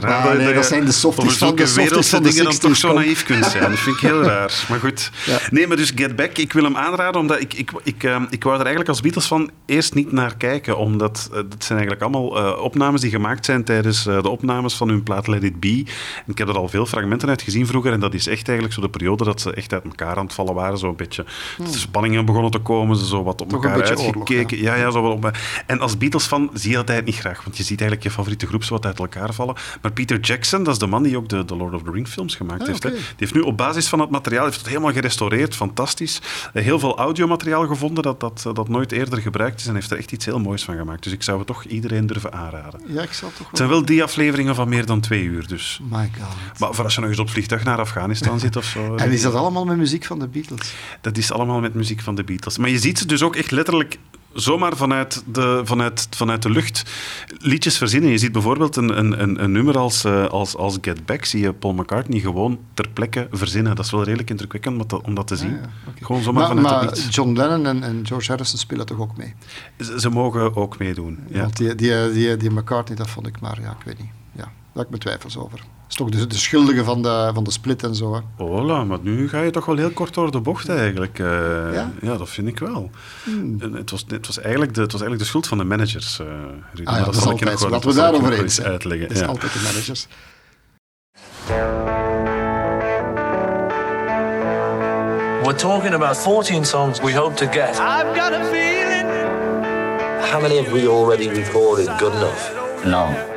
Raar 0.00 0.28
Ah, 0.28 0.36
nee, 0.36 0.54
dat 0.54 0.66
zijn 0.66 0.84
de 0.84 0.92
softies 0.92 1.36
van 1.36 1.56
de 1.56 1.66
softies 1.66 2.08
van 2.08 2.22
de 2.22 2.28
dingen 2.28 2.44
dan 2.44 2.58
toch 2.58 2.76
60s 2.76 2.78
zo 2.78 2.92
naïef 2.92 3.24
kunt 3.24 3.44
zijn. 3.44 3.70
Dat 3.70 3.78
vind 3.78 3.96
ik 3.96 4.02
heel 4.02 4.22
raar. 4.22 4.64
Maar 4.68 4.78
goed. 4.78 5.10
Ja. 5.26 5.38
Nee, 5.50 5.66
maar 5.66 5.76
dus 5.76 5.92
Get 5.94 6.16
Back, 6.16 6.38
ik 6.38 6.52
wil 6.52 6.64
hem 6.64 6.76
aanraden, 6.76 7.20
omdat 7.20 7.40
ik, 7.40 7.54
ik, 7.54 7.70
ik, 7.82 8.04
eh, 8.04 8.22
ik 8.30 8.42
wou 8.42 8.54
er 8.54 8.60
eigenlijk 8.60 8.88
als 8.88 9.00
Beatles 9.00 9.26
van 9.26 9.50
eerst 9.66 9.94
niet 9.94 10.12
naar 10.12 10.36
kijken, 10.36 10.78
omdat 10.78 11.28
uh, 11.30 11.36
het 11.36 11.64
zijn 11.64 11.78
eigenlijk 11.78 12.02
allemaal 12.02 12.38
uh, 12.38 12.62
opnames 12.62 13.00
die 13.00 13.10
gemaakt 13.10 13.44
zijn 13.44 13.64
tijdens 13.64 14.06
uh, 14.06 14.22
de 14.22 14.28
opnames 14.28 14.74
van 14.74 14.88
hun 14.88 15.02
plaat 15.02 15.26
Let 15.26 15.42
It 15.42 15.60
Be. 15.60 15.82
En 16.26 16.32
ik 16.32 16.38
heb 16.38 16.48
er 16.48 16.56
al 16.56 16.68
veel 16.68 16.86
fragmenten 16.86 17.28
uit 17.28 17.42
gezien 17.42 17.66
vroeger, 17.66 17.92
en 17.92 18.00
dat 18.00 18.14
is 18.14 18.26
echt 18.26 18.46
eigenlijk 18.46 18.74
zo 18.74 18.80
de 18.80 18.90
periode 18.90 19.24
dat 19.24 19.40
ze 19.40 19.54
echt 19.54 19.72
uit 19.72 19.84
elkaar 19.84 20.16
aan 20.16 20.24
het 20.24 20.34
vallen 20.34 20.54
waren, 20.54 20.78
zo 20.78 20.88
een 20.88 20.96
beetje. 20.96 21.24
De 21.56 21.78
spanningen 21.78 22.24
begonnen 22.24 22.50
te 22.50 22.58
komen, 22.58 22.96
ze 22.96 23.06
zo 23.06 23.22
wat 23.22 23.40
op 23.40 23.48
Toch 23.48 23.64
elkaar 23.64 23.98
oorlog, 23.98 24.26
Ja, 24.60 24.74
ja, 24.74 24.90
zo 24.90 25.02
wel 25.02 25.10
op. 25.12 25.30
En 25.66 25.80
als 25.80 25.98
Beatles-fan 25.98 26.50
zie 26.52 26.70
je 26.70 26.76
dat 26.76 26.88
eigenlijk 26.88 27.04
niet 27.16 27.26
graag, 27.26 27.44
want 27.44 27.56
je 27.56 27.62
ziet 27.62 27.80
eigenlijk 27.80 28.02
je 28.02 28.14
favoriete 28.14 28.46
groep 28.46 28.64
zo 28.64 28.74
wat 28.74 28.86
uit 28.86 28.98
elkaar 28.98 29.34
vallen. 29.34 29.54
Maar 29.82 29.92
Peter 29.92 30.20
Jackson, 30.20 30.62
dat 30.62 30.72
is 30.72 30.78
de 30.78 30.86
man 30.86 31.02
die 31.02 31.16
ook 31.16 31.28
de, 31.28 31.44
de 31.44 31.56
Lord 31.56 31.74
of 31.74 31.82
the 31.82 31.90
Rings 31.90 32.10
films 32.10 32.34
gemaakt 32.34 32.60
Ah, 32.60 32.66
heeft. 32.66 32.82
Hè. 32.82 32.90
Die 32.90 33.00
heeft 33.16 33.34
nu 33.34 33.40
op 33.40 33.56
basis 33.56 33.88
van 33.88 34.00
het 34.00 34.10
materiaal 34.10 34.44
heeft 34.44 34.58
het 34.58 34.66
helemaal 34.68 34.92
gerestaureerd, 34.92 35.54
fantastisch. 35.56 36.20
Eh, 36.52 36.62
Heel 36.64 36.78
veel 36.78 36.98
audiomateriaal 36.98 37.66
gevonden 37.66 38.02
dat, 38.02 38.20
dat, 38.20 38.50
dat 38.54 38.68
nooit 38.68 38.92
eerder 38.92 39.20
gebruikt 39.20 39.60
is 39.60 39.66
en 39.66 39.74
heeft 39.74 39.90
er 39.90 39.98
echt 39.98 40.12
iets 40.12 40.24
heel 40.24 40.40
moois 40.40 40.64
van 40.64 40.76
gemaakt. 40.76 41.02
Dus 41.02 41.12
ik 41.12 41.22
zou 41.22 41.38
het 41.38 41.46
toch 41.46 41.64
iedereen 41.64 42.06
durven 42.06 42.32
aanraden. 42.32 42.80
Ja, 42.86 43.02
ik 43.02 43.12
zal 43.12 43.28
toch 43.28 43.38
wel... 43.38 43.46
Het 43.48 43.56
zijn 43.56 43.68
wel 43.68 43.84
die 43.84 44.02
afleveringen 44.02 44.54
van 44.54 44.68
meer 44.68 44.86
dan 44.86 45.00
twee 45.00 45.22
uur, 45.24 45.46
dus. 45.46 45.80
My 45.90 46.10
god. 46.18 46.58
Maar 46.60 46.74
voor 46.74 46.84
als 46.84 46.94
je 46.94 47.00
nog 47.00 47.10
eens 47.10 47.18
op 47.18 47.24
het 47.24 47.34
vliegtuig 47.34 47.64
naar 47.64 47.78
Afghanistan 47.78 48.40
zit 48.40 48.56
of 48.56 48.64
zo. 48.64 48.94
En 48.96 49.10
is 49.10 49.22
dat 49.22 49.34
allemaal 49.34 49.64
met 49.64 49.76
muziek 49.76 50.04
van 50.04 50.18
de 50.18 50.28
Beatles? 50.28 50.72
Dat 51.00 51.16
is 51.16 51.32
allemaal 51.32 51.60
met 51.60 51.74
muziek 51.74 52.00
van 52.00 52.14
de 52.14 52.24
Beatles. 52.24 52.58
Maar 52.58 52.68
je 52.70 52.78
ziet 52.78 52.98
ze 52.98 53.06
dus 53.06 53.22
ook 53.22 53.36
echt 53.36 53.50
letterlijk 53.50 53.98
zomaar 54.32 54.76
vanuit 54.76 55.22
de, 55.26 55.60
vanuit, 55.64 56.06
vanuit 56.10 56.42
de 56.42 56.50
lucht 56.50 56.82
liedjes 57.38 57.76
verzinnen. 57.78 58.10
Je 58.10 58.18
ziet 58.18 58.32
bijvoorbeeld 58.32 58.76
een, 58.76 58.98
een, 58.98 59.22
een, 59.22 59.42
een 59.42 59.52
nummer 59.52 59.78
als, 59.78 60.04
eh, 60.04 60.26
als, 60.26 60.56
als 60.56 60.78
Get 60.80 61.06
Back, 61.06 61.24
zie 61.24 61.40
je 61.40 61.52
Paul 61.52 61.74
McCartney 61.74 62.20
gewoon 62.20 62.58
ter 62.74 62.88
plekke 62.88 63.28
verzinnen. 63.30 63.76
Dat 63.76 63.84
is 63.84 63.90
wel 63.90 64.04
redelijk 64.04 64.30
indrukwekkend 64.30 64.80
om 64.80 64.88
dat, 64.88 65.02
om 65.02 65.14
dat 65.14 65.26
te 65.26 65.36
zien. 65.36 65.50
ja. 65.50 65.70
Gewoon 66.02 66.22
zomaar 66.22 66.42
Maar, 66.42 66.56
vanuit 66.56 66.74
maar 66.74 66.90
het 66.90 67.04
niets. 67.04 67.14
John 67.16 67.32
Lennon 67.36 67.66
en, 67.66 67.82
en 67.82 68.06
George 68.06 68.28
Harrison 68.28 68.58
spelen 68.58 68.86
toch 68.86 68.98
ook 68.98 69.16
mee? 69.16 69.34
Ze, 69.78 70.00
ze 70.00 70.08
mogen 70.10 70.56
ook 70.56 70.78
meedoen. 70.78 71.18
Ja. 71.28 71.40
Want 71.40 71.56
die, 71.56 71.74
die, 71.74 72.12
die, 72.12 72.36
die 72.36 72.50
McCartney, 72.50 72.96
dat 72.96 73.10
vond 73.10 73.26
ik 73.26 73.40
maar, 73.40 73.60
ja, 73.60 73.70
ik 73.70 73.84
weet 73.84 73.98
niet. 73.98 74.10
Daar 74.78 74.86
heb 74.86 74.96
ik 74.96 75.04
mijn 75.04 75.18
twijfels 75.18 75.44
over. 75.44 75.60
is 75.88 75.94
toch 75.94 76.08
de, 76.08 76.26
de 76.26 76.38
schuldige 76.38 76.84
van 76.84 77.02
de, 77.02 77.30
van 77.34 77.44
de 77.44 77.50
split 77.50 77.82
en 77.82 77.94
zo. 77.94 78.14
Hè. 78.14 78.20
Hola, 78.44 78.84
maar 78.84 78.98
nu 79.02 79.28
ga 79.28 79.40
je 79.42 79.50
toch 79.50 79.64
wel 79.64 79.76
heel 79.76 79.90
kort 79.90 80.14
door 80.14 80.30
de 80.30 80.40
bocht 80.40 80.68
eigenlijk. 80.68 81.18
Eh, 81.18 81.26
Ja? 81.72 81.82
Hmm. 81.82 82.10
ja? 82.10 82.16
dat 82.16 82.28
vind 82.28 82.48
ik 82.48 82.58
wel. 82.58 82.90
En 83.26 83.72
Het, 83.74 83.90
was, 83.90 84.04
het, 84.08 84.26
was 84.26 84.38
eigenlijk 84.38 84.74
de, 84.74 84.80
het 84.80 84.92
was 84.92 85.00
eigenlijk 85.00 85.20
de 85.22 85.28
schuld 85.28 85.46
van 85.46 85.58
de 85.58 85.64
managers. 85.64 86.20
Ah 86.20 86.26
ja, 86.74 86.82
Maar 86.84 87.04
dat 87.04 87.14
is 87.16 87.22
zal 87.22 87.32
ik 87.32 87.38
je 87.38 87.44
altijd 87.44 87.58
zo. 87.60 87.68
Laten 87.68 87.88
we 87.88 87.94
dat 87.94 88.04
daarover 88.04 88.32
eens 88.42 88.54
zijn. 88.54 88.68
uitleggen. 88.68 89.08
Dat 89.08 89.16
is 89.16 89.22
ja. 89.22 89.28
altijd 89.28 89.52
de 89.52 89.60
managers. 89.62 90.06
We're 95.44 95.54
talking 95.56 95.94
about 95.94 96.16
14 96.16 96.64
songs 96.64 97.00
we 97.00 97.12
hope 97.12 97.34
to 97.36 97.46
get. 97.46 97.70
I've 97.80 98.14
got 98.20 98.32
a 98.32 98.44
feeling. 98.50 99.06
How 100.30 100.40
many 100.40 100.56
have 100.62 100.72
we 100.72 100.86
already 100.88 101.28
recorded 101.28 101.88
good 101.98 102.14
enough? 102.14 102.50
No. 102.84 103.36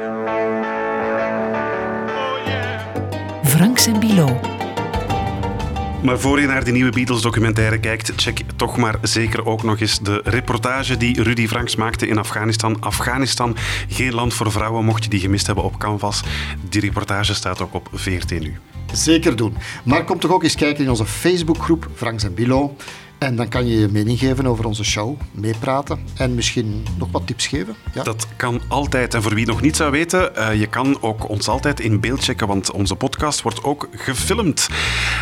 Franks 3.61 3.87
en 3.87 3.99
Bilo. 3.99 4.39
Maar 6.03 6.19
voor 6.19 6.39
je 6.39 6.47
naar 6.47 6.63
die 6.63 6.73
nieuwe 6.73 6.91
Beatles 6.91 7.21
documentaire 7.21 7.79
kijkt, 7.79 8.11
check 8.15 8.39
toch 8.55 8.77
maar 8.77 8.95
zeker 9.01 9.45
ook 9.45 9.63
nog 9.63 9.79
eens 9.79 9.99
de 9.99 10.21
reportage 10.23 10.97
die 10.97 11.23
Rudy 11.23 11.47
Franks 11.47 11.75
maakte 11.75 12.07
in 12.07 12.17
Afghanistan. 12.17 12.77
Afghanistan, 12.79 13.55
geen 13.87 14.13
land 14.13 14.33
voor 14.33 14.51
vrouwen, 14.51 14.85
mocht 14.85 15.03
je 15.03 15.09
die 15.09 15.19
gemist 15.19 15.45
hebben 15.45 15.63
op 15.63 15.77
Canvas. 15.77 16.23
Die 16.69 16.81
reportage 16.81 17.33
staat 17.33 17.61
ook 17.61 17.73
op 17.73 17.89
VRT 17.93 18.39
nu. 18.39 18.57
Zeker 18.93 19.35
doen. 19.35 19.57
Maar 19.83 20.03
kom 20.03 20.19
toch 20.19 20.31
ook 20.31 20.43
eens 20.43 20.55
kijken 20.55 20.83
in 20.83 20.89
onze 20.89 21.05
Facebookgroep 21.05 21.87
Franks 21.95 22.23
en 22.23 22.33
Bilo. 22.33 22.75
En 23.21 23.35
dan 23.35 23.47
kan 23.47 23.67
je 23.67 23.79
je 23.79 23.87
mening 23.87 24.19
geven 24.19 24.45
over 24.45 24.65
onze 24.65 24.83
show, 24.83 25.19
meepraten 25.31 25.99
en 26.17 26.35
misschien 26.35 26.85
nog 26.97 27.11
wat 27.11 27.27
tips 27.27 27.47
geven. 27.47 27.75
Ja? 27.93 28.03
Dat 28.03 28.27
kan 28.35 28.61
altijd. 28.67 29.13
En 29.13 29.21
voor 29.21 29.33
wie 29.33 29.45
nog 29.45 29.61
niet 29.61 29.75
zou 29.75 29.91
weten, 29.91 30.35
eh, 30.35 30.59
je 30.59 30.67
kan 30.67 31.01
ook 31.01 31.29
ons 31.29 31.47
altijd 31.47 31.79
in 31.79 31.99
beeld 31.99 32.23
checken, 32.23 32.47
want 32.47 32.71
onze 32.71 32.95
podcast 32.95 33.41
wordt 33.41 33.63
ook 33.63 33.87
gefilmd. 33.91 34.69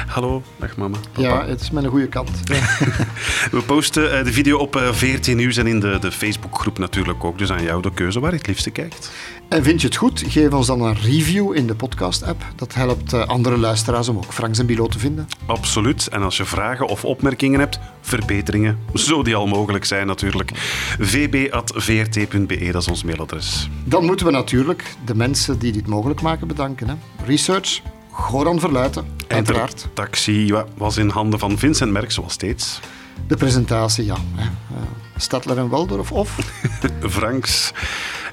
Hallo, 0.07 0.43
dag 0.59 0.77
mama. 0.77 0.97
papa. 1.11 1.27
ja, 1.27 1.45
het 1.45 1.61
is 1.61 1.69
een 1.73 1.87
goede 1.87 2.07
kant. 2.07 2.29
We 3.51 3.61
posten 3.65 4.17
eh, 4.17 4.23
de 4.23 4.33
video 4.33 4.57
op 4.57 4.75
eh, 4.75 4.91
VRT 4.91 5.35
Nieuws 5.35 5.57
en 5.57 5.67
in 5.67 5.79
de, 5.79 5.97
de 5.99 6.11
Facebookgroep 6.11 6.77
natuurlijk 6.77 7.23
ook. 7.23 7.37
Dus 7.37 7.51
aan 7.51 7.63
jou 7.63 7.81
de 7.81 7.93
keuze 7.93 8.19
waar 8.19 8.31
je 8.31 8.37
het 8.37 8.47
liefste 8.47 8.69
kijkt. 8.69 9.11
En 9.49 9.63
vind 9.63 9.81
je 9.81 9.87
het 9.87 9.95
goed? 9.95 10.23
Geef 10.27 10.53
ons 10.53 10.67
dan 10.67 10.81
een 10.81 10.95
review 10.95 11.55
in 11.55 11.67
de 11.67 11.75
podcast-app. 11.75 12.45
Dat 12.55 12.73
helpt 12.73 13.13
andere 13.13 13.57
luisteraars 13.57 14.07
om 14.07 14.17
ook 14.17 14.33
Franks 14.33 14.59
en 14.59 14.65
Bilo 14.65 14.87
te 14.87 14.99
vinden. 14.99 15.27
Absoluut. 15.45 16.07
En 16.07 16.21
als 16.21 16.37
je 16.37 16.45
vragen 16.45 16.87
of 16.87 17.05
opmerkingen 17.05 17.59
hebt, 17.59 17.79
verbeteringen, 18.01 18.79
zo 18.93 19.23
die 19.23 19.35
al 19.35 19.47
mogelijk 19.47 19.85
zijn 19.85 20.07
natuurlijk. 20.07 20.51
vb.vrt.be, 20.99 22.71
dat 22.71 22.81
is 22.81 22.87
ons 22.87 23.03
mailadres. 23.03 23.69
Dan 23.83 24.05
moeten 24.05 24.25
we 24.25 24.31
natuurlijk 24.31 24.95
de 25.05 25.15
mensen 25.15 25.59
die 25.59 25.71
dit 25.71 25.87
mogelijk 25.87 26.21
maken 26.21 26.47
bedanken. 26.47 26.87
Hè. 26.87 26.95
Research, 27.25 27.81
Goran 28.11 28.59
Verluiten, 28.59 29.05
En 29.27 29.35
uiteraard. 29.35 29.81
de 29.81 29.93
taxi 29.93 30.53
was 30.77 30.97
in 30.97 31.09
handen 31.09 31.39
van 31.39 31.57
Vincent 31.57 31.91
Merck, 31.91 32.11
zoals 32.11 32.33
steeds. 32.33 32.79
De 33.27 33.35
presentatie, 33.35 34.05
ja. 34.05 34.17
Hè. 34.35 34.43
Eh, 34.43 34.81
Stadler 35.17 35.57
en 35.57 35.69
Waldorf 35.69 36.11
of... 36.11 36.37
Franks 37.09 37.71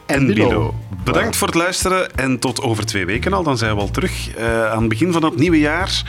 en. 0.07 0.27
Bilo. 0.27 0.75
Bedankt 1.05 1.37
voor 1.37 1.47
het 1.47 1.57
luisteren 1.57 2.17
en 2.17 2.39
tot 2.39 2.63
over 2.63 2.87
twee 2.87 3.07
weken 3.07 3.33
al. 3.33 3.43
Dan 3.43 3.59
zijn 3.59 3.75
we 3.75 3.81
al 3.81 3.91
terug 3.91 4.35
eh, 4.35 4.71
aan 4.71 4.81
het 4.81 4.89
begin 4.89 5.13
van 5.13 5.25
het 5.25 5.37
nieuwe 5.37 5.59
jaar 5.59 6.03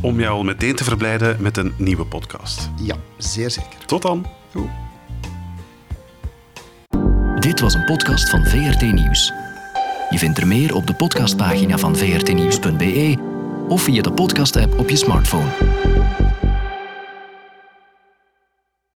om 0.00 0.20
jou 0.20 0.34
al 0.34 0.44
meteen 0.44 0.74
te 0.74 0.84
verblijden 0.84 1.36
met 1.40 1.56
een 1.56 1.74
nieuwe 1.76 2.04
podcast. 2.04 2.70
Ja, 2.82 2.96
zeer 3.16 3.50
zeker. 3.50 3.78
Tot 3.86 4.02
dan. 4.02 4.26
Goed. 4.52 4.68
Dit 7.38 7.60
was 7.60 7.74
een 7.74 7.84
podcast 7.84 8.30
van 8.30 8.44
VRT 8.44 8.92
Nieuws. 8.92 9.32
Je 10.10 10.18
vindt 10.18 10.38
er 10.38 10.46
meer 10.46 10.74
op 10.74 10.86
de 10.86 10.94
podcastpagina 10.94 11.78
van 11.78 11.96
vrtnieuws.be 11.96 13.16
of 13.68 13.82
via 13.82 14.02
de 14.02 14.12
podcast-app 14.12 14.78
op 14.78 14.90
je 14.90 14.96
smartphone. 14.96 15.48